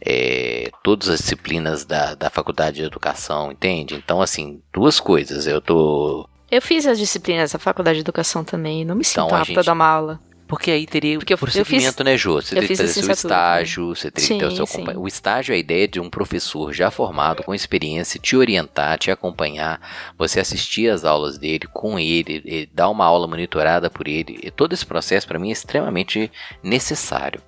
é, 0.00 0.70
todas 0.82 1.08
as 1.08 1.20
disciplinas 1.20 1.84
da, 1.84 2.14
da 2.14 2.30
faculdade 2.30 2.76
de 2.76 2.84
educação, 2.84 3.52
entende? 3.52 3.94
Então, 3.94 4.20
assim, 4.22 4.62
duas 4.72 4.98
coisas, 5.00 5.46
eu 5.46 5.60
tô... 5.60 6.28
Eu 6.50 6.62
fiz 6.62 6.86
as 6.86 6.98
disciplinas 6.98 7.52
da 7.52 7.58
faculdade 7.58 7.96
de 7.96 8.00
educação 8.02 8.44
também, 8.44 8.84
não 8.84 8.94
me 8.94 9.04
sinto 9.04 9.24
Então, 9.26 9.36
a 9.36 9.40
apta 9.40 9.52
a 9.52 9.54
gente- 9.56 9.66
dar 9.66 9.72
uma 9.72 9.86
aula. 9.86 10.20
Porque 10.46 10.70
aí 10.70 10.86
teria 10.86 11.16
Porque 11.18 11.32
eu- 11.32 11.36
o 11.36 11.40
eu 11.40 11.46
fiz- 11.46 11.54
procedimento, 11.54 12.04
né, 12.04 12.16
Jô? 12.16 12.40
Você 12.40 12.54
teria 12.54 12.68
que 12.68 12.76
fazer 12.76 12.92
seu 12.92 13.10
estágio, 13.10 13.88
você 13.94 14.10
teria 14.10 14.28
que 14.28 14.38
ter 14.38 14.44
o 14.46 14.50
Sim, 14.50 14.56
seu 14.56 14.66
sim. 14.66 14.74
acompanha- 14.76 14.98
O 15.00 15.08
estágio 15.08 15.52
é 15.52 15.56
a 15.56 15.58
ideia 15.58 15.88
de 15.88 15.98
um 16.00 16.10
professor 16.10 16.72
já 16.72 16.90
formado, 16.90 17.42
com 17.42 17.54
experiência, 17.54 18.20
te 18.20 18.36
orientar, 18.36 18.98
te 18.98 19.10
acompanhar, 19.10 19.80
você 20.18 20.40
assistir 20.40 20.90
às 20.90 21.04
aulas 21.04 21.38
dele, 21.38 21.66
com 21.72 21.98
ele, 21.98 22.42
e 22.44 22.66
dar 22.72 22.90
uma 22.90 23.04
aula 23.06 23.26
monitorada 23.26 23.88
por 23.88 24.06
ele. 24.06 24.38
E 24.42 24.50
todo 24.50 24.72
esse 24.74 24.84
processo, 24.84 25.26
para 25.26 25.38
mim, 25.38 25.48
é 25.48 25.52
extremamente 25.52 26.30
necessário. 26.62 27.40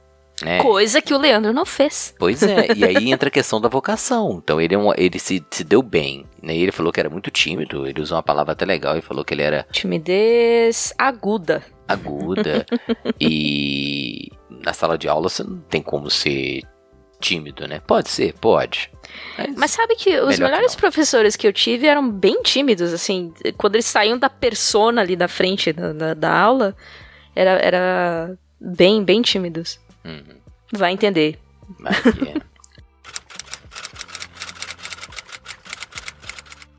Né? 0.42 0.60
Coisa 0.62 1.00
que 1.00 1.14
o 1.14 1.18
Leandro 1.18 1.50
não 1.54 1.64
fez. 1.64 2.14
Pois 2.18 2.42
é, 2.42 2.68
e 2.76 2.84
aí 2.84 3.10
entra 3.10 3.28
a 3.28 3.32
questão 3.32 3.58
da 3.58 3.70
vocação. 3.70 4.38
Então 4.44 4.60
ele, 4.60 4.74
é 4.74 4.78
um, 4.78 4.92
ele 4.94 5.18
se, 5.18 5.42
se 5.50 5.64
deu 5.64 5.80
bem. 5.82 6.26
Né? 6.42 6.54
Ele 6.54 6.70
falou 6.72 6.92
que 6.92 7.00
era 7.00 7.08
muito 7.08 7.30
tímido, 7.30 7.86
ele 7.86 8.02
usou 8.02 8.16
uma 8.16 8.22
palavra 8.22 8.52
até 8.52 8.66
legal, 8.66 8.92
ele 8.94 9.00
falou 9.02 9.24
que 9.24 9.32
ele 9.32 9.42
era 9.42 9.66
Timidez 9.72 10.92
aguda. 10.98 11.62
Aguda. 11.88 12.66
e 13.20 14.30
na 14.48 14.72
sala 14.72 14.96
de 14.98 15.08
aula 15.08 15.28
você 15.28 15.42
não 15.42 15.58
tem 15.60 15.82
como 15.82 16.10
ser 16.10 16.62
tímido, 17.20 17.66
né? 17.66 17.80
Pode 17.86 18.08
ser, 18.08 18.34
pode. 18.34 18.90
Mas 19.56 19.70
sabe 19.70 19.96
que 19.96 20.10
os 20.10 20.14
Melhor 20.14 20.34
que 20.34 20.42
melhores 20.42 20.72
não. 20.72 20.80
professores 20.80 21.36
que 21.36 21.46
eu 21.46 21.52
tive 21.52 21.86
eram 21.86 22.10
bem 22.10 22.42
tímidos, 22.42 22.92
assim. 22.92 23.32
Quando 23.56 23.76
eles 23.76 23.86
saíam 23.86 24.18
da 24.18 24.28
persona 24.28 25.00
ali 25.00 25.16
da 25.16 25.28
frente 25.28 25.72
da, 25.72 25.92
da, 25.92 26.14
da 26.14 26.38
aula, 26.38 26.76
era, 27.34 27.52
era 27.52 28.38
bem, 28.60 29.02
bem 29.02 29.22
tímidos. 29.22 29.80
Uhum. 30.04 30.36
Vai 30.72 30.92
entender. 30.92 31.38
Vai 31.80 31.94
que 32.02 32.28
é. 32.28 32.46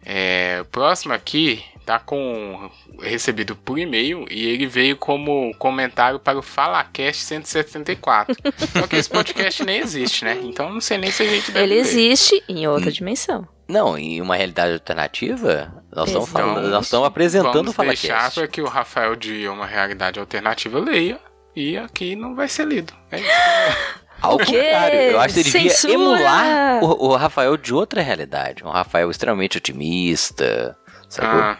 É, 0.09 0.61
o 0.61 0.65
próximo 0.65 1.13
aqui 1.13 1.61
tá 1.87 1.99
com 1.99 2.69
recebido 3.01 3.55
por 3.55 3.79
e-mail 3.79 4.25
e 4.29 4.45
ele 4.45 4.67
veio 4.67 4.97
como 4.97 5.55
comentário 5.57 6.19
para 6.19 6.37
o 6.37 6.41
FalaCast 6.41 7.23
174. 7.23 8.35
Só 8.77 8.85
que 8.87 8.97
esse 8.97 9.09
podcast 9.09 9.63
nem 9.63 9.79
existe, 9.79 10.25
né? 10.25 10.37
Então 10.43 10.69
não 10.69 10.81
sei 10.81 10.97
nem 10.97 11.09
se 11.09 11.23
a 11.23 11.25
gente 11.25 11.49
deve 11.49 11.63
Ele 11.65 11.75
ler. 11.75 11.79
existe 11.79 12.43
em 12.49 12.67
Hum. 12.67 12.71
outra 12.71 12.91
dimensão. 12.91 13.47
Não, 13.69 13.97
em 13.97 14.21
uma 14.21 14.35
realidade 14.35 14.73
alternativa, 14.73 15.73
nós 15.95 16.07
estamos 16.09 16.29
falando, 16.29 16.67
nós 16.69 16.85
estamos 16.85 17.07
apresentando 17.07 17.69
o 17.69 17.71
Vamos 17.71 17.87
deixar 17.99 18.07
FalaCast. 18.15 18.39
para 18.39 18.47
que 18.49 18.61
o 18.61 18.65
Rafael 18.67 19.15
de 19.15 19.47
uma 19.47 19.65
realidade 19.65 20.19
alternativa 20.19 20.79
leia 20.79 21.19
e 21.55 21.77
aqui 21.77 22.15
não 22.17 22.35
vai 22.35 22.47
ser 22.49 22.65
lido. 22.67 22.93
É 23.11 23.19
isso. 23.19 23.29
Ao 24.21 24.37
contrário, 24.37 24.99
eu 24.99 25.19
acho 25.19 25.33
que 25.35 25.39
ele 25.41 25.49
devia 25.51 25.69
Censura! 25.69 25.93
emular 25.93 26.83
o, 26.83 27.09
o 27.09 27.15
Rafael 27.15 27.55
de 27.55 27.73
outra 27.73 28.01
realidade. 28.01 28.63
Um 28.65 28.69
Rafael 28.69 29.11
extremamente 29.11 29.57
otimista. 29.59 30.75
Sacou? 31.07 31.39
Ah, 31.39 31.57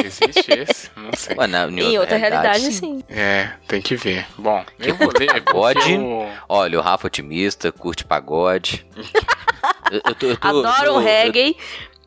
existe 0.00 0.50
esse? 0.52 0.90
Não 0.96 1.10
sei. 1.16 1.36
Ué, 1.36 1.46
na- 1.46 1.68
Em 1.68 1.98
outra 1.98 2.16
realidade, 2.16 2.72
sim. 2.72 3.02
É, 3.08 3.50
tem 3.68 3.80
que 3.82 3.94
ver. 3.96 4.26
Bom, 4.38 4.64
eu 4.78 4.94
vou 4.96 5.12
ler 5.18 5.26
Pagode. 5.42 5.94
o- 5.96 6.28
Olha, 6.48 6.78
o 6.78 6.82
Rafa 6.82 7.06
otimista, 7.06 7.70
curte 7.72 8.04
pagode. 8.04 8.86
Eu, 9.92 10.00
eu 10.06 10.14
tô- 10.14 10.26
eu 10.26 10.36
tô- 10.36 10.48
eu 10.48 10.66
Adoro 10.66 10.84
tô- 10.94 10.98
um 10.98 11.02
reggae. 11.04 11.56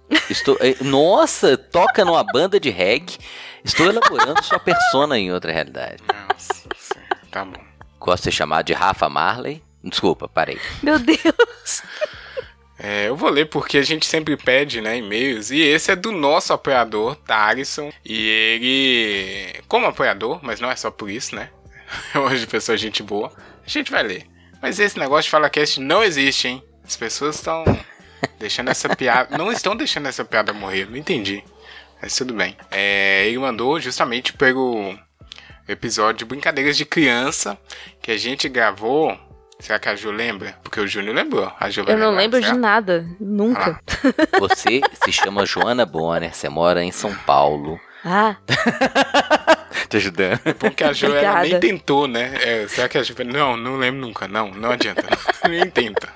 eu 0.10 0.20
estou, 0.30 0.58
eh, 0.60 0.76
nossa, 0.82 1.56
toca 1.56 2.04
numa 2.04 2.24
banda 2.24 2.60
de 2.60 2.70
reggae. 2.70 3.18
Estou 3.64 3.86
elaborando 3.88 4.44
sua 4.44 4.60
persona 4.60 5.18
em 5.18 5.32
outra 5.32 5.52
realidade. 5.54 6.04
Nossa, 6.30 6.64
tá 7.32 7.46
bom. 7.46 7.62
Gosto 8.00 8.18
de 8.18 8.24
ser 8.26 8.32
chamado 8.32 8.66
de 8.66 8.74
Rafa 8.74 9.08
Marley. 9.08 9.64
Desculpa, 9.84 10.28
parei. 10.28 10.60
Meu 10.84 10.98
Deus. 11.00 11.84
É, 12.78 13.08
eu 13.08 13.16
vou 13.16 13.30
ler 13.30 13.46
porque 13.46 13.78
a 13.78 13.82
gente 13.82 14.06
sempre 14.06 14.36
pede, 14.36 14.82
né, 14.82 14.98
e-mails. 14.98 15.50
E 15.50 15.60
esse 15.62 15.92
é 15.92 15.96
do 15.96 16.12
nosso 16.12 16.52
apoiador, 16.52 17.16
Tarison. 17.16 17.92
E 18.04 18.28
ele, 18.28 19.64
como 19.68 19.88
apoiador, 19.88 20.40
mas 20.44 20.60
não 20.60 20.70
é 20.70 20.76
só 20.76 20.92
por 20.92 21.10
isso, 21.10 21.36
né? 21.36 21.50
Hoje, 22.16 22.46
pessoa 22.48 22.78
gente 22.78 23.02
boa, 23.02 23.32
a 23.66 23.70
gente 23.70 23.92
vai 23.92 24.04
ler. 24.04 24.28
Mas 24.62 24.80
esse 24.80 24.98
negócio 25.00 25.24
de 25.24 25.30
FalaCast 25.30 25.80
não 25.80 26.04
existe, 26.04 26.48
hein? 26.48 26.64
As 26.84 26.96
pessoas 26.96 27.36
estão 27.36 27.64
deixando 28.40 28.70
essa 28.70 28.94
piada. 28.96 29.38
Não 29.38 29.52
estão 29.52 29.76
deixando 29.76 30.08
essa 30.08 30.26
piada 30.26 30.54
morrer, 30.54 30.90
não 30.90 30.98
entendi. 30.98 31.44
Mas 32.02 32.16
tudo 32.16 32.34
bem. 32.34 32.56
É, 32.72 33.28
ele 33.28 33.38
mandou 33.38 33.80
justamente 33.80 34.34
pelo 34.34 34.98
episódio 35.68 36.20
de 36.20 36.26
Brincadeiras 36.26 36.78
de 36.78 36.86
Criança 36.86 37.58
que 38.02 38.12
a 38.12 38.18
gente 38.18 38.48
gravou. 38.50 39.18
Será 39.60 39.80
que 39.80 39.90
a 39.90 39.96
Ju 39.96 40.12
lembra? 40.12 40.56
Porque 40.64 40.80
o 40.80 40.88
Júnior 40.88 41.16
lembrou. 41.16 41.52
A 41.60 41.70
Ju 41.70 41.84
vai 41.84 41.94
Eu 41.94 41.98
não 41.98 42.08
lembrar, 42.10 42.22
lembro 42.22 42.40
de 42.40 42.46
certo? 42.48 42.60
nada. 42.60 43.06
Nunca. 43.20 43.80
Você 44.40 44.82
se 45.04 45.12
chama 45.12 45.46
Joana 45.46 45.86
Bonner, 45.86 46.34
você 46.34 46.50
mora 46.50 46.84
em 46.84 46.92
São 46.92 47.14
Paulo. 47.26 47.80
Ah, 48.04 48.36
Te 49.90 49.98
ajudando. 49.98 50.40
Porque 50.60 50.84
a 50.84 50.94
Ju 50.94 51.14
ela 51.16 51.42
nem 51.42 51.60
tentou, 51.60 52.08
né? 52.08 52.34
É, 52.42 52.68
será 52.68 52.88
que 52.90 52.98
a 52.98 53.04
Ju. 53.04 53.16
Não, 53.26 53.56
não 53.58 53.78
lembro 53.78 54.02
nunca. 54.02 54.28
Não, 54.28 54.52
não 54.52 54.72
adianta. 54.72 55.04
nem 55.50 55.68
tenta. 55.70 56.10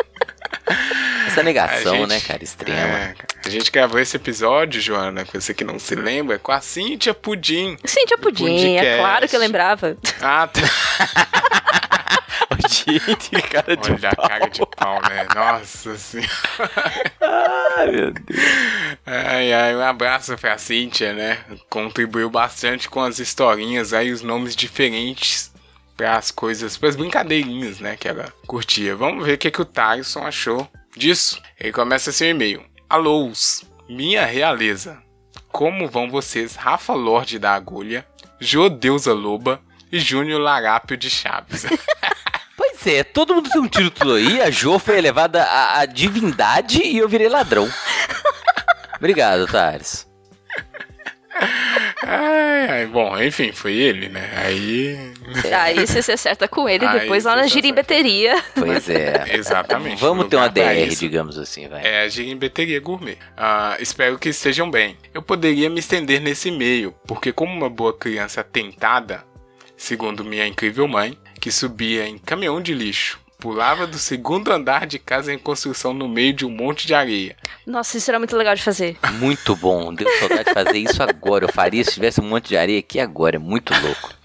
Essa 1.27 1.41
negação, 1.41 1.93
A 1.93 1.97
gente- 1.97 2.09
né, 2.09 2.19
cara, 2.19 2.43
extrema. 2.43 2.79
É, 2.79 3.15
a 3.45 3.49
gente 3.49 3.71
gravou 3.71 3.99
esse 3.99 4.15
episódio, 4.17 4.81
Joana, 4.81 5.25
pra 5.25 5.39
você 5.39 5.53
que 5.53 5.63
não 5.63 5.79
se 5.79 5.95
lembra, 5.95 6.37
com 6.37 6.51
a 6.51 6.59
Cíntia 6.61 7.13
Pudim. 7.13 7.77
Cíntia 7.85 8.17
Pudim, 8.17 8.75
é 8.77 8.97
claro 8.97 9.27
que 9.27 9.35
eu 9.35 9.39
lembrava. 9.39 9.97
Ah, 10.21 10.47
tá. 10.47 10.61
Cara 13.51 13.75
de 13.75 13.91
Olha 13.91 14.09
a 14.09 14.15
pau. 14.15 14.27
cara 14.29 14.47
de 14.49 14.65
pau, 14.75 15.01
né? 15.01 15.27
Nossa 15.35 15.97
senhora. 15.97 16.29
Ai, 17.77 17.91
meu 17.91 18.11
Deus. 18.11 18.39
Ai, 19.05 19.53
ai, 19.53 19.75
um 19.75 19.81
abraço 19.81 20.37
pra 20.37 20.57
Cíntia, 20.57 21.13
né? 21.13 21.39
Contribuiu 21.69 22.29
bastante 22.29 22.89
com 22.89 23.01
as 23.01 23.19
historinhas 23.19 23.93
aí, 23.93 24.11
os 24.11 24.21
nomes 24.21 24.55
diferentes 24.55 25.51
para 25.97 26.15
as 26.17 26.31
coisas, 26.31 26.77
para 26.77 26.89
as 26.89 26.95
brincadeirinhas, 26.95 27.79
né? 27.79 27.97
Que 27.97 28.07
ela 28.07 28.31
curtia. 28.47 28.95
Vamos 28.95 29.25
ver 29.25 29.33
o 29.33 29.37
que, 29.37 29.51
que 29.51 29.61
o 29.61 29.65
Tyson 29.65 30.25
achou 30.25 30.69
disso. 30.95 31.41
Ele 31.59 31.71
começa 31.73 32.11
seu 32.11 32.29
e-mail. 32.29 32.63
Alôs, 32.89 33.63
minha 33.87 34.25
realeza. 34.25 35.01
Como 35.51 35.87
vão 35.87 36.09
vocês, 36.09 36.55
Rafa 36.55 36.93
Lorde 36.93 37.39
da 37.39 37.53
Agulha, 37.53 38.05
Jô 38.39 38.69
Deusa 38.69 39.13
Loba 39.13 39.59
e 39.91 39.99
Júnior 39.99 40.39
Larápio 40.39 40.95
de 40.95 41.09
Chaves? 41.09 41.65
Pois 42.59 42.85
é, 42.87 43.05
todo 43.05 43.33
mundo 43.33 43.49
tem 43.49 43.61
um 43.61 43.69
título 43.69 44.15
aí, 44.15 44.41
a 44.41 44.51
Jo 44.51 44.77
foi 44.77 44.97
elevada 44.97 45.41
à, 45.41 45.79
à 45.79 45.85
divindade 45.85 46.81
e 46.83 46.97
eu 46.97 47.07
virei 47.07 47.29
ladrão. 47.29 47.69
Obrigado, 48.97 49.47
Thales. 49.47 50.05
ai, 52.03 52.67
ai, 52.69 52.85
bom, 52.87 53.17
enfim, 53.17 53.53
foi 53.53 53.71
ele, 53.75 54.09
né? 54.09 54.29
Aí. 54.35 55.13
Aí 55.57 55.87
você 55.87 56.01
se 56.01 56.11
acerta 56.11 56.49
com 56.49 56.67
ele 56.67 56.85
Aí 56.85 56.99
depois 56.99 57.23
lá 57.23 57.31
na 57.31 57.43
acerta. 57.43 57.53
girimbeteria. 57.55 58.43
Pois 58.53 58.89
é. 58.89 59.23
Exatamente. 59.37 60.01
Vamos 60.01 60.27
ter 60.27 60.35
uma 60.35 60.49
DR, 60.49 60.93
digamos 60.99 61.37
assim, 61.37 61.69
vai. 61.69 61.81
É 61.87 62.01
a 62.01 62.09
Girimbeteria 62.09 62.81
Gourmet. 62.81 63.17
Ah, 63.37 63.77
espero 63.79 64.19
que 64.19 64.27
estejam 64.27 64.69
bem. 64.69 64.97
Eu 65.13 65.21
poderia 65.21 65.69
me 65.69 65.79
estender 65.79 66.19
nesse 66.19 66.49
e-mail, 66.49 66.93
porque 67.07 67.31
como 67.31 67.53
uma 67.53 67.69
boa 67.69 67.97
criança 67.97 68.43
tentada, 68.43 69.23
segundo 69.77 70.25
minha 70.25 70.45
incrível 70.45 70.89
mãe, 70.89 71.17
que 71.39 71.51
subia 71.51 72.07
em 72.07 72.17
caminhão 72.17 72.61
de 72.61 72.73
lixo, 72.73 73.19
pulava 73.39 73.87
do 73.87 73.97
segundo 73.97 74.51
andar 74.51 74.85
de 74.85 74.99
casa 74.99 75.33
em 75.33 75.37
construção 75.39 75.93
no 75.93 76.07
meio 76.07 76.33
de 76.33 76.45
um 76.45 76.49
monte 76.49 76.85
de 76.85 76.93
areia. 76.93 77.35
Nossa, 77.65 77.97
isso 77.97 78.11
era 78.11 78.19
muito 78.19 78.35
legal 78.35 78.53
de 78.55 78.61
fazer. 78.61 78.97
Muito 79.13 79.55
bom. 79.55 79.93
Deu 79.93 80.07
saudade 80.19 80.43
de 80.45 80.53
fazer 80.53 80.77
isso 80.77 81.01
agora. 81.01 81.45
Eu 81.45 81.49
faria 81.53 81.83
se 81.83 81.93
tivesse 81.93 82.19
um 82.19 82.25
monte 82.25 82.49
de 82.49 82.57
areia 82.57 82.79
aqui 82.79 82.99
agora. 82.99 83.37
É 83.37 83.39
muito 83.39 83.73
louco. 83.81 84.13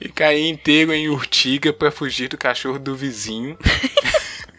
E 0.00 0.08
caía 0.08 0.48
inteiro 0.48 0.92
em 0.92 1.08
urtiga 1.08 1.72
para 1.72 1.90
fugir 1.90 2.28
do 2.28 2.38
cachorro 2.38 2.78
do 2.78 2.94
vizinho. 2.94 3.56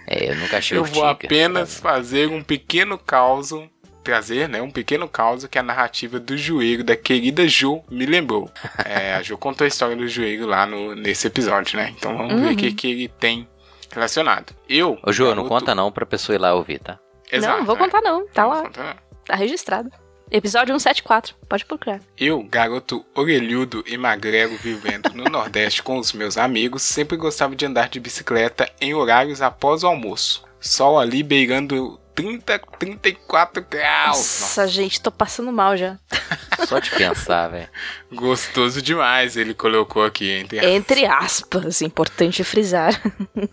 É, 0.05 0.31
eu 0.31 0.35
nunca 0.35 0.57
achei 0.57 0.77
Eu 0.77 0.83
vou 0.83 1.03
urtiga. 1.03 1.27
apenas 1.27 1.79
fazer 1.79 2.29
um 2.29 2.41
pequeno 2.43 2.97
caos, 2.97 3.51
trazer, 4.07 4.47
né, 4.47 4.61
um 4.61 4.71
pequeno 4.71 5.09
caos 5.09 5.45
que 5.47 5.59
a 5.59 5.63
narrativa 5.63 6.17
do 6.17 6.37
joelho 6.37 6.81
da 6.81 6.95
querida 6.95 7.45
Jo 7.45 7.83
me 7.91 8.05
lembrou. 8.05 8.49
É, 8.85 9.15
a 9.15 9.21
Jo 9.21 9.37
contou 9.37 9.65
a 9.65 9.67
história 9.67 9.97
do 9.97 10.07
joelho 10.07 10.47
lá 10.47 10.65
no, 10.65 10.95
nesse 10.95 11.27
episódio, 11.27 11.77
né? 11.77 11.93
Então 11.97 12.15
vamos 12.15 12.39
ver 12.39 12.53
o 12.53 12.55
que, 12.55 12.71
que 12.71 12.89
ele 12.89 13.07
tem 13.09 13.47
relacionado. 13.91 14.55
Eu. 14.69 14.97
Ô, 15.03 15.11
Jô, 15.11 15.35
não 15.35 15.47
conta 15.47 15.75
não 15.75 15.91
pra 15.91 16.05
pessoa 16.05 16.35
ir 16.35 16.39
lá 16.39 16.53
ouvir, 16.53 16.79
tá? 16.79 16.97
Exato, 17.29 17.51
não, 17.51 17.59
não 17.59 17.65
vou 17.65 17.75
é. 17.75 17.79
contar 17.79 18.01
não. 18.01 18.25
Tá 18.27 18.43
Não 18.43 18.49
lá, 18.49 18.61
conta, 18.61 18.83
não. 18.83 18.95
tá 19.25 19.35
registrado. 19.35 19.91
Episódio 20.31 20.73
174, 20.79 21.35
pode 21.49 21.65
procurar. 21.65 21.99
Eu, 22.17 22.41
garoto 22.43 23.05
orelhudo 23.13 23.83
e 23.85 23.97
magrelo 23.97 24.55
vivendo 24.57 25.09
no 25.13 25.25
Nordeste 25.29 25.83
com 25.83 25.97
os 25.97 26.13
meus 26.13 26.37
amigos, 26.37 26.83
sempre 26.83 27.17
gostava 27.17 27.55
de 27.55 27.65
andar 27.65 27.89
de 27.89 27.99
bicicleta 27.99 28.69
em 28.79 28.93
horários 28.93 29.41
após 29.41 29.83
o 29.83 29.87
almoço. 29.87 30.45
Sol 30.61 30.97
ali 30.97 31.23
beirando 31.23 31.99
30, 32.17 32.59
34 32.79 33.63
graus. 33.69 34.17
Nossa, 34.17 34.67
gente, 34.67 34.99
tô 34.99 35.11
passando 35.11 35.51
mal 35.51 35.77
já. 35.77 35.99
Só 36.67 36.79
de 36.79 36.89
pensar, 36.89 37.47
velho. 37.49 37.69
Gostoso 38.11 38.81
demais, 38.81 39.37
ele 39.37 39.53
colocou 39.53 40.03
aqui 40.03 40.31
entre 40.31 40.65
Entre 40.65 41.05
aspas, 41.05 41.79
importante 41.83 42.43
frisar. 42.43 42.99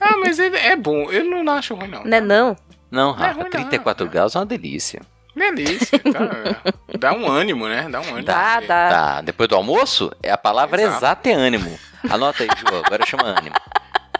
Ah, 0.00 0.16
mas 0.16 0.38
ele 0.38 0.56
é 0.56 0.74
bom, 0.74 1.12
eu 1.12 1.24
não 1.24 1.52
acho 1.52 1.74
ruim 1.74 1.88
não. 1.88 2.04
Né 2.04 2.22
não? 2.22 2.56
Não, 2.90 3.10
é 3.10 3.18
Rafa, 3.18 3.32
ruim 3.34 3.42
não, 3.44 3.50
34 3.50 4.06
cara. 4.06 4.12
graus 4.14 4.34
é 4.34 4.38
uma 4.38 4.46
delícia. 4.46 5.02
Delícia, 5.36 5.98
tá? 5.98 6.72
Dá 6.98 7.12
um 7.12 7.30
ânimo, 7.30 7.68
né? 7.68 7.86
Dá 7.90 8.00
um 8.00 8.08
ânimo. 8.08 8.24
Dá, 8.24 8.60
dá. 8.60 8.88
Tá, 8.88 9.20
depois 9.20 9.46
do 9.46 9.56
almoço, 9.56 10.10
é 10.22 10.30
a 10.30 10.38
palavra 10.38 10.80
Exato. 10.80 10.96
exata 10.96 11.28
é 11.28 11.34
ânimo. 11.34 11.78
Anota 12.08 12.44
aí, 12.44 12.48
Jô, 12.56 12.82
agora 12.82 13.04
chama 13.04 13.24
ânimo. 13.24 13.56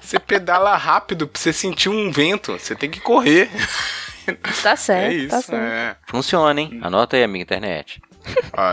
Você 0.03 0.19
pedala 0.19 0.77
rápido 0.77 1.27
pra 1.27 1.41
você 1.41 1.51
sentir 1.51 1.89
um 1.89 2.11
vento, 2.13 2.53
você 2.59 2.75
tem 2.75 2.91
que 2.91 3.01
correr. 3.01 3.51
Tá 4.63 4.77
certo, 4.77 5.11
é 5.11 5.15
isso, 5.15 5.29
tá 5.29 5.43
certo. 5.43 5.63
é. 5.63 5.97
Funciona, 6.07 6.61
hein? 6.61 6.81
Anota 6.83 7.17
aí, 7.17 7.25
amiga 7.25 7.43
internet. 7.43 8.01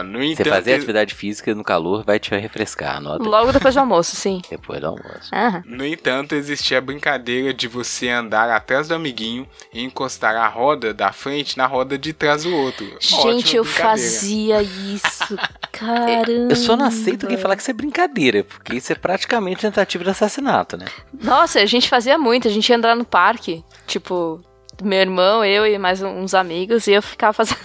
No 0.05 0.19
Você 0.19 0.25
entanto, 0.33 0.49
fazer 0.49 0.73
atividade 0.75 1.13
física 1.13 1.53
no 1.53 1.63
calor 1.63 2.03
vai 2.05 2.19
te 2.19 2.33
refrescar. 2.33 2.97
Anota. 2.97 3.23
Logo 3.23 3.51
depois 3.51 3.75
do 3.75 3.79
almoço, 3.81 4.15
sim. 4.15 4.41
depois 4.49 4.79
do 4.79 4.87
almoço. 4.87 5.29
Aham. 5.33 5.63
No 5.65 5.85
entanto, 5.85 6.35
existia 6.35 6.77
a 6.77 6.81
brincadeira 6.81 7.53
de 7.53 7.67
você 7.67 8.09
andar 8.09 8.49
atrás 8.49 8.87
do 8.87 8.95
amiguinho 8.95 9.47
e 9.73 9.83
encostar 9.83 10.35
a 10.35 10.47
roda 10.47 10.93
da 10.93 11.11
frente 11.11 11.57
na 11.57 11.65
roda 11.65 11.97
de 11.97 12.13
trás 12.13 12.43
do 12.43 12.55
outro. 12.55 12.87
Gente, 12.99 13.55
eu 13.55 13.65
fazia 13.65 14.61
isso. 14.61 15.37
Caramba. 15.71 16.51
Eu 16.51 16.55
só 16.55 16.77
não 16.77 16.85
aceito 16.85 17.27
quem 17.27 17.37
falar 17.37 17.55
que 17.55 17.61
isso 17.61 17.71
é 17.71 17.73
brincadeira, 17.73 18.43
porque 18.43 18.75
isso 18.75 18.91
é 18.91 18.95
praticamente 18.95 19.61
tentativa 19.61 20.03
de 20.03 20.09
assassinato, 20.11 20.77
né? 20.77 20.85
Nossa, 21.21 21.59
a 21.59 21.65
gente 21.65 21.89
fazia 21.89 22.17
muito, 22.17 22.47
a 22.47 22.51
gente 22.51 22.69
ia 22.69 22.77
andar 22.77 22.95
no 22.95 23.03
parque, 23.05 23.63
tipo, 23.87 24.41
meu 24.81 24.99
irmão, 24.99 25.43
eu 25.45 25.65
e 25.65 25.77
mais 25.77 26.01
uns 26.01 26.33
amigos, 26.33 26.87
e 26.87 26.93
eu 26.93 27.01
ficava 27.01 27.33
fazendo. 27.33 27.59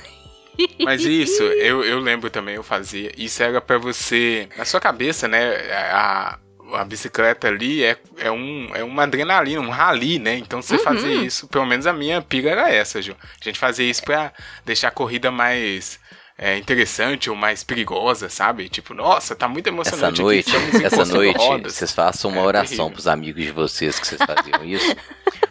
Mas 0.85 1.05
isso, 1.05 1.43
eu, 1.43 1.85
eu 1.85 1.99
lembro 1.99 2.31
também, 2.31 2.55
eu 2.55 2.63
fazia. 2.63 3.13
Isso 3.17 3.43
era 3.43 3.61
pra 3.61 3.77
você. 3.79 4.49
Na 4.57 4.65
sua 4.65 4.81
cabeça, 4.81 5.29
né? 5.29 5.55
A, 5.93 6.39
a 6.73 6.85
bicicleta 6.85 7.47
ali 7.49 7.85
é, 7.85 7.97
é, 8.19 8.31
um, 8.31 8.71
é 8.75 8.83
uma 8.83 9.03
adrenalina, 9.03 9.61
um 9.61 9.69
rally, 9.69 10.19
né? 10.19 10.37
Então 10.37 10.63
você 10.63 10.77
Uhum. 10.77 10.83
fazer 10.83 11.13
isso, 11.15 11.47
pelo 11.49 11.67
menos 11.67 11.87
a 11.87 11.93
minha 11.93 12.23
pira 12.23 12.51
era 12.51 12.71
essa, 12.71 13.03
Ju. 13.03 13.15
A 13.23 13.45
gente 13.45 13.59
fazia 13.59 13.89
isso 13.89 14.03
pra 14.03 14.33
deixar 14.65 14.89
a 14.89 14.93
corrida 14.93 15.31
mais 15.31 16.01
é, 16.39 16.57
interessante 16.59 17.31
ou 17.31 17.37
mais 17.37 17.65
perigosa, 17.65 18.29
sabe? 18.29 18.69
Tipo, 18.69 18.93
nossa, 18.95 19.35
tá 19.35 19.49
muito 19.49 19.67
Essa 19.69 19.75
emocionante 19.75 20.21
noite, 20.23 20.55
aqui. 20.57 20.85
essa 20.85 21.05
noite, 21.05 21.39
rodas. 21.39 21.75
vocês 21.75 21.93
façam 21.93 22.31
uma 22.31 22.41
É 22.43 22.45
oração 22.45 22.71
terrível. 22.77 22.91
pros 22.93 23.07
amigos 23.07 23.43
de 23.43 23.53
vocês 23.53 23.99
que 23.99 24.07
vocês 24.07 24.21
faziam 24.21 24.65
isso. 24.65 24.95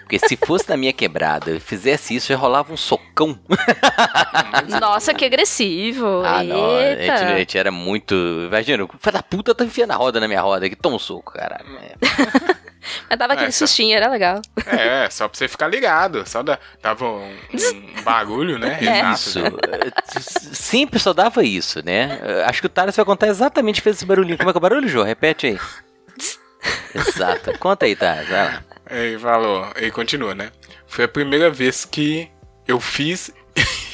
Porque 0.01 0.19
se 0.19 0.37
fosse 0.37 0.69
na 0.69 0.77
minha 0.77 0.93
quebrada, 0.93 1.49
eu 1.49 1.59
fizesse 1.59 2.15
isso, 2.15 2.27
já 2.27 2.35
rolava 2.37 2.71
um 2.71 2.77
socão. 2.77 3.39
Nossa, 4.79 5.13
que 5.15 5.25
agressivo. 5.25 6.21
Ah, 6.23 6.43
não. 6.43 6.75
A 6.77 6.95
gente, 6.95 7.09
a 7.09 7.37
gente 7.39 7.57
era 7.57 7.71
muito. 7.71 8.13
Imagina, 8.47 8.83
o 8.83 8.87
filho 8.87 9.13
da 9.13 9.23
puta 9.23 9.55
tá 9.55 9.65
enfiando 9.65 9.91
a 9.91 9.95
roda 9.95 10.19
na 10.19 10.27
minha 10.27 10.41
roda 10.41 10.67
aqui. 10.67 10.75
Toma 10.75 10.97
um 10.97 10.99
soco, 10.99 11.33
caralho. 11.33 11.65
É. 12.85 13.05
Mas 13.09 13.19
dava 13.19 13.33
aquele 13.33 13.49
Essa. 13.49 13.65
sustinho, 13.65 13.95
era 13.95 14.09
legal. 14.09 14.41
É, 14.65 15.09
só 15.09 15.27
pra 15.27 15.37
você 15.37 15.47
ficar 15.47 15.67
ligado. 15.67 16.27
Só 16.27 16.43
da, 16.43 16.59
dava 16.81 17.05
um, 17.05 17.29
um 17.29 18.03
barulho, 18.03 18.57
né? 18.57 18.79
É. 18.85 19.11
Isso. 19.13 19.39
Sempre 20.53 20.99
só 20.99 21.13
dava 21.13 21.43
isso, 21.43 21.83
né? 21.83 22.19
Acho 22.45 22.61
que 22.61 22.67
o 22.67 22.69
Thales 22.69 22.95
vai 22.95 23.05
contar 23.05 23.27
exatamente 23.27 23.75
o 23.75 23.77
que 23.77 23.83
fez 23.83 23.97
esse 23.97 24.05
barulhinho. 24.05 24.37
Como 24.37 24.49
é 24.49 24.53
que 24.53 24.57
é 24.57 24.59
o 24.59 24.61
barulho, 24.61 24.87
Jô? 24.87 25.03
Repete 25.03 25.47
aí. 25.47 25.59
Exato. 26.93 27.57
Conta 27.59 27.85
aí, 27.85 27.95
Thales. 27.95 28.29
Vai 28.29 28.43
lá. 28.45 28.63
Ele 28.89 29.19
falou, 29.19 29.67
ele 29.75 29.91
continua, 29.91 30.35
né? 30.35 30.51
Foi 30.87 31.05
a 31.05 31.07
primeira 31.07 31.49
vez 31.49 31.85
que 31.85 32.29
eu 32.67 32.79
fiz 32.79 33.31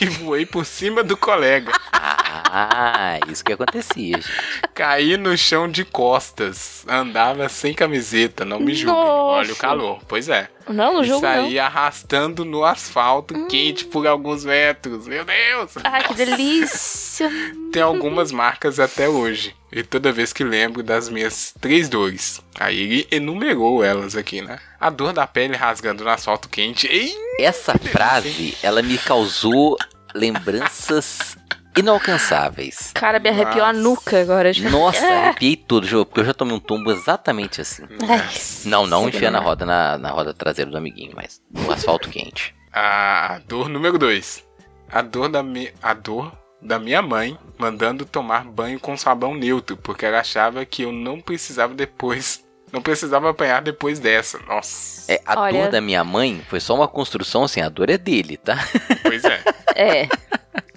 e 0.01 0.05
voei 0.05 0.45
por 0.45 0.65
cima 0.65 1.03
do 1.03 1.15
colega. 1.15 1.71
Ah, 1.93 3.19
isso 3.29 3.43
que 3.43 3.53
acontecia, 3.53 4.15
gente. 4.19 4.27
Caí 4.73 5.15
no 5.15 5.37
chão 5.37 5.69
de 5.69 5.85
costas. 5.85 6.83
Andava 6.87 7.47
sem 7.47 7.73
camiseta, 7.73 8.43
não 8.43 8.59
me 8.59 8.73
julgue. 8.73 8.97
Nossa. 8.97 9.39
Olha 9.39 9.53
o 9.53 9.55
calor. 9.55 9.99
Pois 10.07 10.27
é. 10.27 10.49
Não, 10.69 10.95
no 10.95 11.03
jogo 11.03 11.21
não. 11.25 11.33
saí 11.45 11.59
arrastando 11.59 12.43
no 12.45 12.63
asfalto, 12.63 13.47
quente 13.47 13.85
por 13.85 14.05
alguns 14.07 14.43
metros. 14.45 15.07
Meu 15.07 15.23
Deus! 15.25 15.71
Ai, 15.83 16.03
que 16.07 16.13
delícia. 16.13 17.29
Tem 17.71 17.81
algumas 17.81 18.31
marcas 18.31 18.79
até 18.79 19.07
hoje. 19.07 19.55
E 19.71 19.83
toda 19.83 20.11
vez 20.11 20.33
que 20.33 20.43
lembro 20.43 20.83
das 20.83 21.07
minhas 21.09 21.53
três 21.61 21.87
dores. 21.87 22.41
Aí 22.59 22.79
ele 22.79 23.07
enumerou 23.09 23.83
elas 23.83 24.15
aqui, 24.15 24.41
né? 24.41 24.59
A 24.79 24.89
dor 24.89 25.13
da 25.13 25.25
pele 25.25 25.55
rasgando 25.55 26.03
no 26.03 26.09
asfalto 26.09 26.49
quente. 26.49 26.87
Ei, 26.87 27.13
Essa 27.39 27.77
frase, 27.77 28.57
ela 28.61 28.81
me 28.81 28.97
causou 28.97 29.77
lembranças 30.13 31.37
inalcançáveis. 31.77 32.91
Cara, 32.93 33.19
me 33.19 33.29
arrepiou 33.29 33.63
a 33.65 33.73
Nossa. 33.73 33.79
nuca 33.89 34.21
agora. 34.21 34.53
Tipo, 34.53 34.69
Nossa, 34.69 35.05
arrepiei 35.07 35.55
tudo, 35.55 35.87
Jô, 35.87 36.05
porque 36.05 36.21
eu 36.21 36.25
já 36.25 36.33
tomei 36.33 36.55
um 36.55 36.59
tombo 36.59 36.91
exatamente 36.91 37.61
assim. 37.61 37.83
Ai, 38.07 38.29
Não, 38.65 38.85
não 38.87 39.01
sei 39.03 39.09
enfia 39.09 39.31
na 39.31 39.39
roda, 39.39 39.65
na, 39.65 39.97
na 39.97 40.09
roda 40.09 40.33
traseira 40.33 40.69
do 40.69 40.77
amiguinho, 40.77 41.13
mas 41.15 41.41
no 41.49 41.71
asfalto 41.71 42.09
quente. 42.09 42.53
A 42.73 43.39
dor 43.47 43.67
número 43.69 43.97
2. 43.97 44.43
A 44.91 45.01
dor 45.01 45.29
da 45.29 45.41
mi... 45.43 45.71
a 45.81 45.93
dor 45.93 46.31
da 46.61 46.77
minha 46.77 47.01
mãe 47.01 47.37
mandando 47.57 48.05
tomar 48.05 48.43
banho 48.45 48.79
com 48.79 48.95
sabão 48.95 49.33
neutro, 49.33 49.75
porque 49.77 50.05
ela 50.05 50.19
achava 50.19 50.63
que 50.65 50.83
eu 50.83 50.91
não 50.91 51.19
precisava 51.19 51.73
depois, 51.73 52.43
não 52.71 52.81
precisava 52.81 53.29
apanhar 53.31 53.61
depois 53.61 53.99
dessa. 53.99 54.37
Nossa. 54.47 55.11
É, 55.11 55.19
a 55.25 55.39
Olha- 55.39 55.63
dor 55.63 55.71
da 55.71 55.81
minha 55.81 56.03
mãe 56.03 56.41
foi 56.49 56.59
só 56.59 56.75
uma 56.75 56.87
construção, 56.87 57.43
assim, 57.45 57.61
a 57.61 57.69
dor 57.69 57.89
é 57.89 57.97
dele, 57.97 58.37
tá? 58.37 58.57
Pois 59.01 59.23
é. 59.23 59.41
É. 59.75 60.07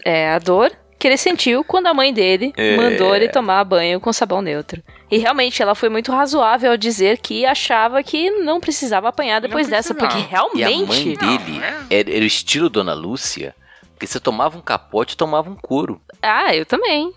É 0.05 0.31
a 0.33 0.39
dor 0.39 0.73
que 1.05 1.09
ele 1.09 1.19
sentiu 1.19 1.63
quando 1.63 1.87
a 1.87 1.93
mãe 1.93 2.15
dele 2.15 2.51
É. 2.57 2.79
mandou 2.79 3.15
ele 3.15 3.29
tomar 3.29 3.63
banho 3.63 4.01
com 4.01 4.11
sabão 4.11 4.41
neutro. 4.41 4.83
E 5.11 5.19
realmente 5.19 5.61
ela 5.61 5.75
foi 5.75 5.91
muito 5.91 6.11
razoável 6.11 6.71
ao 6.71 6.79
dizer 6.79 7.19
que 7.19 7.45
achava 7.45 8.03
que 8.03 8.31
não 8.31 8.59
precisava 8.59 9.11
apanhar 9.11 9.39
depois 9.39 9.69
dessa, 9.69 9.95
porque 9.95 10.17
E 10.17 10.21
a 10.21 10.23
mãe 10.23 10.29
realmente. 10.31 11.17
dele 11.19 11.61
é. 11.91 11.95
era, 11.99 12.11
era 12.11 12.23
o 12.25 12.27
estilo 12.27 12.71
Dona 12.71 12.95
Lúcia, 12.95 13.55
porque 13.93 14.07
você 14.07 14.19
tomava 14.19 14.57
um 14.57 14.63
capote 14.63 15.13
e 15.13 15.17
tomava 15.19 15.51
um 15.51 15.55
couro. 15.55 16.01
Ah, 16.23 16.57
eu 16.57 16.65
também. 16.65 17.13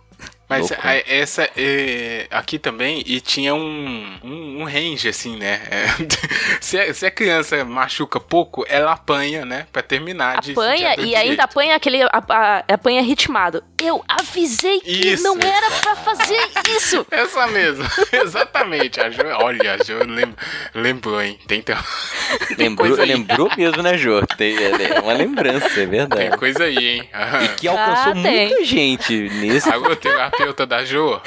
Mas 0.49 0.69
Louco, 0.69 0.87
né? 0.87 1.03
essa 1.07 1.49
é, 1.57 2.25
aqui 2.31 2.57
também 2.57 3.03
e 3.05 3.19
tinha 3.19 3.53
um, 3.53 4.17
um, 4.23 4.61
um 4.61 4.63
range 4.63 5.09
assim, 5.09 5.35
né? 5.35 5.61
É, 5.69 5.87
se, 6.61 6.79
a, 6.79 6.93
se 6.93 7.05
a 7.05 7.11
criança 7.11 7.65
machuca 7.65 8.17
pouco, 8.17 8.65
ela 8.69 8.93
apanha, 8.93 9.43
né? 9.45 9.67
Pra 9.73 9.81
terminar 9.81 10.39
de 10.39 10.51
Apanha 10.53 10.95
e 10.97 11.13
ainda 11.15 11.19
direito. 11.21 11.39
apanha 11.41 11.75
aquele. 11.75 12.01
a- 12.03 12.09
a- 12.29 12.63
apanha 12.73 13.01
ritmado. 13.01 13.61
Eu 13.81 14.03
avisei 14.07 14.79
que 14.79 15.09
Isso. 15.13 15.21
não 15.23 15.37
era 15.39 15.69
pra 15.81 15.95
fazer 15.97 16.39
isso. 16.75 17.05
Essa 17.11 17.45
mesmo, 17.47 17.85
exatamente. 18.11 18.99
A 19.01 19.09
jo, 19.09 19.21
olha, 19.41 19.73
a 19.73 19.77
Jo 19.83 19.99
lem, 20.03 20.33
lembrou, 20.73 21.21
hein? 21.21 21.37
Tem, 21.47 21.61
tem, 21.61 21.75
Lembrou, 22.57 22.95
lembrou 22.95 23.51
mesmo, 23.55 23.83
né, 23.83 23.97
Jô? 23.97 24.25
Tem, 24.37 24.55
é, 24.57 24.95
é 24.95 24.99
uma 24.99 25.13
lembrança, 25.13 25.67
é 25.67 25.69
tem 25.75 25.87
verdade. 25.87 26.37
coisa 26.37 26.63
aí, 26.63 26.77
hein? 26.77 27.09
E 27.43 27.47
que 27.49 27.67
alcançou 27.67 28.13
Ah, 28.13 28.23
tem. 28.23 28.47
muita 28.49 28.63
gente 28.65 29.29
nesse. 29.29 29.69
A 29.69 29.77
terapeuta 30.37 30.65
da 30.65 30.85
Jo. 30.85 31.19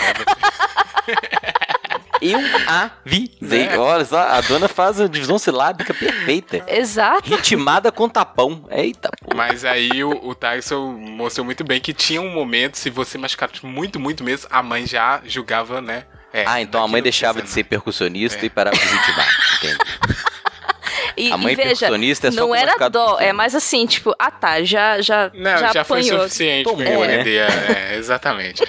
Eu 2.22 2.38
avisei. 2.66 3.66
Né? 3.68 3.78
Olha 3.78 4.04
só, 4.04 4.18
a 4.20 4.40
dona 4.42 4.68
faz 4.68 5.00
a 5.00 5.08
divisão 5.08 5.38
silábica 5.38 5.94
perfeita. 5.94 6.62
Exato. 6.68 7.28
Ritmada 7.30 7.90
com 7.90 8.08
tapão. 8.10 8.66
Eita, 8.70 9.10
pô. 9.22 9.34
Mas 9.34 9.64
aí 9.64 10.04
o, 10.04 10.10
o 10.28 10.34
Tyson 10.34 10.92
mostrou 10.98 11.44
muito 11.46 11.64
bem 11.64 11.80
que 11.80 11.94
tinha 11.94 12.20
um 12.20 12.28
momento, 12.30 12.76
se 12.76 12.90
você 12.90 13.16
machucasse 13.16 13.64
muito, 13.64 13.98
muito 13.98 14.22
mesmo, 14.22 14.46
a 14.50 14.62
mãe 14.62 14.86
já 14.86 15.22
julgava, 15.24 15.80
né? 15.80 16.04
É, 16.32 16.44
Ah, 16.46 16.60
então 16.60 16.82
a 16.84 16.86
mãe 16.86 17.02
deixava 17.02 17.40
que 17.40 17.46
de 17.46 17.50
ser 17.52 17.64
percussionista 17.64 18.38
É. 18.42 18.44
e 18.44 18.50
parava 18.50 18.76
de 18.76 18.84
ritmar. 18.84 19.28
Entendi. 19.56 20.19
E, 21.16 21.30
A 21.32 21.36
mãe 21.36 21.52
e 21.52 21.56
veja, 21.56 21.86
é 21.86 22.30
só 22.30 22.30
não 22.30 22.54
era 22.54 22.76
dó, 22.88 23.12
pequeno. 23.12 23.28
é 23.30 23.32
mais 23.32 23.54
assim, 23.54 23.86
tipo, 23.86 24.14
ah 24.18 24.30
tá, 24.30 24.62
já, 24.62 25.00
já, 25.00 25.30
Não, 25.34 25.58
já, 25.58 25.72
já 25.72 25.84
foi 25.84 26.02
suficiente 26.02 26.64
Tomou, 26.64 26.78
pra 26.84 26.90
eu 26.90 27.00
né? 27.00 27.14
entender. 27.20 27.50
É, 27.50 27.96
exatamente. 27.96 28.62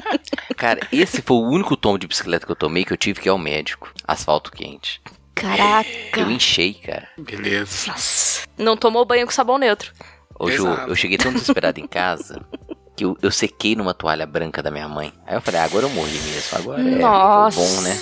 Cara, 0.56 0.80
esse 0.92 1.22
foi 1.22 1.36
o 1.36 1.48
único 1.48 1.76
tombo 1.76 1.98
de 1.98 2.06
bicicleta 2.06 2.44
que 2.44 2.52
eu 2.52 2.56
tomei 2.56 2.84
que 2.84 2.92
eu 2.92 2.96
tive 2.96 3.20
que 3.20 3.28
ir 3.28 3.30
ao 3.30 3.38
médico. 3.38 3.92
Asfalto 4.06 4.50
quente. 4.52 5.00
Caraca. 5.34 6.20
Eu 6.20 6.30
enchei, 6.30 6.74
cara. 6.74 7.08
Beleza. 7.16 7.90
Nossa. 7.90 8.46
Não 8.58 8.76
tomou 8.76 9.04
banho 9.06 9.24
com 9.24 9.32
sabão 9.32 9.56
neutro. 9.56 9.90
Ô, 10.38 10.50
Ju, 10.50 10.66
eu 10.86 10.94
cheguei 10.94 11.16
tão 11.16 11.32
desesperado 11.32 11.80
em 11.80 11.86
casa 11.86 12.40
que 12.94 13.04
eu, 13.06 13.16
eu 13.22 13.30
sequei 13.30 13.74
numa 13.74 13.94
toalha 13.94 14.26
branca 14.26 14.62
da 14.62 14.70
minha 14.70 14.86
mãe. 14.86 15.14
Aí 15.26 15.34
eu 15.34 15.40
falei, 15.40 15.60
ah, 15.60 15.64
agora 15.64 15.86
eu 15.86 15.90
morri 15.90 16.18
mesmo. 16.18 16.58
Agora 16.58 16.80
é 16.82 16.84
Nossa. 16.84 17.58
foi 17.58 17.66
bom, 17.66 17.80
né? 17.80 18.00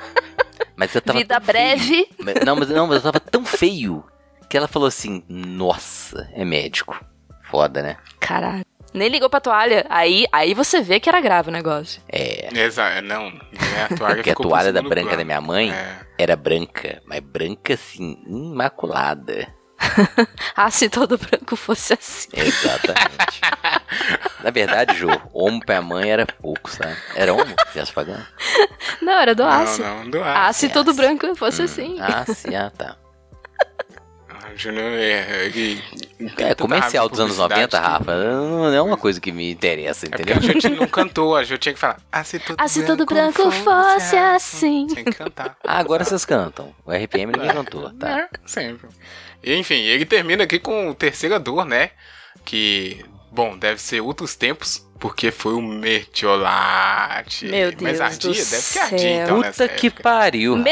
Mas 0.76 0.94
eu 0.94 1.00
tava 1.02 1.18
Vida 1.18 1.40
feio. 1.40 1.46
breve. 1.46 2.08
Mas- 2.22 2.34
Não, 2.44 2.56
mas, 2.56 2.68
não, 2.68 2.86
mas 2.86 2.96
eu 2.96 3.02
tava 3.12 3.20
tão 3.20 3.44
feio 3.44 4.04
que 4.48 4.56
ela 4.56 4.66
falou 4.68 4.88
assim: 4.88 5.22
Nossa, 5.28 6.28
é 6.32 6.44
médico. 6.44 6.98
Foda, 7.42 7.82
né? 7.82 7.96
Caralho. 8.18 8.64
Nem 8.92 9.08
ligou 9.08 9.28
pra 9.28 9.40
toalha. 9.40 9.84
Aí, 9.88 10.24
aí 10.32 10.54
você 10.54 10.80
vê 10.80 10.98
que 11.00 11.08
era 11.08 11.20
grave 11.20 11.48
o 11.48 11.52
negócio. 11.52 12.00
É. 12.08 12.48
Exa 12.56 13.00
não, 13.02 13.30
né, 13.30 13.40
a 13.90 13.96
toalha 13.96 14.14
Porque 14.16 14.30
a 14.30 14.34
toalha 14.34 14.72
da 14.72 14.82
branca 14.82 15.02
plano. 15.10 15.16
da 15.18 15.24
minha 15.24 15.40
mãe 15.40 15.72
É. 15.72 15.98
era 16.18 16.36
branca, 16.36 17.02
mas 17.06 17.20
branca 17.20 17.74
assim, 17.74 18.16
imaculada. 18.26 19.48
Ah, 20.56 20.70
se 20.70 20.88
todo 20.88 21.18
branco 21.18 21.56
fosse 21.56 21.94
assim. 21.94 22.28
Exatamente. 22.32 23.40
Na 24.42 24.50
verdade, 24.50 24.96
Jô, 24.96 25.08
homo 25.32 25.64
pra 25.64 25.82
mãe 25.82 26.10
era 26.10 26.26
pouco, 26.26 26.70
sabe? 26.70 26.96
Era 27.14 27.32
homo? 27.32 27.54
Já 27.74 27.84
se 27.84 27.92
pagando? 27.92 28.24
Não, 29.02 29.12
era 29.14 29.34
do 29.34 29.42
Não, 29.42 29.50
aço. 29.50 29.82
não, 29.82 30.08
do 30.10 30.22
Ah, 30.22 30.46
aço. 30.46 30.60
se 30.60 30.68
todo 30.68 30.90
aço. 30.90 30.96
branco 30.96 31.34
fosse 31.34 31.62
Hum, 31.62 31.64
assim. 31.64 31.96
Ah, 32.00 32.24
sim, 32.32 32.54
ah, 32.54 32.70
tá. 32.70 32.96
Júnior, 34.56 34.84
é, 34.92 35.46
ele... 35.46 35.82
tem 36.18 36.28
É, 36.46 36.48
tanta 36.50 36.56
comercial 36.56 37.08
dos 37.08 37.20
anos 37.20 37.38
90, 37.38 37.54
publicidade 37.60 37.86
Rafa, 37.86 38.14
não 38.14 38.72
é 38.72 38.80
uma 38.82 38.96
coisa 38.96 39.20
que 39.20 39.32
me 39.32 39.50
interessa, 39.50 40.06
É 40.06 40.08
entendeu? 40.08 40.36
a 40.36 40.40
gente 40.40 40.68
não 40.70 40.86
cantou, 40.86 41.36
a 41.36 41.44
gente 41.44 41.58
tinha 41.60 41.72
que 41.74 41.78
falar. 41.80 42.00
Ah, 42.10 42.24
se 42.24 42.38
todo, 42.38 42.56
Ah, 42.58 42.68
se 42.68 42.84
todo 42.84 43.04
branco 43.06 43.50
fosse 43.50 44.16
assim. 44.16 44.86
Tinha 44.86 45.04
que 45.04 45.12
cantar. 45.12 45.56
Ah, 45.66 45.78
agora 45.78 46.04
vocês 46.04 46.24
cantam. 46.24 46.74
O 46.84 46.92
RPM 46.92 47.32
ninguém 47.32 47.50
cantou, 47.52 47.90
tá? 47.94 48.20
É, 48.20 48.28
sempre. 48.46 48.88
E, 49.42 49.54
enfim, 49.56 49.74
ele 49.74 50.04
termina 50.04 50.44
aqui 50.44 50.58
com 50.58 50.90
o 50.90 50.94
terceira 50.94 51.38
dor, 51.38 51.64
né? 51.64 51.90
Que, 52.44 53.04
bom, 53.30 53.56
deve 53.56 53.80
ser 53.80 54.00
outros 54.00 54.34
tempos, 54.34 54.86
porque 55.04 55.30
foi 55.30 55.52
o 55.52 55.60
metiolate. 55.60 57.44
Meu 57.44 57.70
Mas 57.78 57.98
Deus 57.98 58.00
ardia, 58.00 58.30
do 58.30 58.50
deve 58.50 58.72
que 58.72 58.78
ardia, 58.78 58.98
céu. 58.98 59.24
então, 59.24 59.42
Puta 59.42 59.68
que 59.68 59.86
época. 59.88 60.02
pariu. 60.02 60.64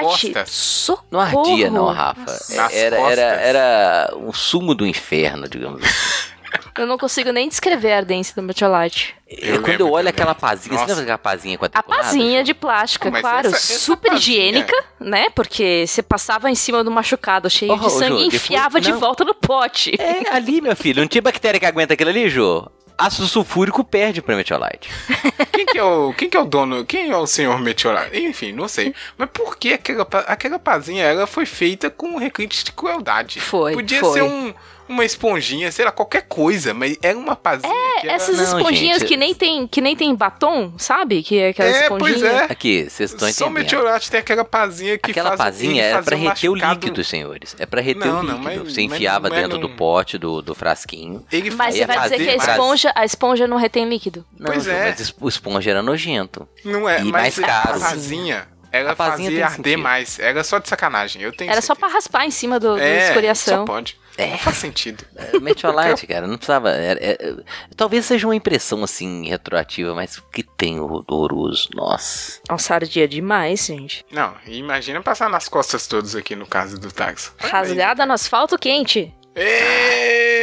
Costas. 0.00 0.50
socorro. 0.50 1.06
Não 1.10 1.20
ardia, 1.20 1.70
não, 1.70 1.92
Rafa. 1.92 2.54
Nas 2.54 2.74
Era, 2.74 2.96
era, 2.96 3.22
era 3.22 4.14
um 4.16 4.32
sumo 4.32 4.74
do 4.74 4.86
inferno, 4.86 5.46
digamos 5.46 5.82
assim. 5.84 6.36
Eu 6.78 6.86
não 6.86 6.96
consigo 6.96 7.30
nem 7.32 7.48
descrever 7.48 7.92
a 7.92 7.96
ardência 7.98 8.34
do 8.34 8.42
metiolate. 8.42 9.14
Eu 9.28 9.60
quando 9.60 9.80
eu 9.80 9.90
olho 9.90 10.08
aquela 10.08 10.34
pazinha, 10.34 10.72
Nossa. 10.72 10.86
você 10.86 10.90
lembra 10.92 11.02
aquela 11.02 11.18
pazinha 11.18 11.58
A 11.74 11.82
pazinha 11.82 12.44
de 12.44 12.54
plástica, 12.54 13.10
não, 13.10 13.20
claro. 13.20 13.48
Essa, 13.48 13.56
essa 13.56 13.78
super 13.78 14.12
pazinha... 14.12 14.38
higiênica, 14.38 14.84
né? 14.98 15.28
Porque 15.30 15.84
você 15.86 16.02
passava 16.02 16.50
em 16.50 16.54
cima 16.54 16.82
do 16.82 16.90
machucado 16.90 17.50
cheio 17.50 17.72
oh, 17.72 17.76
de 17.76 17.92
sangue 17.92 18.22
e 18.22 18.26
enfiava 18.28 18.80
de 18.80 18.92
volta 18.92 19.22
no 19.22 19.34
pote. 19.34 19.92
É, 19.98 20.34
ali, 20.34 20.62
meu 20.62 20.76
filho. 20.76 21.00
Não 21.00 21.08
tinha 21.08 21.20
bactéria 21.20 21.60
que 21.60 21.66
aguenta 21.66 21.92
aquilo 21.92 22.08
ali, 22.10 22.30
Jô? 22.30 22.70
Ácido 22.96 23.26
sulfúrico 23.26 23.84
perde 23.84 24.22
pra 24.22 24.36
Meteorite. 24.36 24.90
quem, 25.52 25.66
que 25.66 25.78
é 25.78 25.84
o, 25.84 26.12
quem 26.14 26.28
que 26.28 26.36
é 26.36 26.40
o 26.40 26.44
dono? 26.44 26.84
Quem 26.84 27.10
é 27.10 27.16
o 27.16 27.26
senhor 27.26 27.58
Meteorite? 27.60 28.18
Enfim, 28.18 28.52
não 28.52 28.68
sei. 28.68 28.94
Mas 29.16 29.28
por 29.30 29.56
que 29.56 29.74
aquela, 29.74 30.06
aquela 30.26 30.58
pazinha 30.58 31.04
ela 31.04 31.26
foi 31.26 31.46
feita 31.46 31.90
com 31.90 32.16
requinte 32.16 32.64
de 32.64 32.72
crueldade? 32.72 33.40
Foi. 33.40 33.74
Podia 33.74 34.00
foi. 34.00 34.12
ser 34.12 34.22
um 34.22 34.54
uma 34.88 35.04
esponjinha, 35.04 35.70
sei 35.72 35.84
lá, 35.84 35.92
qualquer 35.92 36.22
coisa, 36.22 36.72
mas 36.72 36.96
era 37.02 37.16
uma 37.16 37.36
pazinha. 37.36 37.72
É, 38.02 38.08
essas 38.08 38.36
não, 38.36 38.44
esponjinhas 38.44 38.98
gente, 39.00 39.08
que 39.08 39.16
nem 39.16 39.34
tem 39.34 39.66
que 39.66 39.80
nem 39.80 39.96
tem 39.96 40.14
batom, 40.14 40.72
sabe? 40.78 41.22
Que 41.22 41.38
é 41.38 41.48
aquela 41.48 41.68
é, 41.68 41.82
esponjinha. 41.82 42.18
Pois 42.18 42.22
é. 42.22 42.44
Aqui, 42.44 42.88
vocês 42.88 43.10
estão 43.10 43.28
entendendo. 43.28 43.46
Só 43.46 43.50
meteorate 43.50 44.10
tem 44.10 44.20
aquela 44.20 44.44
pazinha 44.44 44.98
que 44.98 45.10
Aquela 45.10 45.36
faz, 45.36 45.38
pazinha 45.38 45.82
é 45.82 46.02
pra 46.02 46.16
reter 46.16 46.50
um 46.50 46.52
o 46.52 46.56
líquido, 46.56 47.04
senhores. 47.04 47.56
É 47.58 47.66
pra 47.66 47.80
reter 47.80 48.06
não, 48.06 48.20
o 48.20 48.22
líquido. 48.22 48.38
Não, 48.38 48.44
mas, 48.44 48.58
você 48.58 48.82
enfiava 48.82 49.28
mas, 49.28 49.38
dentro 49.40 49.58
mas 49.58 49.68
do 49.68 49.76
pote, 49.76 50.18
do, 50.18 50.42
do 50.42 50.54
frasquinho. 50.54 51.24
Ele 51.30 51.50
mas 51.50 51.74
você 51.74 51.86
vai 51.86 52.02
dizer 52.02 52.18
que 52.18 52.30
a 52.30 52.36
esponja, 52.36 52.92
a 52.94 53.04
esponja 53.04 53.46
não 53.46 53.56
retém 53.56 53.88
líquido. 53.88 54.24
Não, 54.38 54.46
pois 54.52 54.66
é. 54.66 54.94
Mas 54.98 55.14
o 55.20 55.28
esponja 55.28 55.70
era 55.70 55.82
nojento. 55.82 56.48
Não 56.64 56.88
é, 56.88 57.00
e 57.00 57.04
mais 57.04 57.38
caro. 57.38 57.76
A 57.76 57.80
pazinha 57.80 58.48
ela 58.72 58.94
fazia 58.94 59.46
arder 59.46 59.50
sentido. 59.50 59.82
mais. 59.82 60.18
Era 60.18 60.44
só 60.44 60.58
de 60.58 60.68
sacanagem. 60.68 61.22
Eu 61.22 61.32
tenho 61.32 61.50
Era 61.50 61.60
certeza. 61.60 61.66
só 61.66 61.74
pra 61.74 61.88
raspar 61.88 62.24
em 62.24 62.30
cima 62.30 62.60
do, 62.60 62.76
é, 62.76 62.98
da 62.98 63.06
escoriação. 63.08 63.58
Só 63.58 63.64
pode. 63.64 63.98
É. 64.16 64.30
Não 64.30 64.38
faz 64.38 64.56
sentido. 64.56 65.04
É, 65.14 65.38
Meteorite, 65.38 66.06
cara, 66.08 66.26
não 66.26 66.36
precisava. 66.36 66.70
É, 66.70 66.96
é, 67.00 67.36
talvez 67.76 68.04
seja 68.06 68.26
uma 68.26 68.36
impressão 68.36 68.82
assim 68.82 69.28
retroativa, 69.28 69.94
mas 69.94 70.22
que 70.32 70.42
tem 70.42 70.80
horroroso. 70.80 71.68
Nossa. 71.74 72.40
Nossa, 72.48 72.74
ardia 72.74 73.06
demais, 73.06 73.66
gente. 73.66 74.04
Não, 74.10 74.34
imagina 74.46 75.02
passar 75.02 75.28
nas 75.28 75.48
costas 75.48 75.86
todos 75.86 76.16
aqui 76.16 76.34
no 76.34 76.46
caso 76.46 76.78
do 76.78 76.90
táxi. 76.90 77.30
Rasgada 77.38 78.06
no 78.06 78.12
asfalto 78.12 78.58
quente. 78.58 79.12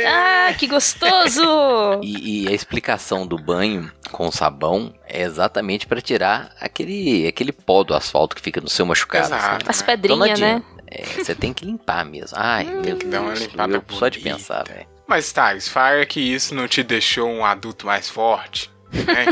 Ah, 0.06 0.54
que 0.58 0.68
gostoso! 0.68 1.42
e, 2.04 2.46
e, 2.46 2.48
a 2.48 2.52
explicação 2.52 3.26
do 3.26 3.38
banho 3.38 3.92
com 4.12 4.32
sabão 4.32 4.94
é 5.08 5.24
exatamente 5.24 5.88
para 5.88 6.00
tirar 6.00 6.52
aquele, 6.60 7.28
aquele 7.28 7.52
pó 7.52 7.84
do 7.84 7.96
asfalto 7.96 8.36
que 8.36 8.42
fica 8.42 8.62
no 8.62 8.70
seu 8.70 8.86
machucado. 8.86 9.26
Exato, 9.26 9.46
assim. 9.46 9.66
As 9.68 9.82
pedrinhas, 9.82 10.40
né? 10.40 10.62
É, 10.94 11.24
você 11.24 11.34
tem 11.34 11.52
que 11.52 11.66
limpar 11.66 12.06
mesmo. 12.06 12.38
Ai, 12.40 12.66
hum, 12.66 12.82
meu 12.82 12.98
Deus. 12.98 13.14
uma 13.14 13.34
limpada 13.34 13.84
só 13.90 14.08
de 14.08 14.20
pensar, 14.20 14.64
velho. 14.64 14.86
Mas, 15.08 15.32
Thales, 15.32 15.68
fala 15.68 16.06
que 16.06 16.20
isso 16.20 16.54
não 16.54 16.68
te 16.68 16.84
deixou 16.84 17.28
um 17.28 17.44
adulto 17.44 17.88
mais 17.88 18.08
forte, 18.08 18.72
né? 18.92 19.26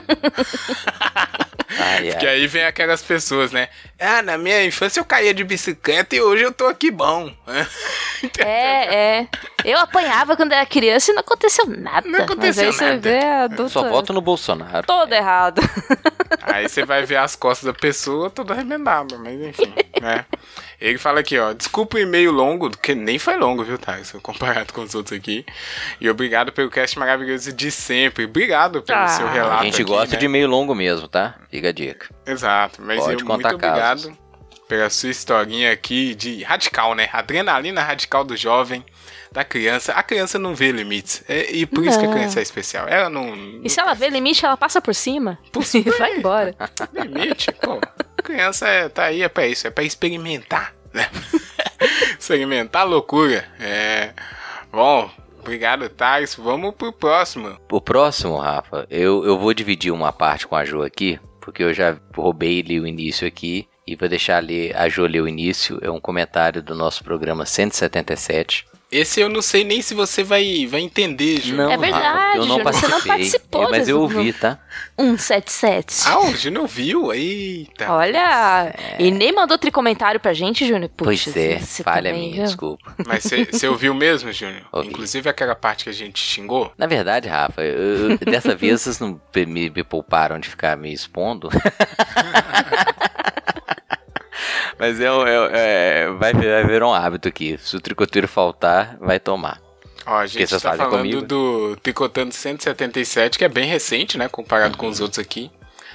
Ai, 1.79 2.11
Porque 2.11 2.25
ai. 2.25 2.35
aí 2.35 2.47
vem 2.47 2.65
aquelas 2.65 3.01
pessoas, 3.01 3.51
né? 3.51 3.69
Ah, 3.99 4.21
na 4.21 4.37
minha 4.37 4.65
infância 4.65 4.99
eu 4.99 5.05
caía 5.05 5.33
de 5.33 5.43
bicicleta 5.43 6.15
e 6.15 6.21
hoje 6.21 6.43
eu 6.43 6.51
tô 6.51 6.67
aqui 6.67 6.91
bom. 6.91 7.31
é, 8.39 9.19
é. 9.19 9.27
Eu 9.63 9.79
apanhava 9.79 10.35
quando 10.35 10.51
era 10.51 10.65
criança 10.65 11.11
e 11.11 11.13
não 11.13 11.21
aconteceu 11.21 11.65
nada. 11.67 12.07
Não 12.09 12.23
aconteceu 12.23 12.65
Mas 12.65 12.81
aí 12.81 12.87
nada. 12.89 13.01
Você 13.01 13.09
vê 13.09 13.25
adulto, 13.25 13.71
Só 13.71 13.87
voto 13.87 14.11
no 14.11 14.21
Bolsonaro. 14.21 14.85
Todo 14.85 15.13
errado. 15.13 15.61
Aí 16.41 16.67
você 16.67 16.85
vai 16.85 17.05
ver 17.05 17.17
as 17.17 17.35
costas 17.35 17.65
da 17.65 17.73
pessoa 17.73 18.29
toda 18.29 18.53
arremendada, 18.53 19.17
mas 19.17 19.39
enfim, 19.39 19.73
né? 20.01 20.25
Ele 20.81 20.97
fala 20.97 21.19
aqui, 21.19 21.37
ó, 21.37 21.53
desculpa 21.53 21.97
o 21.97 21.99
e-mail 21.99 22.31
longo, 22.31 22.71
que 22.71 22.95
nem 22.95 23.19
foi 23.19 23.37
longo, 23.37 23.63
viu, 23.63 23.77
Thales, 23.77 24.11
comparado 24.23 24.73
com 24.73 24.81
os 24.81 24.95
outros 24.95 25.15
aqui. 25.15 25.45
E 25.99 26.09
obrigado 26.09 26.51
pelo 26.51 26.71
cast 26.71 26.97
maravilhoso 26.97 27.53
de 27.53 27.69
sempre. 27.69 28.25
Obrigado 28.25 28.81
pelo 28.81 28.99
ah, 28.99 29.07
seu 29.07 29.27
relato. 29.27 29.61
A 29.61 29.65
gente 29.65 29.75
aqui, 29.75 29.83
gosta 29.83 30.15
né? 30.15 30.19
de 30.19 30.25
e-mail 30.25 30.47
longo 30.47 30.73
mesmo, 30.73 31.07
tá? 31.07 31.35
Fica 31.51 31.69
a 31.69 31.71
dica. 31.71 32.09
Exato, 32.25 32.81
mas 32.81 32.99
Pode 32.99 33.21
eu, 33.21 33.27
muito 33.27 33.47
obrigado 33.47 34.17
pela 34.67 34.89
sua 34.89 35.09
historinha 35.09 35.71
aqui 35.71 36.15
de 36.15 36.43
radical, 36.43 36.95
né? 36.95 37.09
Adrenalina 37.13 37.83
radical 37.83 38.23
do 38.23 38.35
jovem 38.35 38.83
da 39.31 39.43
criança. 39.43 39.93
A 39.93 40.01
criança 40.01 40.39
não 40.39 40.55
vê 40.55 40.71
limites. 40.71 41.23
É, 41.27 41.51
e 41.51 41.65
por 41.65 41.83
não. 41.83 41.89
isso 41.89 41.99
que 41.99 42.05
a 42.05 42.11
criança 42.11 42.39
é 42.39 42.43
especial. 42.43 42.87
Ela 42.87 43.09
não. 43.09 43.35
não 43.35 43.61
e 43.63 43.69
se 43.69 43.79
ela 43.79 43.93
vê 43.93 44.09
limite, 44.09 44.45
ela 44.45 44.57
passa 44.57 44.81
por 44.81 44.95
cima. 44.95 45.37
Por 45.51 45.63
cima. 45.63 45.85
e 45.93 45.97
vai 45.99 46.17
embora. 46.17 46.55
Limite, 46.93 47.51
pô. 47.51 47.79
Criança 48.31 48.65
é, 48.65 48.87
tá 48.87 49.03
aí, 49.03 49.21
é 49.21 49.27
pra 49.27 49.45
isso, 49.45 49.67
é 49.67 49.69
pra 49.69 49.83
experimentar, 49.83 50.73
né? 50.93 51.09
experimentar 52.17 52.87
loucura. 52.87 53.43
É. 53.59 54.13
Bom, 54.71 55.11
Obrigado, 55.41 55.89
Thais. 55.89 56.35
Vamos 56.35 56.73
pro 56.75 56.93
próximo. 56.93 57.57
O 57.69 57.81
próximo, 57.81 58.37
Rafa, 58.37 58.87
eu, 58.89 59.25
eu 59.25 59.37
vou 59.37 59.53
dividir 59.53 59.91
uma 59.91 60.13
parte 60.13 60.47
com 60.47 60.55
a 60.55 60.63
Jo 60.63 60.83
aqui, 60.83 61.19
porque 61.41 61.63
eu 61.63 61.73
já 61.73 61.97
roubei 62.15 62.59
e 62.59 62.61
li 62.61 62.79
o 62.79 62.87
início 62.87 63.27
aqui. 63.27 63.67
E 63.85 63.95
vou 63.95 64.07
deixar 64.07 64.41
ler, 64.41 64.77
a 64.77 64.87
Jo 64.87 65.05
ler 65.07 65.21
o 65.21 65.27
início. 65.27 65.79
É 65.81 65.89
um 65.89 65.99
comentário 65.99 66.61
do 66.61 66.73
nosso 66.75 67.03
programa 67.03 67.45
177. 67.45 68.65
Esse 68.91 69.21
eu 69.21 69.29
não 69.29 69.41
sei 69.41 69.63
nem 69.63 69.81
se 69.81 69.93
você 69.93 70.21
vai, 70.21 70.67
vai 70.69 70.81
entender, 70.81 71.39
Ju. 71.39 71.55
Não, 71.55 71.71
é 71.71 71.77
verdade, 71.77 72.39
eu 72.39 72.45
não 72.45 72.57
Júnior, 72.57 72.73
você 72.73 72.87
não 72.89 73.01
participou. 73.01 73.63
É, 73.63 73.69
mas 73.69 73.87
eu 73.87 74.01
ouvi, 74.01 74.33
tá? 74.33 74.59
177. 74.99 76.03
Ah, 76.07 76.19
o 76.19 76.35
Júnior 76.35 76.67
viu? 76.67 77.13
Eita. 77.13 77.89
Olha, 77.89 78.73
é. 78.77 78.97
e 78.99 79.09
nem 79.09 79.31
mandou 79.31 79.57
tricomentário 79.57 80.19
pra 80.19 80.33
gente, 80.33 80.67
Júnior. 80.67 80.91
Pois 80.97 81.25
é, 81.37 81.59
falha 81.59 82.11
também, 82.11 82.31
minha, 82.31 82.35
viu? 82.35 82.43
desculpa. 82.43 82.95
Mas 83.07 83.23
você 83.23 83.67
ouviu 83.69 83.93
mesmo, 83.93 84.29
Júnior? 84.33 84.63
Inclusive 84.83 85.29
aquela 85.29 85.55
parte 85.55 85.85
que 85.85 85.89
a 85.89 85.93
gente 85.93 86.19
xingou? 86.19 86.73
Na 86.77 86.85
verdade, 86.85 87.29
Rafa, 87.29 87.61
eu, 87.63 88.17
dessa 88.17 88.53
vez 88.55 88.81
vocês 88.81 88.99
não 88.99 89.21
me, 89.33 89.69
me 89.69 89.83
pouparam 89.85 90.37
de 90.37 90.49
ficar 90.49 90.75
me 90.75 90.91
expondo. 90.91 91.49
Mas 94.81 94.99
é, 94.99 95.05
é, 95.05 96.05
é 96.05 96.07
vai, 96.07 96.33
vai 96.33 96.65
virar 96.65 96.87
um 96.87 96.93
hábito 96.93 97.27
aqui. 97.27 97.55
Se 97.61 97.75
o 97.75 97.79
tricoteiro 97.79 98.27
faltar, 98.27 98.97
vai 98.99 99.19
tomar. 99.19 99.61
Ó, 100.07 100.17
a 100.17 100.25
gente 100.25 100.49
tá 100.49 100.59
falando 100.59 100.89
comigo? 100.89 101.21
do 101.21 101.77
Tricotando 101.83 102.33
177, 102.33 103.37
que 103.37 103.45
é 103.45 103.47
bem 103.47 103.67
recente, 103.67 104.17
né? 104.17 104.27
Comparado 104.27 104.73
uhum. 104.73 104.79
com 104.79 104.87
os 104.87 104.99
outros 104.99 105.19
aqui. 105.19 105.51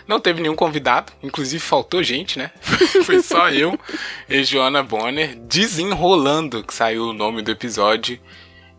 Não 0.07 0.21
teve 0.21 0.41
nenhum 0.41 0.55
convidado, 0.55 1.13
inclusive 1.21 1.61
faltou 1.61 2.01
gente, 2.01 2.39
né? 2.39 2.53
Foi 3.03 3.21
só 3.21 3.51
eu 3.51 3.77
e 4.29 4.45
Joana 4.45 4.85
Bonner 4.85 5.35
desenrolando, 5.35 6.63
que 6.63 6.73
saiu 6.73 7.09
o 7.09 7.13
nome 7.13 7.43
do 7.43 7.51
episódio. 7.51 8.21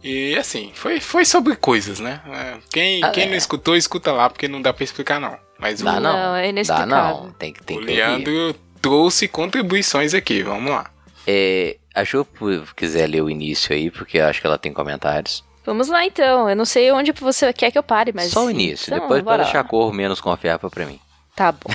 E 0.01 0.37
assim, 0.37 0.71
foi, 0.73 1.01
foi 1.01 1.25
sobre 1.25 1.53
coisas, 1.57 1.99
né? 1.99 2.21
É, 2.31 2.57
quem, 2.71 3.03
ah, 3.03 3.09
quem 3.09 3.23
é. 3.23 3.27
não 3.27 3.35
escutou, 3.35 3.75
escuta 3.75 4.13
lá, 4.13 4.29
porque 4.29 4.47
não 4.47 4.61
dá 4.61 4.71
pra 4.71 4.85
explicar, 4.85 5.19
não. 5.19 5.37
Mas 5.59 5.81
dá 5.81 5.97
o, 5.97 5.99
não, 5.99 6.35
é 6.35 6.53
Dá 6.63 6.85
não, 6.85 7.31
tem, 7.31 7.51
tem 7.51 7.77
o 7.77 7.79
que 7.81 7.87
Leandro 7.87 8.55
trouxe 8.87 9.27
contribuições 9.27 10.13
aqui. 10.13 10.41
Vamos 10.41 10.71
lá. 10.71 10.89
É, 11.27 11.75
a 11.93 12.05
Ju 12.05 12.25
quiser 12.73 13.07
ler 13.07 13.21
o 13.21 13.29
início 13.29 13.75
aí, 13.75 13.91
porque 13.91 14.17
eu 14.17 14.25
acho 14.25 14.39
que 14.39 14.47
ela 14.47 14.57
tem 14.57 14.71
comentários. 14.71 15.43
Vamos 15.65 15.89
lá 15.89 16.05
então. 16.05 16.49
Eu 16.49 16.55
não 16.55 16.63
sei 16.63 16.89
onde 16.93 17.11
você 17.11 17.51
quer 17.51 17.69
que 17.69 17.77
eu 17.77 17.83
pare, 17.83 18.13
mas. 18.15 18.31
Só 18.31 18.45
o 18.45 18.49
início. 18.49 18.89
Então, 18.89 19.01
Depois 19.01 19.21
pode 19.21 19.43
deixar 19.43 19.59
a 19.59 19.63
cor 19.65 19.91
menos 19.91 20.21
confiável 20.21 20.69
para 20.69 20.85
mim. 20.85 21.01
Tá 21.35 21.51
bom. 21.51 21.69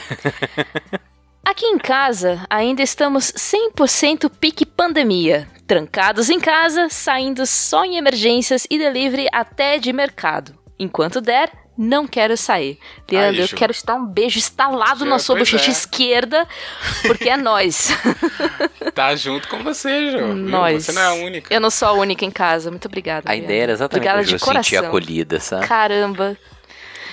Aqui 1.45 1.67
em 1.67 1.77
casa, 1.77 2.47
ainda 2.49 2.83
estamos 2.83 3.31
100% 3.33 4.31
pique 4.41 4.65
pandemia. 4.65 5.47
Trancados 5.67 6.31
em 6.31 6.41
casa, 6.41 6.89
saindo 6.89 7.45
só 7.45 7.85
em 7.85 7.97
emergências 7.97 8.67
e 8.71 8.79
delivery 8.79 9.29
até 9.31 9.79
de 9.79 9.93
mercado. 9.93 10.55
Enquanto 10.79 11.21
der, 11.21 11.51
não 11.77 12.07
quero 12.07 12.37
sair. 12.37 12.79
Leandro, 13.11 13.43
Aí, 13.43 13.49
eu 13.51 13.57
quero 13.57 13.73
te 13.73 13.85
dar 13.85 13.95
um 13.95 14.07
beijo 14.07 14.39
instalado 14.39 15.05
na 15.05 15.19
sua 15.19 15.37
bochecha 15.37 15.71
é. 15.71 15.73
esquerda, 15.73 16.47
porque 17.07 17.29
é 17.29 17.37
nós. 17.37 17.89
tá 18.95 19.15
junto 19.17 19.49
com 19.49 19.63
você, 19.63 20.11
Jô. 20.11 20.35
Nós. 20.35 20.85
Você 20.85 20.93
não 20.93 21.03
é 21.03 21.07
a 21.07 21.15
única. 21.15 21.55
Eu 21.55 21.61
não 21.61 21.71
sou 21.71 21.89
a 21.89 21.93
única 21.93 22.25
em 22.25 22.31
casa. 22.31 22.71
Muito 22.71 22.87
obrigada. 22.87 23.31
A 23.31 23.37
ideia 23.37 23.65
era 23.65 23.73
exatamente 23.73 24.09
obrigada 24.09 24.25
de 24.25 24.39
coração. 24.39 24.63
sentir 24.63 24.77
acolhida, 24.77 25.41
sabe? 25.41 25.67
Caramba. 25.67 26.37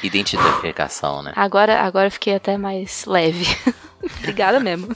Identificação, 0.04 1.22
né? 1.24 1.34
Agora, 1.36 1.82
agora 1.82 2.08
eu 2.08 2.12
fiquei 2.12 2.36
até 2.36 2.58
mais 2.58 3.06
leve. 3.06 3.46
obrigada 4.20 4.60
mesmo. 4.60 4.96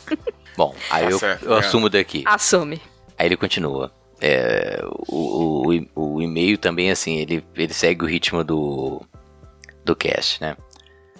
Bom, 0.55 0.75
aí 0.89 1.05
tá 1.05 1.11
eu, 1.11 1.19
certo, 1.19 1.45
eu 1.45 1.53
assumo 1.55 1.89
daqui. 1.89 2.23
Assume. 2.25 2.81
Aí 3.17 3.27
ele 3.27 3.37
continua. 3.37 3.91
É, 4.21 4.81
o, 5.09 5.67
o, 5.95 6.13
o 6.15 6.21
e-mail 6.21 6.57
também, 6.57 6.89
assim, 6.89 7.17
ele, 7.17 7.43
ele 7.55 7.73
segue 7.73 8.05
o 8.05 8.07
ritmo 8.07 8.41
do, 8.41 9.01
do 9.83 9.95
cast, 9.95 10.41
né? 10.41 10.55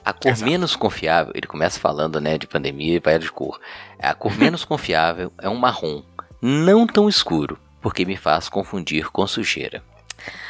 A 0.06 0.12
cor 0.12 0.32
Exato. 0.32 0.50
menos 0.50 0.76
confiável, 0.76 1.32
ele 1.36 1.48
começa 1.48 1.80
falando, 1.80 2.20
né, 2.20 2.38
de 2.38 2.46
pandemia 2.46 2.96
e 2.96 3.00
vai 3.00 3.18
de 3.18 3.32
cor. 3.32 3.60
A 3.98 4.14
cor 4.14 4.36
menos 4.38 4.66
confiável 4.66 5.32
é 5.42 5.48
um 5.48 5.56
marrom, 5.56 6.04
não 6.42 6.86
tão 6.86 7.08
escuro, 7.08 7.58
porque 7.82 8.06
me 8.06 8.18
faz 8.18 8.50
confundir 8.50 9.10
com 9.10 9.26
sujeira. 9.26 9.84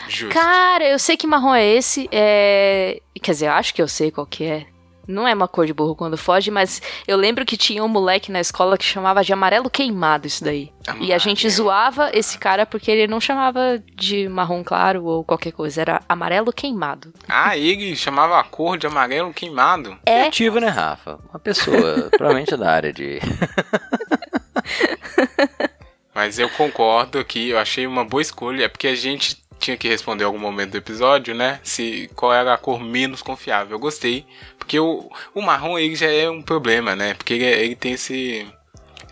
Justo. 0.07 0.34
Cara, 0.34 0.88
eu 0.88 0.99
sei 0.99 1.18
que 1.18 1.28
marrom 1.28 1.53
é 1.53 1.66
esse. 1.66 2.07
É... 2.11 3.01
Quer 3.22 3.32
dizer, 3.32 3.47
acho 3.47 3.74
que 3.74 3.82
eu 3.82 3.88
sei 3.88 4.11
qual 4.11 4.26
que 4.26 4.43
é. 4.43 4.68
Não 5.08 5.28
é 5.28 5.34
uma 5.34 5.47
cor 5.47 5.66
de 5.66 5.74
burro 5.74 5.95
quando 5.95 6.18
foge, 6.18 6.49
mas 6.49 6.82
eu 7.08 7.18
lembro 7.18 7.45
que 7.45 7.58
tinha 7.58 7.84
um 7.84 7.88
moleque 7.88 8.32
na 8.32 8.39
escola 8.39 8.78
que 8.78 8.86
chamava 8.86 9.24
de 9.24 9.34
amarelo 9.34 9.70
queimado 9.70 10.28
isso 10.28 10.43
daí. 10.43 10.72
E 10.99 11.14
a 11.14 11.18
gente 11.18 11.49
zoava 11.49 12.12
esse 12.14 12.38
cara 12.38 12.66
porque 12.66 12.91
ele 12.91 13.08
não 13.08 13.20
chamava 13.20 13.82
de 13.95 14.28
marrom 14.28 14.64
claro 14.64 15.06
ou 15.06 15.24
qualquer 15.24 15.51
coisa, 15.51 15.82
era 15.82 16.01
amarelo 16.08 16.51
queimado. 16.51 17.14
Ah, 17.28 17.58
ele 17.58 17.95
chamava 17.95 18.39
a 18.39 18.43
cor 18.43 18.78
de 18.78 18.88
amarelo 18.88 19.34
queimado. 19.34 19.97
É, 20.06 20.22
Criativo, 20.22 20.60
né, 20.60 20.68
Rafa? 20.68 21.20
Uma 21.30 21.39
pessoa, 21.39 22.10
provavelmente 22.16 22.56
da 22.56 22.72
área 22.72 22.93
de. 22.93 23.20
Mas 26.14 26.38
eu 26.38 26.47
concordo 26.49 27.18
aqui, 27.18 27.49
eu 27.49 27.58
achei 27.58 27.88
uma 27.88 28.06
boa 28.06 28.22
escolha. 28.22 28.66
É 28.66 28.68
porque 28.68 28.88
a 28.88 28.95
gente 28.95 29.43
tinha 29.64 29.78
que 29.78 29.88
responder 29.88 30.26
algum 30.26 30.38
momento 30.38 30.72
do 30.72 30.78
episódio, 30.78 31.34
né? 31.34 31.59
Se 31.64 32.09
qual 32.16 32.34
era 32.34 32.53
a 32.53 32.57
cor 32.57 32.80
menos 32.82 33.22
confiável. 33.22 33.76
Eu 33.76 33.80
gostei. 33.80 34.26
Porque 34.57 34.80
o, 34.80 35.09
o 35.34 35.41
marrom 35.41 35.80
ele 35.80 35.95
já 35.95 36.11
é 36.11 36.30
um 36.30 36.41
problema, 36.41 36.95
né? 36.95 37.14
Porque 37.14 37.34
ele, 37.34 37.45
ele 37.45 37.76
tem 37.76 37.93
esse. 37.93 38.45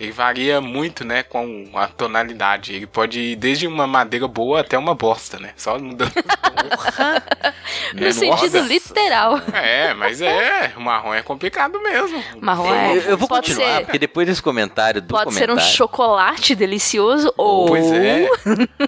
Ele 0.01 0.11
varia 0.11 0.59
muito, 0.59 1.05
né, 1.05 1.21
com 1.21 1.69
a 1.75 1.85
tonalidade. 1.87 2.73
Ele 2.73 2.87
pode 2.87 3.19
ir 3.19 3.35
desde 3.35 3.67
uma 3.67 3.85
madeira 3.85 4.27
boa 4.27 4.61
até 4.61 4.75
uma 4.75 4.95
bosta, 4.95 5.37
né? 5.37 5.51
Só 5.55 5.77
mudando. 5.77 6.11
no 7.93 8.07
É, 8.07 8.11
sentido 8.11 8.53
nossa. 8.57 8.67
literal. 8.67 9.39
é, 9.53 9.93
mas 9.93 10.19
é, 10.21 10.73
o 10.75 10.81
marrom 10.81 11.13
é 11.13 11.21
complicado 11.21 11.79
mesmo. 11.81 12.23
Marrom 12.39 12.73
é- 12.73 12.97
Eu, 12.97 13.01
eu 13.11 13.17
vou 13.17 13.27
Pode 13.27 13.47
continuar, 13.51 13.77
ser- 13.77 13.83
porque 13.85 13.99
depois 13.99 14.25
desse 14.27 14.41
comentário 14.41 15.01
do 15.01 15.07
Pode 15.13 15.33
ser 15.35 15.43
um 15.43 15.47
comentário. 15.53 15.75
chocolate 15.75 16.55
delicioso 16.55 17.31
ou. 17.37 17.67
Pois 17.67 17.91
é. 17.91 18.27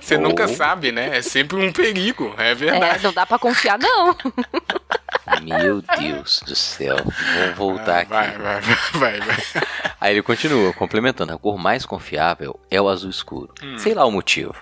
Você 0.01 0.17
nunca 0.17 0.47
sabe, 0.47 0.91
né? 0.91 1.15
É 1.17 1.21
sempre 1.21 1.57
um 1.57 1.71
perigo, 1.71 2.33
é 2.39 2.51
É, 2.51 2.55
verdade. 2.55 3.03
não 3.03 3.13
dá 3.13 3.23
pra 3.25 3.37
confiar, 3.37 3.77
não. 3.77 4.15
Meu 5.41 5.81
Deus 5.81 6.41
do 6.45 6.55
céu. 6.55 6.97
Vou 7.55 7.75
voltar 7.75 7.99
aqui. 7.99 8.09
Vai, 8.09 8.31
vai, 8.37 8.61
vai, 8.61 8.75
vai, 8.93 9.19
vai. 9.21 9.37
Aí 9.99 10.13
ele 10.13 10.21
continua, 10.21 10.73
complementando: 10.73 11.33
a 11.33 11.37
cor 11.37 11.57
mais 11.57 11.85
confiável 11.85 12.59
é 12.69 12.81
o 12.81 12.89
azul 12.89 13.09
escuro. 13.09 13.53
Hum. 13.63 13.77
Sei 13.77 13.93
lá 13.93 14.05
o 14.05 14.11
motivo. 14.11 14.55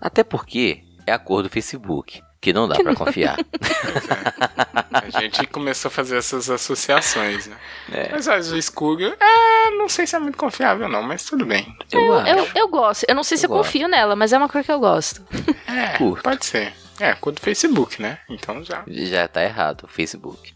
Até 0.00 0.24
porque 0.24 0.82
é 1.06 1.12
a 1.12 1.18
cor 1.18 1.42
do 1.42 1.50
Facebook, 1.50 2.22
que 2.40 2.52
não 2.52 2.66
dá 2.66 2.76
pra 2.76 2.94
confiar. 2.94 3.36
A 4.92 5.20
gente 5.20 5.46
começou 5.46 5.88
a 5.88 5.92
fazer 5.92 6.16
essas 6.16 6.50
associações, 6.50 7.46
né? 7.46 7.56
É. 7.92 8.08
Mas 8.10 8.26
o 8.26 8.32
azul 8.32 8.58
escuro, 8.58 9.14
é, 9.20 9.70
não 9.76 9.88
sei 9.88 10.06
se 10.06 10.16
é 10.16 10.18
muito 10.18 10.36
confiável 10.36 10.88
não, 10.88 11.02
mas 11.02 11.24
tudo 11.24 11.44
bem. 11.44 11.74
Eu, 11.92 12.18
acho. 12.18 12.28
Eu, 12.30 12.48
eu 12.54 12.68
gosto. 12.68 13.04
Eu 13.08 13.14
não 13.14 13.22
sei 13.22 13.36
se 13.38 13.46
eu, 13.46 13.50
Eu 13.50 13.56
confio 13.56 13.88
nela, 13.88 14.16
mas 14.16 14.32
é 14.32 14.38
uma 14.38 14.48
cor 14.48 14.62
que 14.62 14.70
eu 14.72 14.80
gosto. 14.80 15.22
É, 15.66 15.96
Curto. 15.98 16.22
pode 16.22 16.44
ser. 16.44 16.72
É, 17.00 17.14
cor 17.14 17.32
do 17.32 17.40
Facebook, 17.40 18.00
né? 18.00 18.18
Então 18.28 18.62
já. 18.62 18.84
Já 18.86 19.26
tá 19.26 19.42
errado, 19.42 19.84
o 19.84 19.88
Facebook. 19.88 20.52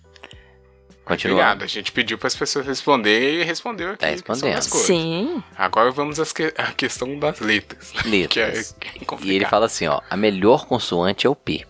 Continua. 1.05 1.36
Obrigado. 1.36 1.62
A 1.64 1.66
gente 1.66 1.92
pediu 1.92 2.16
para 2.16 2.28
as 2.28 2.34
pessoas 2.34 2.66
responderem 2.66 3.40
e 3.40 3.42
respondeu 3.45 3.90
aqui. 3.90 3.99
Tá 3.99 4.07
respondendo. 4.07 4.62
Sim. 4.62 5.42
Agora 5.57 5.90
vamos 5.90 6.18
às 6.18 6.32
que- 6.32 6.55
à 6.57 6.72
questão 6.72 7.18
das 7.18 7.40
letras. 7.40 7.92
Letras. 8.07 8.72
Que 8.80 8.88
é, 8.88 9.05
que 9.05 9.14
é 9.14 9.18
E 9.22 9.34
ele 9.36 9.45
fala 9.45 9.66
assim, 9.66 9.86
ó, 9.86 10.01
a 10.09 10.16
melhor 10.16 10.66
consoante 10.66 11.26
é 11.26 11.30
o 11.30 11.34
P. 11.36 11.66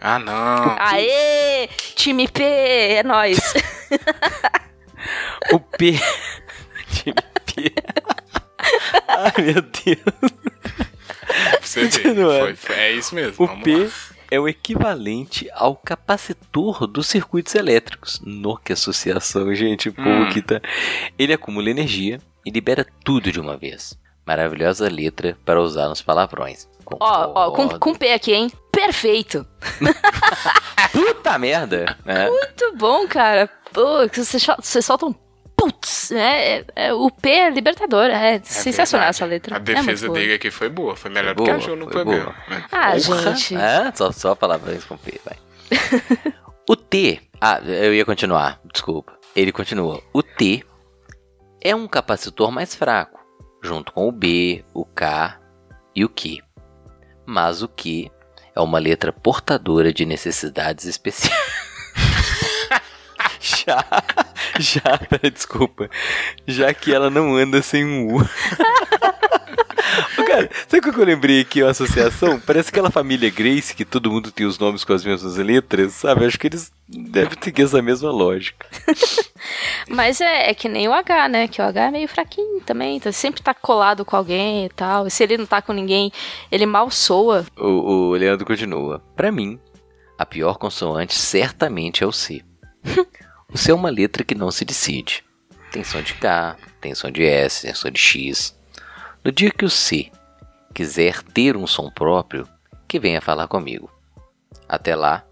Ah, 0.00 0.18
não. 0.20 0.76
Aê! 0.78 1.68
Time 1.96 2.28
P! 2.28 2.42
É 2.44 3.02
nóis. 3.02 3.38
O 5.52 5.60
P. 5.60 5.92
Time 6.90 7.14
P. 7.54 7.72
Ai, 9.06 9.32
meu 9.44 9.62
Deus. 9.62 10.32
Pra 11.26 11.60
você 11.62 11.80
ver. 11.86 11.92
Continuando. 11.92 12.40
Foi- 12.40 12.56
foi- 12.56 12.76
é 12.76 12.92
isso 12.92 13.14
mesmo. 13.14 13.44
O 13.44 13.46
vamos 13.46 13.62
P 13.62 13.76
lá. 13.76 13.90
É 14.30 14.38
o 14.40 14.48
equivalente 14.48 15.48
ao 15.54 15.76
capacitor 15.76 16.86
dos 16.86 17.06
circuitos 17.06 17.54
elétricos. 17.54 18.20
No 18.24 18.56
que 18.56 18.72
associação, 18.72 19.54
gente, 19.54 19.88
Hum. 19.90 20.28
que 20.32 20.42
tá. 20.42 20.60
Ele 21.18 21.32
acumula 21.32 21.70
energia 21.70 22.20
e 22.44 22.50
libera 22.50 22.86
tudo 23.04 23.30
de 23.32 23.40
uma 23.40 23.56
vez. 23.56 23.98
Maravilhosa 24.26 24.88
letra 24.88 25.36
para 25.44 25.60
usar 25.60 25.88
nos 25.88 26.02
palavrões. 26.02 26.68
Ó, 27.00 27.32
ó, 27.34 27.50
com, 27.50 27.68
com 27.78 27.94
P 27.94 28.12
aqui, 28.12 28.32
hein? 28.32 28.50
Perfeito. 28.72 29.46
Puta 30.92 31.38
merda! 31.38 31.96
né? 32.04 32.28
Muito 32.28 32.76
bom, 32.76 33.06
cara. 33.08 33.48
Pô, 33.72 34.06
você 34.12 34.82
solta 34.82 35.06
um 35.06 35.14
putz, 35.70 36.10
né? 36.10 36.58
É- 36.58 36.64
é- 36.76 36.92
o 36.92 37.10
P 37.10 37.28
é 37.30 37.50
libertador. 37.50 38.04
É, 38.04 38.34
É 38.36 38.40
sensacional 38.42 39.06
verdade. 39.06 39.16
essa 39.16 39.24
letra. 39.24 39.54
A 39.56 39.58
é 39.58 39.60
defesa 39.60 40.06
boa. 40.06 40.18
dele 40.18 40.34
aqui 40.34 40.50
foi 40.50 40.68
boa. 40.68 40.96
Foi 40.96 41.10
melhor 41.10 41.34
Foi 41.34 41.34
do 41.34 41.44
que 41.44 41.50
a 41.50 41.54
boa, 41.54 41.66
Ju 41.66 41.76
no 41.76 41.84
foi 41.84 41.92
programa. 41.92 42.34
né? 42.48 42.64
Ah, 42.72 42.92
Porra. 43.04 43.34
gente. 43.34 43.56
É, 43.56 43.92
só, 43.94 44.12
só 44.12 44.34
palavrões 44.34 44.84
com 44.84 44.96
P, 44.96 45.20
vai. 45.24 45.36
o 46.68 46.76
T. 46.76 47.20
Ah, 47.40 47.60
eu 47.64 47.94
ia 47.94 48.04
continuar, 48.04 48.60
desculpa. 48.72 49.12
Ele 49.34 49.52
continua. 49.52 50.02
O 50.12 50.22
T 50.22 50.64
é 51.60 51.74
um 51.74 51.86
capacitor 51.86 52.50
mais 52.50 52.74
fraco, 52.74 53.20
junto 53.62 53.92
com 53.92 54.08
o 54.08 54.12
B, 54.12 54.64
o 54.72 54.84
K 54.84 55.38
e 55.94 56.04
o 56.04 56.08
Q. 56.08 56.42
Mas 57.26 57.60
o 57.62 57.68
Q 57.68 58.10
é 58.54 58.60
uma 58.60 58.78
letra 58.78 59.12
portadora 59.12 59.92
de 59.92 60.06
necessidades 60.06 60.86
especiais. 60.86 61.36
já, 63.66 63.84
já, 64.58 64.98
pera, 64.98 65.30
desculpa. 65.30 65.90
Já 66.46 66.72
que 66.74 66.92
ela 66.92 67.10
não 67.10 67.36
anda 67.36 67.62
sem 67.62 67.84
um 67.84 68.16
U. 68.16 68.28
Cara, 70.26 70.50
sabe 70.68 70.88
o 70.88 70.92
que 70.92 71.00
eu 71.00 71.04
lembrei 71.04 71.40
aqui, 71.40 71.62
a 71.62 71.70
associação? 71.70 72.40
Parece 72.40 72.70
aquela 72.70 72.90
família 72.90 73.30
Grace, 73.30 73.74
que 73.74 73.84
todo 73.84 74.10
mundo 74.10 74.30
tem 74.30 74.46
os 74.46 74.58
nomes 74.58 74.84
com 74.84 74.92
as 74.92 75.04
mesmas 75.04 75.36
letras, 75.36 75.92
sabe? 75.92 76.26
Acho 76.26 76.38
que 76.38 76.48
eles 76.48 76.72
devem 76.88 77.36
ter 77.38 77.62
essa 77.62 77.80
mesma 77.80 78.10
lógica. 78.10 78.66
Mas 79.88 80.20
é, 80.20 80.50
é 80.50 80.54
que 80.54 80.68
nem 80.68 80.88
o 80.88 80.92
H, 80.92 81.28
né? 81.28 81.48
Que 81.48 81.60
o 81.60 81.64
H 81.64 81.86
é 81.86 81.90
meio 81.90 82.08
fraquinho 82.08 82.60
também. 82.60 82.96
Então 82.96 83.12
sempre 83.12 83.40
tá 83.40 83.54
colado 83.54 84.04
com 84.04 84.16
alguém 84.16 84.66
e 84.66 84.68
tal. 84.68 85.06
E 85.06 85.10
se 85.10 85.22
ele 85.22 85.38
não 85.38 85.46
tá 85.46 85.62
com 85.62 85.72
ninguém, 85.72 86.12
ele 86.50 86.66
mal 86.66 86.90
soa. 86.90 87.46
O, 87.56 88.10
o 88.10 88.12
Leandro 88.12 88.44
continua. 88.44 89.00
Pra 89.14 89.30
mim, 89.30 89.58
a 90.18 90.26
pior 90.26 90.58
consoante 90.58 91.14
certamente 91.14 92.02
é 92.02 92.06
o 92.06 92.12
C. 92.12 92.42
o 93.52 93.58
C 93.58 93.70
é 93.70 93.74
uma 93.74 93.90
letra 93.90 94.24
que 94.24 94.34
não 94.34 94.50
se 94.50 94.64
decide. 94.64 95.24
Tem 95.70 95.84
som 95.84 96.02
de 96.02 96.14
K, 96.14 96.56
tem 96.80 96.94
som 96.94 97.10
de 97.10 97.24
S, 97.24 97.62
tem 97.62 97.74
som 97.74 97.90
de 97.90 98.00
X. 98.00 98.56
No 99.24 99.32
dia 99.32 99.50
que 99.50 99.64
o 99.64 99.70
C 99.70 100.10
quiser 100.74 101.22
ter 101.22 101.56
um 101.56 101.66
som 101.66 101.90
próprio, 101.90 102.48
que 102.86 103.00
venha 103.00 103.20
falar 103.20 103.48
comigo. 103.48 103.90
Até 104.68 104.94
lá, 104.94 105.24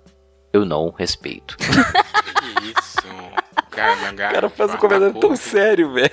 eu 0.52 0.64
não 0.64 0.90
respeito. 0.90 1.56
Que 3.74 3.80
isso. 3.80 3.96
Cara, 3.96 3.96
na 4.00 4.12
gar- 4.12 4.32
guarda-corpo. 4.88 5.36
sério, 5.36 5.92
velho. 5.92 6.10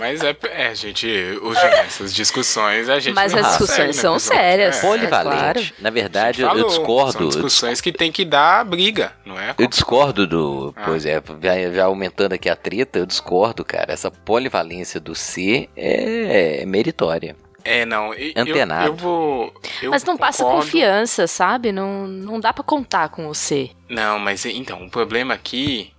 Mas 0.00 0.22
é, 0.22 0.36
é 0.50 0.74
gente, 0.74 1.06
hoje 1.42 1.60
nessas 1.62 2.12
discussões 2.12 2.88
a 2.88 2.98
gente 2.98 3.14
Mas 3.14 3.32
não 3.32 3.40
as 3.40 3.48
discussões 3.58 3.96
né, 3.96 4.02
são 4.02 4.18
sérias. 4.18 4.78
É, 4.78 4.80
Polivalente. 4.80 5.38
claro. 5.38 5.62
Na 5.78 5.90
verdade, 5.90 6.38
gente 6.38 6.42
eu 6.42 6.48
falou, 6.48 6.66
discordo. 6.68 7.12
São 7.18 7.28
discussões 7.28 7.80
que 7.80 7.92
tem 7.92 8.10
que 8.10 8.24
dar 8.24 8.64
briga, 8.64 9.12
não 9.24 9.38
é? 9.38 9.54
Eu 9.56 9.68
discordo 9.68 10.26
do. 10.26 10.72
Ah. 10.76 10.82
Pois 10.84 11.06
é, 11.06 11.22
já, 11.40 11.72
já 11.72 11.84
aumentando 11.84 12.32
aqui 12.32 12.48
a 12.50 12.56
treta, 12.56 12.98
eu 12.98 13.06
discordo, 13.06 13.64
cara. 13.64 13.92
Essa 13.92 14.10
polivalência 14.10 14.98
do 14.98 15.14
C 15.14 15.68
é 15.76 16.64
meritória. 16.66 17.36
É, 17.66 17.86
não. 17.86 18.12
e- 18.12 18.34
Antenado. 18.36 18.88
Eu, 18.88 18.92
eu 18.92 18.94
vou. 18.96 19.54
eu 19.80 19.90
Mas 19.90 20.04
não 20.04 20.18
passa 20.18 20.42
concordo. 20.42 20.64
confiança, 20.66 21.26
sabe? 21.26 21.72
Não, 21.72 22.06
não 22.06 22.38
dá 22.38 22.52
pra 22.52 22.62
contar 22.62 23.08
com 23.08 23.26
o 23.26 23.34
C. 23.34 23.70
Não, 23.88 24.18
mas 24.18 24.44
então, 24.44 24.82
o 24.84 24.90
problema 24.90 25.32
aqui 25.32 25.90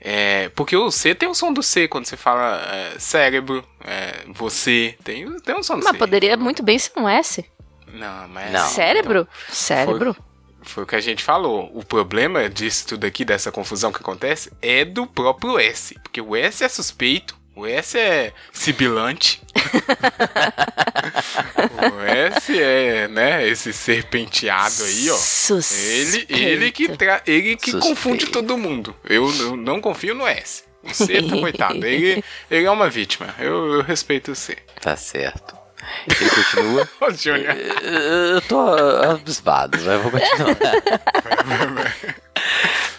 é. 0.00 0.48
Porque 0.50 0.76
o 0.76 0.90
C 0.90 1.14
tem 1.14 1.28
o 1.28 1.34
som 1.34 1.52
do 1.52 1.62
C 1.62 1.86
quando 1.86 2.06
você 2.06 2.16
fala 2.16 2.60
é, 2.72 2.98
cérebro, 2.98 3.64
é, 3.84 4.24
você. 4.28 4.96
Tem, 5.04 5.38
tem 5.40 5.54
um 5.54 5.62
som 5.62 5.78
do 5.78 5.84
Mas 5.84 5.92
C. 5.92 5.98
poderia 5.98 6.36
muito 6.36 6.62
bem 6.62 6.78
ser 6.78 6.92
um 6.96 7.08
S. 7.08 7.44
Não, 7.92 8.28
mas. 8.28 8.52
Não. 8.52 8.66
Cérebro? 8.66 9.28
Cérebro? 9.48 10.16
Foi 10.62 10.84
o 10.84 10.86
que 10.86 10.96
a 10.96 11.00
gente 11.00 11.24
falou. 11.24 11.70
O 11.74 11.84
problema 11.84 12.48
disso 12.48 12.88
tudo 12.88 13.06
aqui, 13.06 13.24
dessa 13.24 13.50
confusão 13.50 13.92
que 13.92 14.00
acontece, 14.00 14.52
é 14.60 14.84
do 14.84 15.06
próprio 15.06 15.58
S. 15.58 15.94
Porque 16.02 16.20
o 16.20 16.36
S 16.36 16.62
é 16.62 16.68
suspeito, 16.68 17.36
o 17.60 17.66
S 17.66 17.98
é 17.98 18.32
sibilante. 18.52 19.42
o 21.82 22.00
S 22.02 22.58
é, 22.58 23.06
né, 23.08 23.46
esse 23.46 23.72
serpenteado 23.72 24.82
aí, 24.84 25.10
ó. 25.10 25.18
Ele, 25.70 26.26
ele 26.30 26.72
que, 26.72 26.96
tra 26.96 27.22
ele 27.26 27.56
que 27.56 27.72
Suspeito. 27.72 27.88
confunde 27.88 28.26
todo 28.26 28.56
mundo. 28.56 28.96
Eu, 29.04 29.30
eu 29.40 29.56
não 29.56 29.78
confio 29.80 30.14
no 30.14 30.26
S. 30.26 30.64
O 30.82 30.94
C, 30.94 31.22
tá 31.22 31.36
coitado. 31.36 31.84
Ele, 31.86 32.24
ele 32.50 32.64
é 32.64 32.70
uma 32.70 32.88
vítima. 32.88 33.34
Eu, 33.38 33.74
eu 33.74 33.82
respeito 33.82 34.32
o 34.32 34.34
C. 34.34 34.56
Tá 34.80 34.96
certo. 34.96 35.54
Ele 36.08 36.30
continua. 36.30 36.88
Ô, 37.00 37.10
Júnior. 37.10 37.54
Eu 37.82 38.00
eu 38.34 38.40
tô 38.40 38.58
abismado, 38.58 39.78
mas 39.84 40.02
vou 40.02 40.10
continuar. 40.10 40.56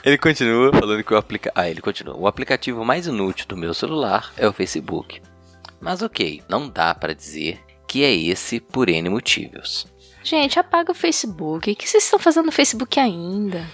Ele 0.03 0.17
continua 0.17 0.71
falando 0.73 1.03
que 1.03 1.13
o 1.13 1.17
aplicativo. 1.17 1.53
Ah, 1.59 1.69
ele 1.69 1.81
continua. 1.81 2.15
O 2.17 2.27
aplicativo 2.27 2.83
mais 2.83 3.07
inútil 3.07 3.45
do 3.47 3.55
meu 3.57 3.73
celular 3.73 4.31
é 4.37 4.47
o 4.47 4.53
Facebook. 4.53 5.21
Mas 5.79 6.01
ok, 6.01 6.41
não 6.49 6.67
dá 6.69 6.93
pra 6.95 7.13
dizer 7.13 7.59
que 7.87 8.03
é 8.03 8.13
esse 8.13 8.59
por 8.59 8.89
N 8.89 9.09
motivos. 9.09 9.85
Gente, 10.23 10.59
apaga 10.59 10.91
o 10.91 10.95
Facebook. 10.95 11.71
O 11.71 11.75
que 11.75 11.87
vocês 11.89 12.03
estão 12.03 12.19
fazendo 12.19 12.45
no 12.45 12.51
Facebook 12.51 12.99
ainda? 12.99 13.65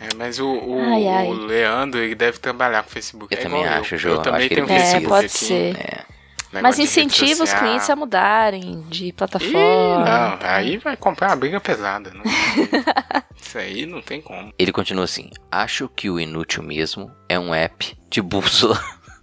É, 0.00 0.08
mas 0.16 0.38
o, 0.38 0.46
o, 0.48 0.78
Ai, 0.80 1.06
ai. 1.08 1.26
o 1.28 1.32
Leandro, 1.32 2.00
ele 2.00 2.14
deve 2.14 2.38
trabalhar 2.38 2.82
com 2.84 2.88
o 2.88 2.92
Facebook. 2.92 3.34
Eu 3.34 3.40
É 3.40 3.42
também 3.42 3.66
acho, 3.66 3.94
eu. 3.94 3.98
Jô. 3.98 4.08
Eu 4.10 4.18
também 4.22 4.40
Acho 4.40 4.48
que 4.48 4.54
tenho 4.54 4.64
ele 4.66 4.72
um 4.72 4.76
precisa. 4.76 5.00
Facebook 5.00 5.06
É, 5.06 5.16
pode 5.16 5.26
aqui. 5.26 5.38
ser. 5.38 5.76
É. 5.76 6.60
Mas 6.62 6.78
incentiva 6.78 7.44
os 7.44 7.52
clientes 7.52 7.90
a 7.90 7.94
mudarem 7.96 8.80
de 8.88 9.06
Ih, 9.08 9.12
plataforma. 9.12 10.04
não, 10.04 10.38
aí 10.48 10.78
vai 10.78 10.96
comprar 10.96 11.28
uma 11.28 11.36
briga 11.36 11.60
pesada. 11.60 12.10
Não. 12.14 12.22
Isso 13.48 13.56
aí 13.58 13.86
não 13.86 14.02
tem 14.02 14.20
como. 14.20 14.52
Ele 14.58 14.70
continua 14.72 15.04
assim: 15.04 15.30
Acho 15.50 15.88
que 15.88 16.10
o 16.10 16.20
Inútil 16.20 16.62
mesmo 16.62 17.10
é 17.28 17.38
um 17.38 17.54
app 17.54 17.96
de 18.10 18.20
bússola 18.20 18.78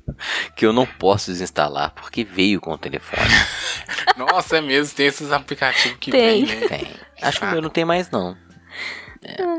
que 0.58 0.66
eu 0.66 0.74
não 0.74 0.86
posso 0.88 1.30
desinstalar 1.30 1.94
porque 1.94 2.24
veio 2.24 2.60
com 2.60 2.72
o 2.72 2.78
telefone. 2.78 3.22
Nossa, 4.18 4.58
é 4.58 4.62
mesmo, 4.62 4.96
tem 4.96 5.06
esses 5.06 5.32
aplicativos 5.32 5.98
que 6.00 6.10
Tem. 6.10 6.44
vem, 6.44 6.60
né? 6.60 6.68
Tem. 6.68 6.88
Acho 7.22 7.40
que 7.40 7.46
o 7.46 7.52
meu 7.52 7.62
não 7.62 7.70
tem 7.70 7.86
mais, 7.86 8.10
não. 8.10 8.36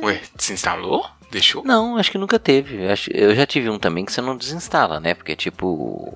Ué, 0.02 0.20
desinstalou? 0.34 1.06
Deixou? 1.30 1.62
Não, 1.64 1.96
acho 1.96 2.10
que 2.10 2.18
nunca 2.18 2.38
teve. 2.38 2.78
Eu 3.12 3.34
já 3.36 3.46
tive 3.46 3.70
um 3.70 3.78
também 3.78 4.04
que 4.04 4.12
você 4.12 4.20
não 4.20 4.36
desinstala, 4.36 4.98
né? 4.98 5.14
Porque, 5.14 5.36
tipo, 5.36 6.12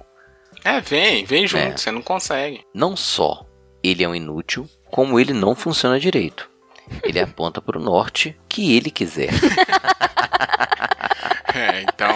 É, 0.65 0.81
vem, 0.81 1.25
vem 1.25 1.47
junto, 1.47 1.63
É. 1.63 1.77
você 1.77 1.91
não 1.93 2.03
consegue. 2.03 2.65
não 2.75 2.97
só 2.97 3.47
ele 3.83 4.03
é 4.05 4.09
um 4.09 4.15
inútil, 4.15 4.69
como 4.91 5.19
ele 5.21 5.33
não 5.33 5.55
funciona 5.55 5.99
direito. 6.01 6.50
Ele 7.03 7.21
aponta 7.21 7.61
para 7.61 7.79
o 7.79 7.83
norte 7.83 8.37
que 8.49 8.77
ele 8.77 8.91
quiser. 8.91 9.31
É, 11.53 11.83
então, 11.83 12.15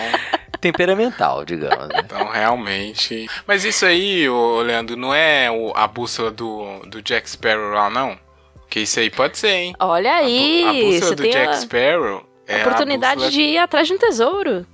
Temperamental, 0.61 1.45
digamos. 1.45 1.89
né? 1.89 1.95
então 2.05 2.29
realmente. 2.31 3.29
Mas 3.47 3.65
isso 3.65 3.85
aí, 3.85 4.29
ô, 4.29 4.63
Leandro, 4.63 4.97
não 4.97 5.13
é 5.13 5.51
o- 5.51 5.73
a 5.75 5.87
bússola 5.89 6.31
do, 6.31 6.79
do 6.87 7.03
Jack 7.03 7.29
Sparrow 7.29 7.73
lá, 7.75 7.91
não? 7.91 8.17
Que 8.71 8.81
isso 8.81 9.01
aí 9.01 9.11
pode 9.11 9.37
ser, 9.37 9.49
hein? 9.51 9.75
Olha 9.81 10.13
A 10.13 10.17
aí, 10.19 10.65
a 10.65 10.73
bússola 10.73 11.01
você 11.09 11.15
do 11.17 11.23
Jack 11.25 11.49
a 11.49 11.57
Sparrow 11.57 12.27
é 12.47 12.63
a 12.63 12.67
oportunidade 12.67 13.15
bússola- 13.17 13.31
de 13.33 13.41
ir 13.43 13.59
atrás 13.59 13.89
de 13.89 13.95
um 13.95 13.99
tesouro. 13.99 14.67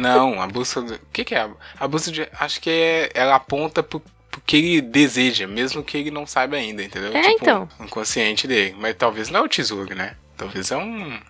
Não, 0.00 0.40
a 0.40 0.46
bússola. 0.46 0.86
do- 0.86 0.94
O 0.94 1.00
que, 1.12 1.24
que 1.24 1.34
é? 1.34 1.40
a- 1.40 1.50
A 1.80 1.88
bússola 1.88 2.14
de. 2.14 2.28
Acho 2.38 2.60
que 2.60 2.70
é, 2.70 3.10
ela 3.14 3.36
aponta 3.36 3.82
pro, 3.82 4.02
pro 4.38 4.46
que 4.46 4.56
ele 4.56 4.80
deseja, 4.80 5.46
mesmo 5.46 5.82
que 5.82 5.98
ele 5.98 6.10
não 6.10 6.26
saiba 6.26 6.56
ainda, 6.56 6.82
entendeu? 6.82 7.14
É, 7.16 7.22
tipo, 7.22 7.34
então. 7.42 7.68
um 7.80 7.84
inconsciente 7.84 8.46
dele. 8.46 8.74
Mas 8.78 8.94
talvez 8.96 9.28
não 9.30 9.40
é 9.40 9.42
o 9.42 9.48
tesouro, 9.48 9.94
né? 9.94 10.14
Talvez 10.36 10.70
é 10.70 10.76
um. 10.76 11.14
O 11.16 11.20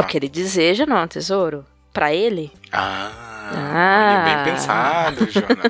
lá. 0.00 0.04
que 0.04 0.16
ele 0.16 0.28
deseja 0.28 0.84
não 0.86 0.96
é 0.98 1.02
um 1.02 1.08
tesouro. 1.08 1.64
Pra 1.92 2.14
ele? 2.14 2.52
Ah, 2.70 3.10
Ah. 3.54 4.24
bem 4.44 4.52
pensado, 4.52 5.26
Joana. 5.30 5.62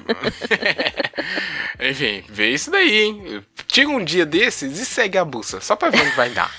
Enfim, 1.81 2.25
vê 2.29 2.51
isso 2.51 2.71
daí, 2.71 3.03
hein? 3.03 3.45
Tira 3.67 3.89
um 3.89 4.05
dia 4.05 4.27
desses 4.27 4.79
e 4.79 4.85
segue 4.85 5.17
a 5.17 5.25
bússola, 5.25 5.63
só 5.63 5.77
pra 5.77 5.91
ver 5.91 6.01
onde 6.03 6.17
vai 6.17 6.31
dar. 6.31 6.51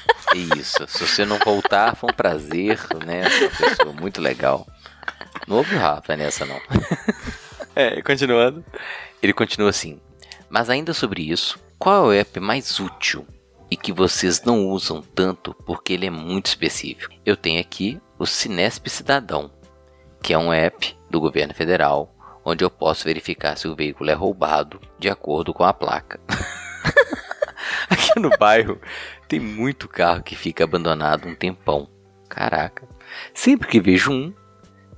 Isso. 0.57 0.85
Se 0.87 1.05
você 1.05 1.25
não 1.25 1.37
voltar, 1.39 1.95
foi 1.95 2.09
um 2.09 2.13
prazer, 2.15 2.79
né? 3.05 3.29
Você 3.29 3.43
é 3.43 3.47
uma 3.47 3.69
pessoa 3.69 3.93
muito 3.93 4.21
legal. 4.21 4.65
Não 5.47 5.57
houve 5.57 5.75
o 5.75 5.79
Rafa 5.79 6.15
nessa, 6.15 6.45
não. 6.45 6.59
é, 7.75 8.01
continuando. 8.01 8.63
Ele 9.21 9.33
continua 9.33 9.69
assim. 9.71 9.99
Mas 10.49 10.69
ainda 10.69 10.93
sobre 10.93 11.21
isso, 11.21 11.59
qual 11.77 12.11
é 12.11 12.17
o 12.17 12.19
app 12.19 12.39
mais 12.39 12.79
útil 12.79 13.25
e 13.69 13.77
que 13.77 13.93
vocês 13.93 14.41
não 14.43 14.67
usam 14.67 15.01
tanto 15.01 15.53
porque 15.65 15.93
ele 15.93 16.07
é 16.07 16.09
muito 16.09 16.47
específico? 16.47 17.13
Eu 17.25 17.37
tenho 17.37 17.61
aqui 17.61 18.01
o 18.17 18.25
Cinesp 18.25 18.89
Cidadão, 18.89 19.51
que 20.21 20.33
é 20.33 20.37
um 20.37 20.51
app 20.51 20.97
do 21.09 21.19
governo 21.19 21.53
federal 21.53 22.15
onde 22.43 22.63
eu 22.63 22.69
posso 22.69 23.05
verificar 23.05 23.57
se 23.57 23.67
o 23.67 23.75
veículo 23.75 24.09
é 24.09 24.13
roubado 24.13 24.79
de 24.97 25.09
acordo 25.09 25.53
com 25.53 25.63
a 25.63 25.73
placa. 25.73 26.19
Aqui 27.89 28.19
no 28.19 28.29
bairro 28.37 28.79
tem 29.27 29.39
muito 29.39 29.87
carro 29.87 30.23
que 30.23 30.35
fica 30.35 30.63
abandonado 30.63 31.27
um 31.27 31.35
tempão. 31.35 31.87
Caraca. 32.27 32.87
Sempre 33.33 33.67
que 33.67 33.79
vejo 33.79 34.11
um, 34.11 34.33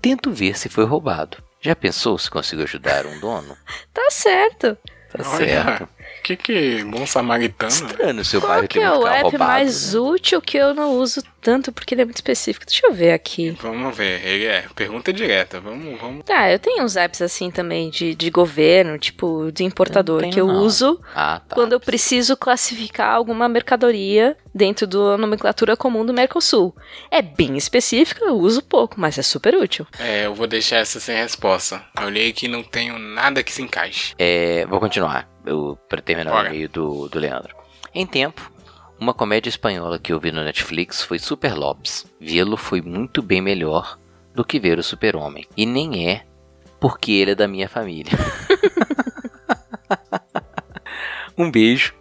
tento 0.01 0.31
ver 0.31 0.57
se 0.57 0.69
foi 0.69 0.85
roubado. 0.85 1.37
Já 1.59 1.75
pensou 1.75 2.17
se 2.17 2.29
consigo 2.29 2.63
ajudar 2.63 3.05
um 3.05 3.19
dono? 3.19 3.55
Tá 3.93 4.09
certo. 4.09 4.77
Tá 5.11 5.23
certo. 5.23 5.89
Que 6.21 6.35
que 6.37 6.83
bom 6.83 7.05
samaritano. 7.05 7.71
né? 7.71 7.87
Estranho 7.89 8.25
seu 8.25 8.39
Qual 8.41 8.51
bairro 8.53 8.67
que 8.67 8.79
é 8.79 8.91
o 8.91 9.05
app 9.07 9.21
roubado. 9.23 9.43
mais 9.43 9.93
né? 9.93 9.99
útil 9.99 10.41
que 10.41 10.57
eu 10.57 10.73
não 10.73 10.91
uso 10.97 11.21
tanto 11.41 11.71
porque 11.71 11.95
ele 11.95 12.03
é 12.03 12.05
muito 12.05 12.17
específico? 12.17 12.65
Deixa 12.65 12.85
eu 12.85 12.93
ver 12.93 13.13
aqui. 13.13 13.49
Vamos 13.61 13.97
ver, 13.97 14.23
ele 14.25 14.45
é 14.45 14.65
pergunta 14.75 15.11
direta. 15.11 15.59
Vamos, 15.59 15.99
vamos. 15.99 16.23
Tá, 16.23 16.51
eu 16.51 16.59
tenho 16.59 16.83
uns 16.83 16.95
apps 16.95 17.21
assim 17.21 17.49
também 17.49 17.89
de, 17.89 18.13
de 18.13 18.29
governo, 18.29 18.97
tipo 18.99 19.51
de 19.51 19.63
importador, 19.63 20.23
Eu 20.23 20.29
que 20.29 20.39
eu 20.39 20.47
não. 20.47 20.61
uso 20.61 20.99
Ah, 21.15 21.41
tá. 21.47 21.55
quando 21.55 21.73
eu 21.73 21.79
preciso 21.79 22.37
classificar 22.37 23.09
alguma 23.15 23.49
mercadoria 23.49 24.37
dentro 24.53 24.85
da 24.85 25.17
nomenclatura 25.17 25.75
comum 25.77 26.05
do 26.05 26.13
Mercosul. 26.13 26.75
É 27.09 27.21
bem 27.21 27.57
específico, 27.57 28.23
eu 28.23 28.35
uso 28.35 28.61
pouco, 28.61 28.99
mas 28.99 29.17
é 29.17 29.21
super 29.23 29.55
útil. 29.55 29.87
É, 29.97 30.25
eu 30.25 30.35
vou 30.35 30.45
deixar 30.45 30.77
essa 30.77 30.99
sem 30.99 31.15
resposta. 31.15 31.81
Eu 31.99 32.07
olhei 32.07 32.29
aqui 32.29 32.45
e 32.45 32.49
não 32.49 32.61
tenho 32.61 32.99
nada 32.99 33.41
que 33.41 33.51
se 33.51 33.61
encaixe. 33.61 34.13
É, 34.19 34.65
vou 34.67 34.79
continuar. 34.79 35.30
Eu, 35.45 35.77
pra 35.89 36.01
terminar 36.01 36.31
Bora. 36.31 36.49
o 36.49 36.51
meio 36.51 36.69
do, 36.69 37.09
do 37.09 37.19
Leandro. 37.19 37.55
Em 37.93 38.05
tempo, 38.05 38.51
uma 38.99 39.13
comédia 39.13 39.49
espanhola 39.49 39.97
que 39.97 40.13
eu 40.13 40.19
vi 40.19 40.31
no 40.31 40.43
Netflix 40.43 41.01
foi 41.01 41.19
Super 41.19 41.55
Lobs. 41.55 42.05
Vê-lo 42.19 42.55
foi 42.55 42.81
muito 42.81 43.21
bem 43.21 43.41
melhor 43.41 43.97
do 44.33 44.45
que 44.45 44.59
ver 44.59 44.77
o 44.77 44.83
Super-Homem. 44.83 45.47
E 45.57 45.65
nem 45.65 46.07
é 46.07 46.25
porque 46.79 47.11
ele 47.11 47.31
é 47.31 47.35
da 47.35 47.47
minha 47.47 47.67
família. 47.67 48.11
um 51.37 51.51
beijo 51.51 51.93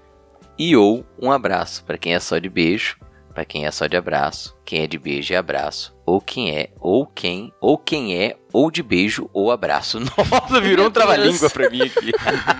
e 0.58 0.76
ou 0.76 1.04
um 1.18 1.32
abraço 1.32 1.84
para 1.84 1.96
quem 1.96 2.14
é 2.14 2.20
só 2.20 2.38
de 2.38 2.48
beijo, 2.48 2.98
para 3.32 3.44
quem 3.44 3.64
é 3.64 3.70
só 3.70 3.86
de 3.86 3.96
abraço, 3.96 4.56
quem 4.64 4.82
é 4.82 4.86
de 4.86 4.98
beijo 4.98 5.32
e 5.32 5.36
abraço, 5.36 5.94
ou 6.10 6.20
quem 6.20 6.56
é, 6.56 6.70
ou 6.80 7.06
quem, 7.06 7.52
ou 7.60 7.78
quem 7.78 8.16
é, 8.20 8.36
ou 8.52 8.68
de 8.70 8.82
beijo 8.82 9.30
ou 9.32 9.52
abraço. 9.52 10.00
Nossa, 10.02 10.60
virou 10.60 10.86
um 10.88 10.90
trava-língua 10.90 11.48
pra 11.50 11.70
mim 11.70 11.82
aqui. 11.82 12.12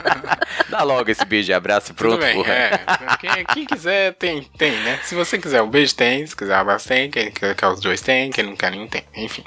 Dá 0.71 0.83
logo 0.85 1.11
esse 1.11 1.25
beijo 1.25 1.51
e 1.51 1.55
abraço 1.55 1.91
e 1.91 1.95
pronto, 1.95 2.15
Tudo 2.15 2.25
bem, 2.25 2.35
porra. 2.37 2.53
é. 2.53 2.81
Quem, 3.21 3.45
quem 3.47 3.67
quiser, 3.67 4.15
tem, 4.15 4.43
tem, 4.57 4.71
né? 4.83 5.01
Se 5.03 5.15
você 5.17 5.37
quiser 5.39 5.63
um 5.63 5.69
beijo, 5.69 5.95
tem. 5.97 6.25
Se 6.27 6.37
quiser 6.37 6.57
um 6.57 6.61
abraço, 6.61 6.87
tem. 6.87 7.11
Quem 7.11 7.31
quer, 7.33 7.55
quer 7.57 7.67
os 7.67 7.81
dois, 7.81 8.01
tem. 8.01 8.31
Quem 8.31 8.45
não 8.45 8.55
quer 8.55 8.71
nenhum, 8.71 8.87
tem. 8.87 9.03
Enfim. 9.17 9.43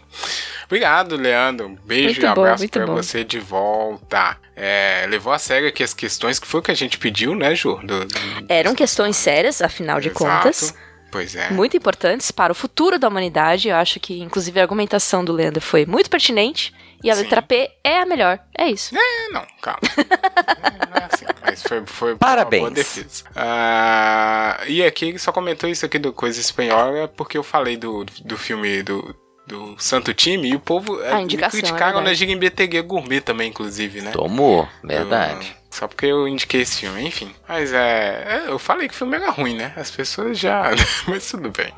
Obrigado, 0.65 1.15
Leandro. 1.15 1.67
Um 1.67 1.75
beijo 1.75 2.05
Muito 2.07 2.19
e 2.19 2.35
bom, 2.35 2.41
abraço 2.41 2.61
muito 2.63 2.71
pra 2.73 2.85
bom. 2.85 2.95
você 2.95 3.23
de 3.23 3.39
volta. 3.39 4.37
É, 4.55 5.05
levou 5.09 5.31
a 5.31 5.39
sério 5.39 5.67
aqui 5.69 5.81
as 5.83 5.93
questões 5.93 6.39
que 6.39 6.47
foi 6.47 6.59
o 6.59 6.63
que 6.63 6.71
a 6.71 6.75
gente 6.75 6.97
pediu, 6.97 7.33
né, 7.35 7.55
Ju? 7.55 7.79
Do- 7.83 8.05
do- 8.05 8.15
Eram 8.49 8.75
questões 8.75 9.15
sérias, 9.15 9.61
afinal 9.61 9.99
de 10.01 10.09
Exato. 10.09 10.25
contas. 10.25 10.75
Pois 11.13 11.35
é. 11.35 11.51
Muito 11.51 11.77
importantes 11.77 12.31
para 12.31 12.51
o 12.51 12.55
futuro 12.55 12.97
da 12.97 13.07
humanidade. 13.07 13.69
Eu 13.69 13.75
acho 13.75 13.99
que, 13.99 14.19
inclusive, 14.19 14.59
a 14.59 14.63
argumentação 14.63 15.23
do 15.23 15.31
Leandro 15.31 15.61
foi 15.61 15.85
muito 15.85 16.09
pertinente. 16.09 16.73
E 17.03 17.11
a 17.11 17.15
Sim. 17.15 17.21
letra 17.21 17.41
P 17.41 17.69
é 17.83 17.99
a 17.99 18.05
melhor. 18.05 18.39
É 18.57 18.67
isso. 18.67 18.95
É, 18.97 19.29
não, 19.29 19.45
calma. 19.61 19.79
É, 19.95 20.87
não 20.89 20.97
é 20.97 21.09
assim, 21.11 21.25
mas 21.41 21.61
foi, 21.61 21.85
foi 21.85 22.15
Parabéns. 22.15 22.63
uma 22.63 22.69
boa 22.69 22.75
defesa. 22.75 23.25
Ah, 23.35 24.59
e 24.67 24.83
aqui 24.83 25.05
ele 25.05 25.19
só 25.19 25.31
comentou 25.31 25.69
isso 25.69 25.85
aqui 25.85 25.99
do 25.99 26.11
Coisa 26.11 26.39
Espanhola 26.39 27.07
porque 27.07 27.37
eu 27.37 27.43
falei 27.43 27.77
do, 27.77 28.05
do 28.23 28.37
filme 28.37 28.81
do, 28.81 29.15
do 29.45 29.75
Santo 29.77 30.13
Time 30.13 30.49
e 30.49 30.55
o 30.55 30.59
povo 30.59 30.99
eh, 31.03 31.11
A 31.11 31.17
me 31.17 31.23
indicação, 31.23 31.59
é 31.59 31.61
criticaram 31.61 31.97
na 31.97 32.05
verdade. 32.05 32.19
Girimbetegue 32.19 32.81
Gourmet 32.81 33.21
também, 33.21 33.49
inclusive, 33.49 34.01
né? 34.01 34.11
Tomou, 34.11 34.67
verdade. 34.83 35.55
Só 35.73 35.87
porque 35.87 36.05
eu 36.05 36.27
indiquei 36.27 36.61
esse 36.61 36.81
filme, 36.81 37.01
enfim. 37.03 37.33
Mas 37.49 37.73
é. 37.73 38.43
é, 38.45 38.47
Eu 38.47 38.59
falei 38.59 38.87
que 38.87 38.93
o 38.93 38.97
filme 38.97 39.15
era 39.15 39.31
ruim, 39.31 39.55
né? 39.55 39.73
As 39.75 39.89
pessoas 39.89 40.37
já. 40.37 40.69
Mas 41.07 41.31
tudo 41.31 41.49
bem. 41.49 41.73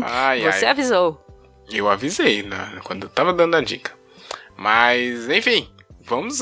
Ai, 0.00 0.42
Você 0.42 0.64
ai. 0.64 0.70
avisou. 0.70 1.20
Eu 1.68 1.88
avisei 1.90 2.44
né, 2.44 2.78
quando 2.84 3.04
eu 3.04 3.08
tava 3.08 3.32
dando 3.32 3.56
a 3.56 3.60
dica. 3.60 3.90
Mas, 4.56 5.28
enfim, 5.28 5.68
vamos. 6.02 6.38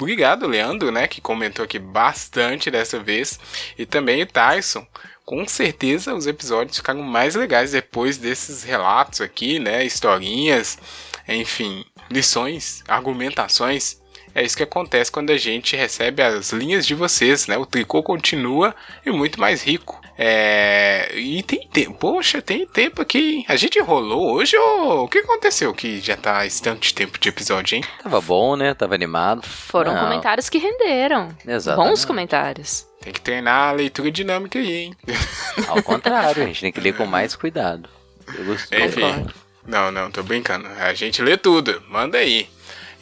Obrigado, 0.00 0.46
Leandro, 0.46 0.92
né? 0.92 1.08
Que 1.08 1.20
comentou 1.20 1.64
aqui 1.64 1.80
bastante 1.80 2.70
dessa 2.70 3.00
vez. 3.00 3.40
E 3.76 3.84
também 3.84 4.22
o 4.22 4.26
Tyson. 4.26 4.86
Com 5.24 5.44
certeza 5.48 6.14
os 6.14 6.28
episódios 6.28 6.76
ficaram 6.76 7.02
mais 7.02 7.34
legais 7.34 7.72
depois 7.72 8.16
desses 8.16 8.62
relatos 8.62 9.20
aqui, 9.20 9.58
né? 9.58 9.84
Historinhas, 9.84 10.78
enfim, 11.26 11.84
lições, 12.08 12.84
argumentações. 12.86 14.03
É 14.34 14.42
isso 14.42 14.56
que 14.56 14.62
acontece 14.62 15.12
quando 15.12 15.30
a 15.30 15.36
gente 15.36 15.76
recebe 15.76 16.22
as 16.22 16.50
linhas 16.52 16.84
de 16.84 16.94
vocês, 16.94 17.46
né? 17.46 17.56
O 17.56 17.64
tricô 17.64 18.02
continua 18.02 18.74
e 19.06 19.10
muito 19.10 19.40
mais 19.40 19.62
rico. 19.62 20.00
É... 20.18 21.08
E 21.14 21.42
tem 21.42 21.68
tempo. 21.68 21.94
Poxa, 21.94 22.42
tem 22.42 22.66
tempo 22.66 23.00
aqui. 23.00 23.44
A 23.48 23.56
gente 23.56 23.78
enrolou 23.78 24.34
hoje 24.34 24.56
ou 24.56 25.04
o 25.04 25.08
que 25.08 25.18
aconteceu 25.18 25.72
que 25.72 26.00
já 26.00 26.16
tá 26.16 26.44
esse 26.44 26.60
tanto 26.60 26.80
de 26.80 26.94
tempo 26.94 27.18
de 27.18 27.28
episódio, 27.28 27.76
hein? 27.76 27.84
Tava 28.02 28.20
bom, 28.20 28.56
né? 28.56 28.74
Tava 28.74 28.94
animado. 28.94 29.42
Foram 29.46 29.94
Não, 29.94 30.00
comentários 30.00 30.48
que 30.48 30.58
renderam. 30.58 31.28
Exatamente. 31.46 31.88
Bons 31.88 32.04
comentários. 32.04 32.86
Tem 33.00 33.12
que 33.12 33.20
treinar 33.20 33.70
a 33.70 33.72
leitura 33.72 34.10
dinâmica 34.10 34.58
aí, 34.58 34.72
hein? 34.72 34.96
Ao 35.68 35.82
contrário, 35.82 36.42
a 36.42 36.46
gente 36.46 36.60
tem 36.60 36.72
que 36.72 36.80
ler 36.80 36.96
com 36.96 37.06
mais 37.06 37.36
cuidado. 37.36 37.88
Eu 38.36 38.44
gostei. 38.44 38.84
Enfim. 38.84 39.26
Não, 39.66 39.90
não, 39.90 40.10
tô 40.10 40.22
brincando. 40.22 40.68
A 40.78 40.92
gente 40.94 41.22
lê 41.22 41.36
tudo. 41.36 41.82
Manda 41.88 42.18
aí. 42.18 42.48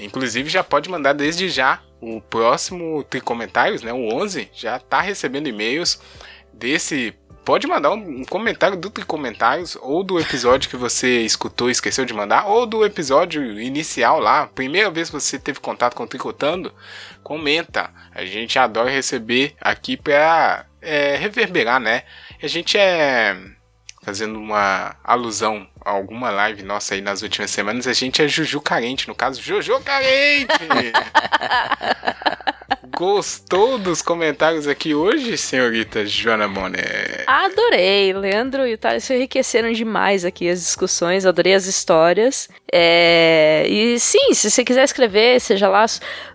Inclusive, 0.04 0.48
já 0.48 0.62
pode 0.64 0.88
mandar 0.88 1.12
desde 1.12 1.48
já. 1.48 1.80
O 2.00 2.20
próximo 2.20 3.04
Tricomentários, 3.04 3.82
né? 3.82 3.92
O 3.92 4.12
11, 4.12 4.50
já 4.52 4.78
tá 4.78 5.00
recebendo 5.00 5.48
e-mails 5.48 6.00
desse 6.52 7.14
pode 7.44 7.66
mandar 7.66 7.90
um 7.90 8.24
comentário 8.24 8.76
do 8.76 8.90
Tricomentários, 8.90 9.76
ou 9.80 10.02
do 10.02 10.18
episódio 10.18 10.70
que 10.70 10.76
você 10.76 11.20
escutou 11.22 11.68
e 11.68 11.72
esqueceu 11.72 12.04
de 12.04 12.14
mandar, 12.14 12.46
ou 12.46 12.66
do 12.66 12.84
episódio 12.84 13.60
inicial 13.60 14.20
lá, 14.20 14.46
primeira 14.46 14.90
vez 14.90 15.10
que 15.10 15.14
você 15.14 15.38
teve 15.38 15.60
contato 15.60 15.94
com 15.94 16.04
o 16.04 16.06
Tricotando, 16.06 16.72
comenta. 17.22 17.90
A 18.12 18.24
gente 18.24 18.58
adora 18.58 18.90
receber 18.90 19.54
aqui 19.60 19.96
pra 19.96 20.66
é, 20.80 21.16
reverberar, 21.16 21.80
né? 21.80 22.02
A 22.42 22.46
gente 22.46 22.76
é. 22.76 23.36
Fazendo 24.04 24.36
uma 24.36 24.96
alusão 25.04 25.68
alguma 25.84 26.30
live 26.30 26.62
nossa 26.62 26.94
aí 26.94 27.00
nas 27.00 27.22
últimas 27.22 27.50
semanas, 27.50 27.86
a 27.86 27.92
gente 27.92 28.22
é 28.22 28.28
Juju 28.28 28.60
Carente, 28.60 29.08
no 29.08 29.14
caso, 29.14 29.40
Juju 29.40 29.80
Carente! 29.80 30.52
Gostou 32.94 33.78
dos 33.78 34.02
comentários 34.02 34.68
aqui 34.68 34.94
hoje, 34.94 35.36
senhorita 35.36 36.06
Joana 36.06 36.46
Monet? 36.46 37.24
Adorei. 37.26 38.12
Leandro 38.12 38.66
e 38.66 38.74
o 38.74 38.78
Thales 38.78 39.08
enriqueceram 39.10 39.72
demais 39.72 40.24
aqui 40.24 40.48
as 40.48 40.60
discussões. 40.60 41.26
Adorei 41.26 41.54
as 41.54 41.66
histórias. 41.66 42.48
É... 42.72 43.64
E 43.66 43.98
sim, 43.98 44.34
se 44.34 44.50
você 44.50 44.62
quiser 44.62 44.84
escrever, 44.84 45.40
seja 45.40 45.68
lá. 45.68 45.84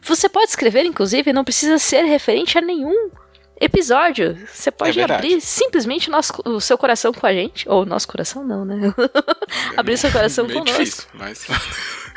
Você 0.02 0.28
pode 0.28 0.50
escrever, 0.50 0.84
inclusive, 0.84 1.32
não 1.32 1.44
precisa 1.44 1.78
ser 1.78 2.04
referente 2.04 2.58
a 2.58 2.62
nenhum 2.62 3.12
episódio. 3.60 4.38
Você 4.52 4.72
pode 4.72 5.00
É 5.00 5.04
abrir 5.04 5.42
simplesmente 5.42 6.10
nosso, 6.10 6.34
o 6.46 6.60
seu 6.62 6.78
coração 6.78 7.12
com 7.14 7.26
a 7.26 7.34
gente. 7.34 7.68
Ou 7.68 7.86
nosso 7.86 8.08
coração, 8.08 8.44
não, 8.46 8.64
né? 8.66 8.94
abrir 9.76 9.98
seu 9.98 10.12
coração 10.12 10.46
Meio 10.46 10.60
conosco. 10.60 10.80
difícil, 10.80 11.08
mas... 11.14 11.48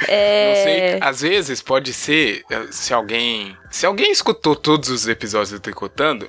É... 0.08 0.54
Não 0.54 0.62
sei, 0.62 0.98
às 1.08 1.20
vezes 1.20 1.62
pode 1.62 1.92
ser, 1.92 2.42
eh, 2.50 2.66
se 2.70 2.94
alguém. 2.94 3.56
Se 3.70 3.84
alguém 3.84 4.10
escutou 4.10 4.56
todos 4.56 4.88
os 4.88 5.06
episódios 5.06 5.50
do 5.50 5.60
Tricotando 5.60 6.28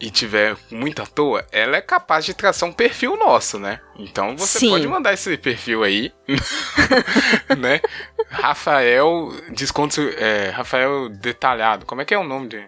e 0.00 0.10
tiver 0.10 0.56
muito 0.70 1.00
à 1.00 1.06
toa, 1.06 1.46
ela 1.52 1.76
é 1.76 1.80
capaz 1.80 2.24
de 2.24 2.34
traçar 2.34 2.68
um 2.68 2.72
perfil 2.72 3.16
nosso, 3.16 3.58
né? 3.58 3.80
Então 3.96 4.36
você 4.36 4.58
Sim. 4.58 4.70
pode 4.70 4.86
mandar 4.88 5.12
esse 5.14 5.36
perfil 5.36 5.84
aí, 5.84 6.12
né? 7.56 7.80
Rafael. 8.28 9.32
Desconto. 9.50 10.00
É, 10.18 10.50
Rafael 10.50 11.08
Detalhado. 11.08 11.86
Como 11.86 12.02
é 12.02 12.04
que 12.04 12.12
é 12.14 12.18
o 12.18 12.24
nome 12.24 12.48
de. 12.48 12.64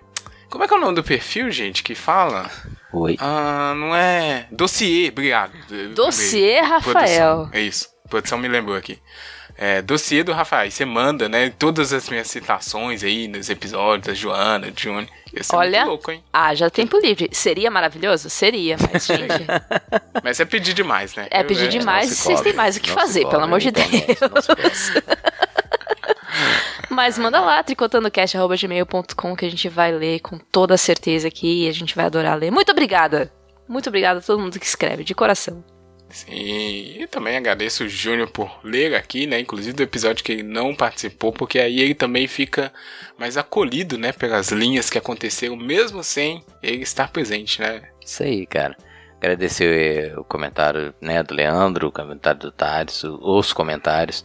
Como 0.56 0.64
é 0.64 0.68
que 0.68 0.72
é 0.72 0.76
o 0.78 0.80
nome 0.80 0.94
do 0.94 1.04
perfil, 1.04 1.50
gente, 1.50 1.82
que 1.82 1.94
fala? 1.94 2.50
Oi. 2.90 3.14
Ah, 3.20 3.74
não 3.76 3.94
é. 3.94 4.46
Dossiê, 4.50 5.10
obrigado. 5.10 5.52
Dossiê 5.94 6.60
Rafael. 6.62 6.92
Produção, 6.92 7.50
É 7.52 7.60
isso. 7.60 7.90
A 8.06 8.08
produção 8.08 8.38
me 8.38 8.48
lembrou 8.48 8.74
aqui. 8.74 8.98
É, 9.58 9.82
dossiê 9.82 10.22
do 10.22 10.32
Rafael. 10.32 10.70
Você 10.70 10.86
manda, 10.86 11.28
né? 11.28 11.52
Todas 11.58 11.92
as 11.92 12.08
minhas 12.08 12.26
citações 12.28 13.04
aí 13.04 13.28
nos 13.28 13.50
episódios, 13.50 14.06
da 14.06 14.14
Joana. 14.14 14.68
Ia 14.68 15.42
ser 15.44 15.54
Olha. 15.56 15.80
muito 15.80 15.88
louco, 15.90 16.10
hein? 16.10 16.24
Haja 16.32 16.70
tempo 16.70 16.96
livre. 16.98 17.28
Seria 17.32 17.70
maravilhoso? 17.70 18.30
Seria, 18.30 18.78
mas, 18.90 19.04
gente, 19.08 19.44
Mas 20.24 20.40
é 20.40 20.46
pedir 20.46 20.72
demais, 20.72 21.14
né? 21.16 21.26
é 21.30 21.42
Eu- 21.42 21.44
pedir 21.44 21.66
é, 21.66 21.68
demais 21.68 22.10
e 22.10 22.14
vocês 22.16 22.40
têm 22.40 22.54
mais 22.54 22.78
o 22.78 22.80
que 22.80 22.90
fazer, 22.90 23.24
cobre, 23.24 23.32
pelo 23.36 23.44
amor 23.44 23.60
de 23.60 23.70
Deus. 23.72 23.86
igualmente, 23.86 24.20
não 24.22 24.40
se 24.40 24.48
cobre. 24.48 25.16
Mas 26.96 27.18
manda 27.18 27.40
lá, 27.40 27.62
tricotandocast.gmail.com 27.62 29.36
que 29.36 29.44
a 29.44 29.50
gente 29.50 29.68
vai 29.68 29.92
ler 29.92 30.18
com 30.20 30.38
toda 30.38 30.78
certeza 30.78 31.28
aqui 31.28 31.64
e 31.64 31.68
a 31.68 31.72
gente 31.72 31.94
vai 31.94 32.06
adorar 32.06 32.38
ler. 32.38 32.50
Muito 32.50 32.72
obrigada! 32.72 33.30
Muito 33.68 33.90
obrigada 33.90 34.20
a 34.20 34.22
todo 34.22 34.40
mundo 34.40 34.58
que 34.58 34.64
escreve, 34.64 35.04
de 35.04 35.14
coração. 35.14 35.62
Sim, 36.08 37.02
e 37.02 37.06
também 37.06 37.36
agradeço 37.36 37.84
o 37.84 37.88
Júnior 37.88 38.30
por 38.30 38.60
ler 38.64 38.94
aqui, 38.94 39.26
né? 39.26 39.38
Inclusive 39.38 39.76
do 39.76 39.82
episódio 39.82 40.24
que 40.24 40.32
ele 40.32 40.42
não 40.42 40.74
participou, 40.74 41.34
porque 41.34 41.58
aí 41.58 41.80
ele 41.80 41.94
também 41.94 42.26
fica 42.26 42.72
mais 43.18 43.36
acolhido, 43.36 43.98
né? 43.98 44.10
Pelas 44.10 44.50
linhas 44.50 44.88
que 44.88 44.96
aconteceram, 44.96 45.54
mesmo 45.54 46.02
sem 46.02 46.42
ele 46.62 46.82
estar 46.82 47.12
presente, 47.12 47.60
né? 47.60 47.82
Isso 48.02 48.22
aí, 48.22 48.46
cara. 48.46 48.74
Agradecer 49.18 50.18
o 50.18 50.24
comentário 50.24 50.94
né, 50.98 51.22
do 51.22 51.34
Leandro, 51.34 51.88
o 51.88 51.92
comentário 51.92 52.40
do 52.40 52.50
Thales, 52.50 53.04
os 53.04 53.52
comentários. 53.52 54.24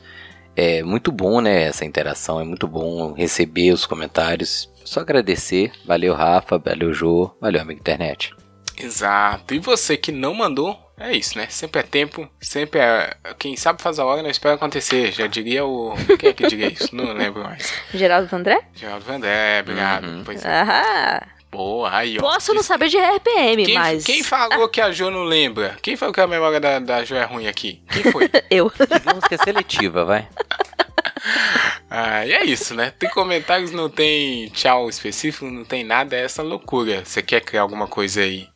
É 0.56 0.84
muito 0.84 1.12
bom, 1.12 1.40
né, 1.42 1.64
essa 1.64 1.86
interação, 1.86 2.40
é 2.40 2.44
muito 2.44 2.68
bom 2.68 3.14
receber 3.14 3.72
os 3.72 3.86
comentários. 3.86 4.70
Só 4.84 5.00
agradecer. 5.00 5.72
Valeu, 5.86 6.14
Rafa, 6.14 6.58
valeu, 6.58 6.94
Jô, 6.94 7.32
valeu, 7.40 7.62
amigo 7.62 7.80
internet. 7.80 8.34
Exato. 8.78 9.54
E 9.54 9.60
você 9.60 9.96
que 9.96 10.12
não 10.12 10.34
mandou, 10.34 10.78
é 10.98 11.16
isso, 11.16 11.38
né? 11.38 11.48
Sempre 11.50 11.82
é 11.82 11.84
tempo, 11.84 12.30
sempre 12.40 12.80
é. 12.80 13.16
Quem 13.38 13.56
sabe 13.56 13.82
faz 13.82 14.00
a 14.00 14.06
hora, 14.06 14.22
não 14.22 14.30
espera 14.30 14.56
acontecer. 14.56 15.12
Já 15.12 15.28
diria 15.28 15.66
o. 15.66 15.94
Quem 16.20 16.30
é 16.30 16.34
que 16.34 16.48
diria 16.48 16.68
isso? 16.68 16.96
Não 16.96 17.14
lembro 17.14 17.44
mais. 17.44 17.74
Geraldo 17.94 18.28
Vandré? 18.28 18.60
Geraldo 18.74 19.06
Vandé, 19.06 19.62
obrigado. 19.62 20.06
Uhum. 20.06 20.24
Pois 20.24 20.44
é. 20.46 20.62
Aham. 20.62 21.22
Boa, 21.52 21.94
aí, 21.94 22.18
ó. 22.18 22.22
Posso 22.22 22.54
não 22.54 22.64
saber 22.64 22.88
de 22.88 22.98
RPM, 22.98 23.66
Quem, 23.66 23.76
mas. 23.76 24.06
quem 24.06 24.24
falou 24.24 24.70
que 24.70 24.80
a 24.80 24.90
Jo 24.92 25.12
não 25.12 25.26
lembra? 25.26 25.78
Quem 25.82 25.98
falou 25.98 26.14
que 26.14 26.22
a 26.22 26.28
memória 26.28 26.62
da, 26.62 26.80
da 26.80 27.04
Jo 27.04 27.16
é 27.16 27.26
ruim 27.26 27.46
aqui? 27.46 27.84
Quem 27.92 28.10
foi? 28.10 28.30
Eu. 28.50 28.70
Que 28.70 29.36
é 29.36 29.38
seletiva, 29.38 30.06
vai. 30.06 30.30
ah, 31.90 32.26
e 32.26 32.32
é 32.32 32.46
isso, 32.46 32.74
né? 32.74 32.94
Tem 32.98 33.10
comentários, 33.10 33.72
não 33.72 33.90
tem 33.90 34.48
tchau 34.50 34.88
específico, 34.88 35.46
não 35.46 35.66
tem 35.66 35.84
nada, 35.84 36.16
é 36.16 36.24
essa 36.24 36.42
loucura. 36.42 37.04
Você 37.04 37.22
quer 37.22 37.42
criar 37.42 37.64
alguma 37.64 37.86
coisa 37.86 38.22
aí 38.22 38.48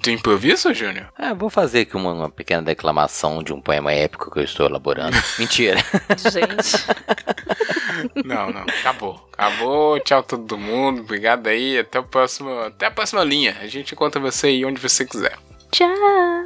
do 0.00 0.10
improviso, 0.10 0.72
Júnior? 0.72 1.12
Ah, 1.16 1.34
vou 1.34 1.50
fazer 1.50 1.80
aqui 1.80 1.96
uma, 1.96 2.12
uma 2.12 2.30
pequena 2.30 2.62
declamação 2.62 3.42
de 3.42 3.52
um 3.52 3.60
poema 3.60 3.92
épico 3.92 4.30
que 4.30 4.38
eu 4.38 4.44
estou 4.44 4.66
elaborando. 4.66 5.16
Mentira. 5.38 5.78
Gente. 6.30 6.72
Não, 8.24 8.50
não, 8.50 8.62
acabou. 8.62 9.28
Acabou, 9.32 10.00
tchau 10.00 10.22
todo 10.22 10.58
mundo, 10.58 11.02
obrigado 11.02 11.46
aí, 11.46 11.78
até 11.78 12.00
o 12.00 12.04
próximo, 12.04 12.50
até 12.60 12.86
a 12.86 12.90
próxima 12.90 13.22
linha. 13.22 13.56
A 13.60 13.66
gente 13.66 13.92
encontra 13.92 14.20
você 14.20 14.48
aí 14.48 14.64
onde 14.64 14.80
você 14.80 15.04
quiser. 15.04 15.38
Tchau. 15.72 15.88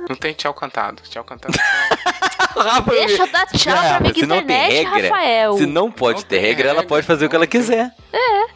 Não 0.08 0.16
tem 0.16 0.32
tchau 0.32 0.54
cantado, 0.54 1.02
tchau 1.10 1.24
cantado. 1.24 1.52
Deixa 2.88 3.22
eu 3.24 3.26
dar 3.26 3.46
tchau 3.46 3.74
pra 3.74 3.96
amiga 3.96 4.18
internet, 4.18 4.72
regra, 4.72 5.08
Rafael. 5.08 5.58
se 5.58 5.66
não 5.66 5.90
pode 5.90 6.20
Não 6.20 6.28
ter 6.28 6.36
tem 6.36 6.46
regra, 6.46 6.68
ela 6.68 6.74
regra, 6.80 6.88
pode 6.88 7.06
fazer 7.06 7.26
o 7.26 7.28
que 7.28 7.36
ela 7.36 7.46
quiser. 7.46 7.90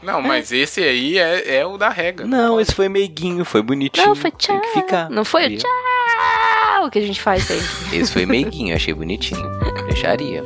Não, 0.03 0.23
mas 0.23 0.51
esse 0.51 0.83
aí 0.83 1.19
é, 1.19 1.57
é 1.57 1.67
o 1.67 1.77
da 1.77 1.91
regra. 1.91 2.27
Não, 2.27 2.59
esse 2.59 2.75
foi 2.75 2.89
meiguinho, 2.89 3.45
foi 3.45 3.61
bonitinho. 3.61 4.07
Não, 4.07 4.15
foi 4.15 4.31
tchau. 4.31 4.59
Tem 4.59 4.71
que 4.71 4.81
ficar. 4.81 5.11
Não 5.11 5.25
foi 5.25 5.47
o 5.47 5.59
tchau 5.59 5.71
que 6.91 6.99
a 6.99 7.03
gente 7.03 7.21
faz 7.21 7.51
aí. 7.51 7.61
Esse 7.93 8.13
foi 8.13 8.25
meiguinho, 8.25 8.75
achei 8.75 8.95
bonitinho. 8.95 9.51
Deixaria. 9.87 10.43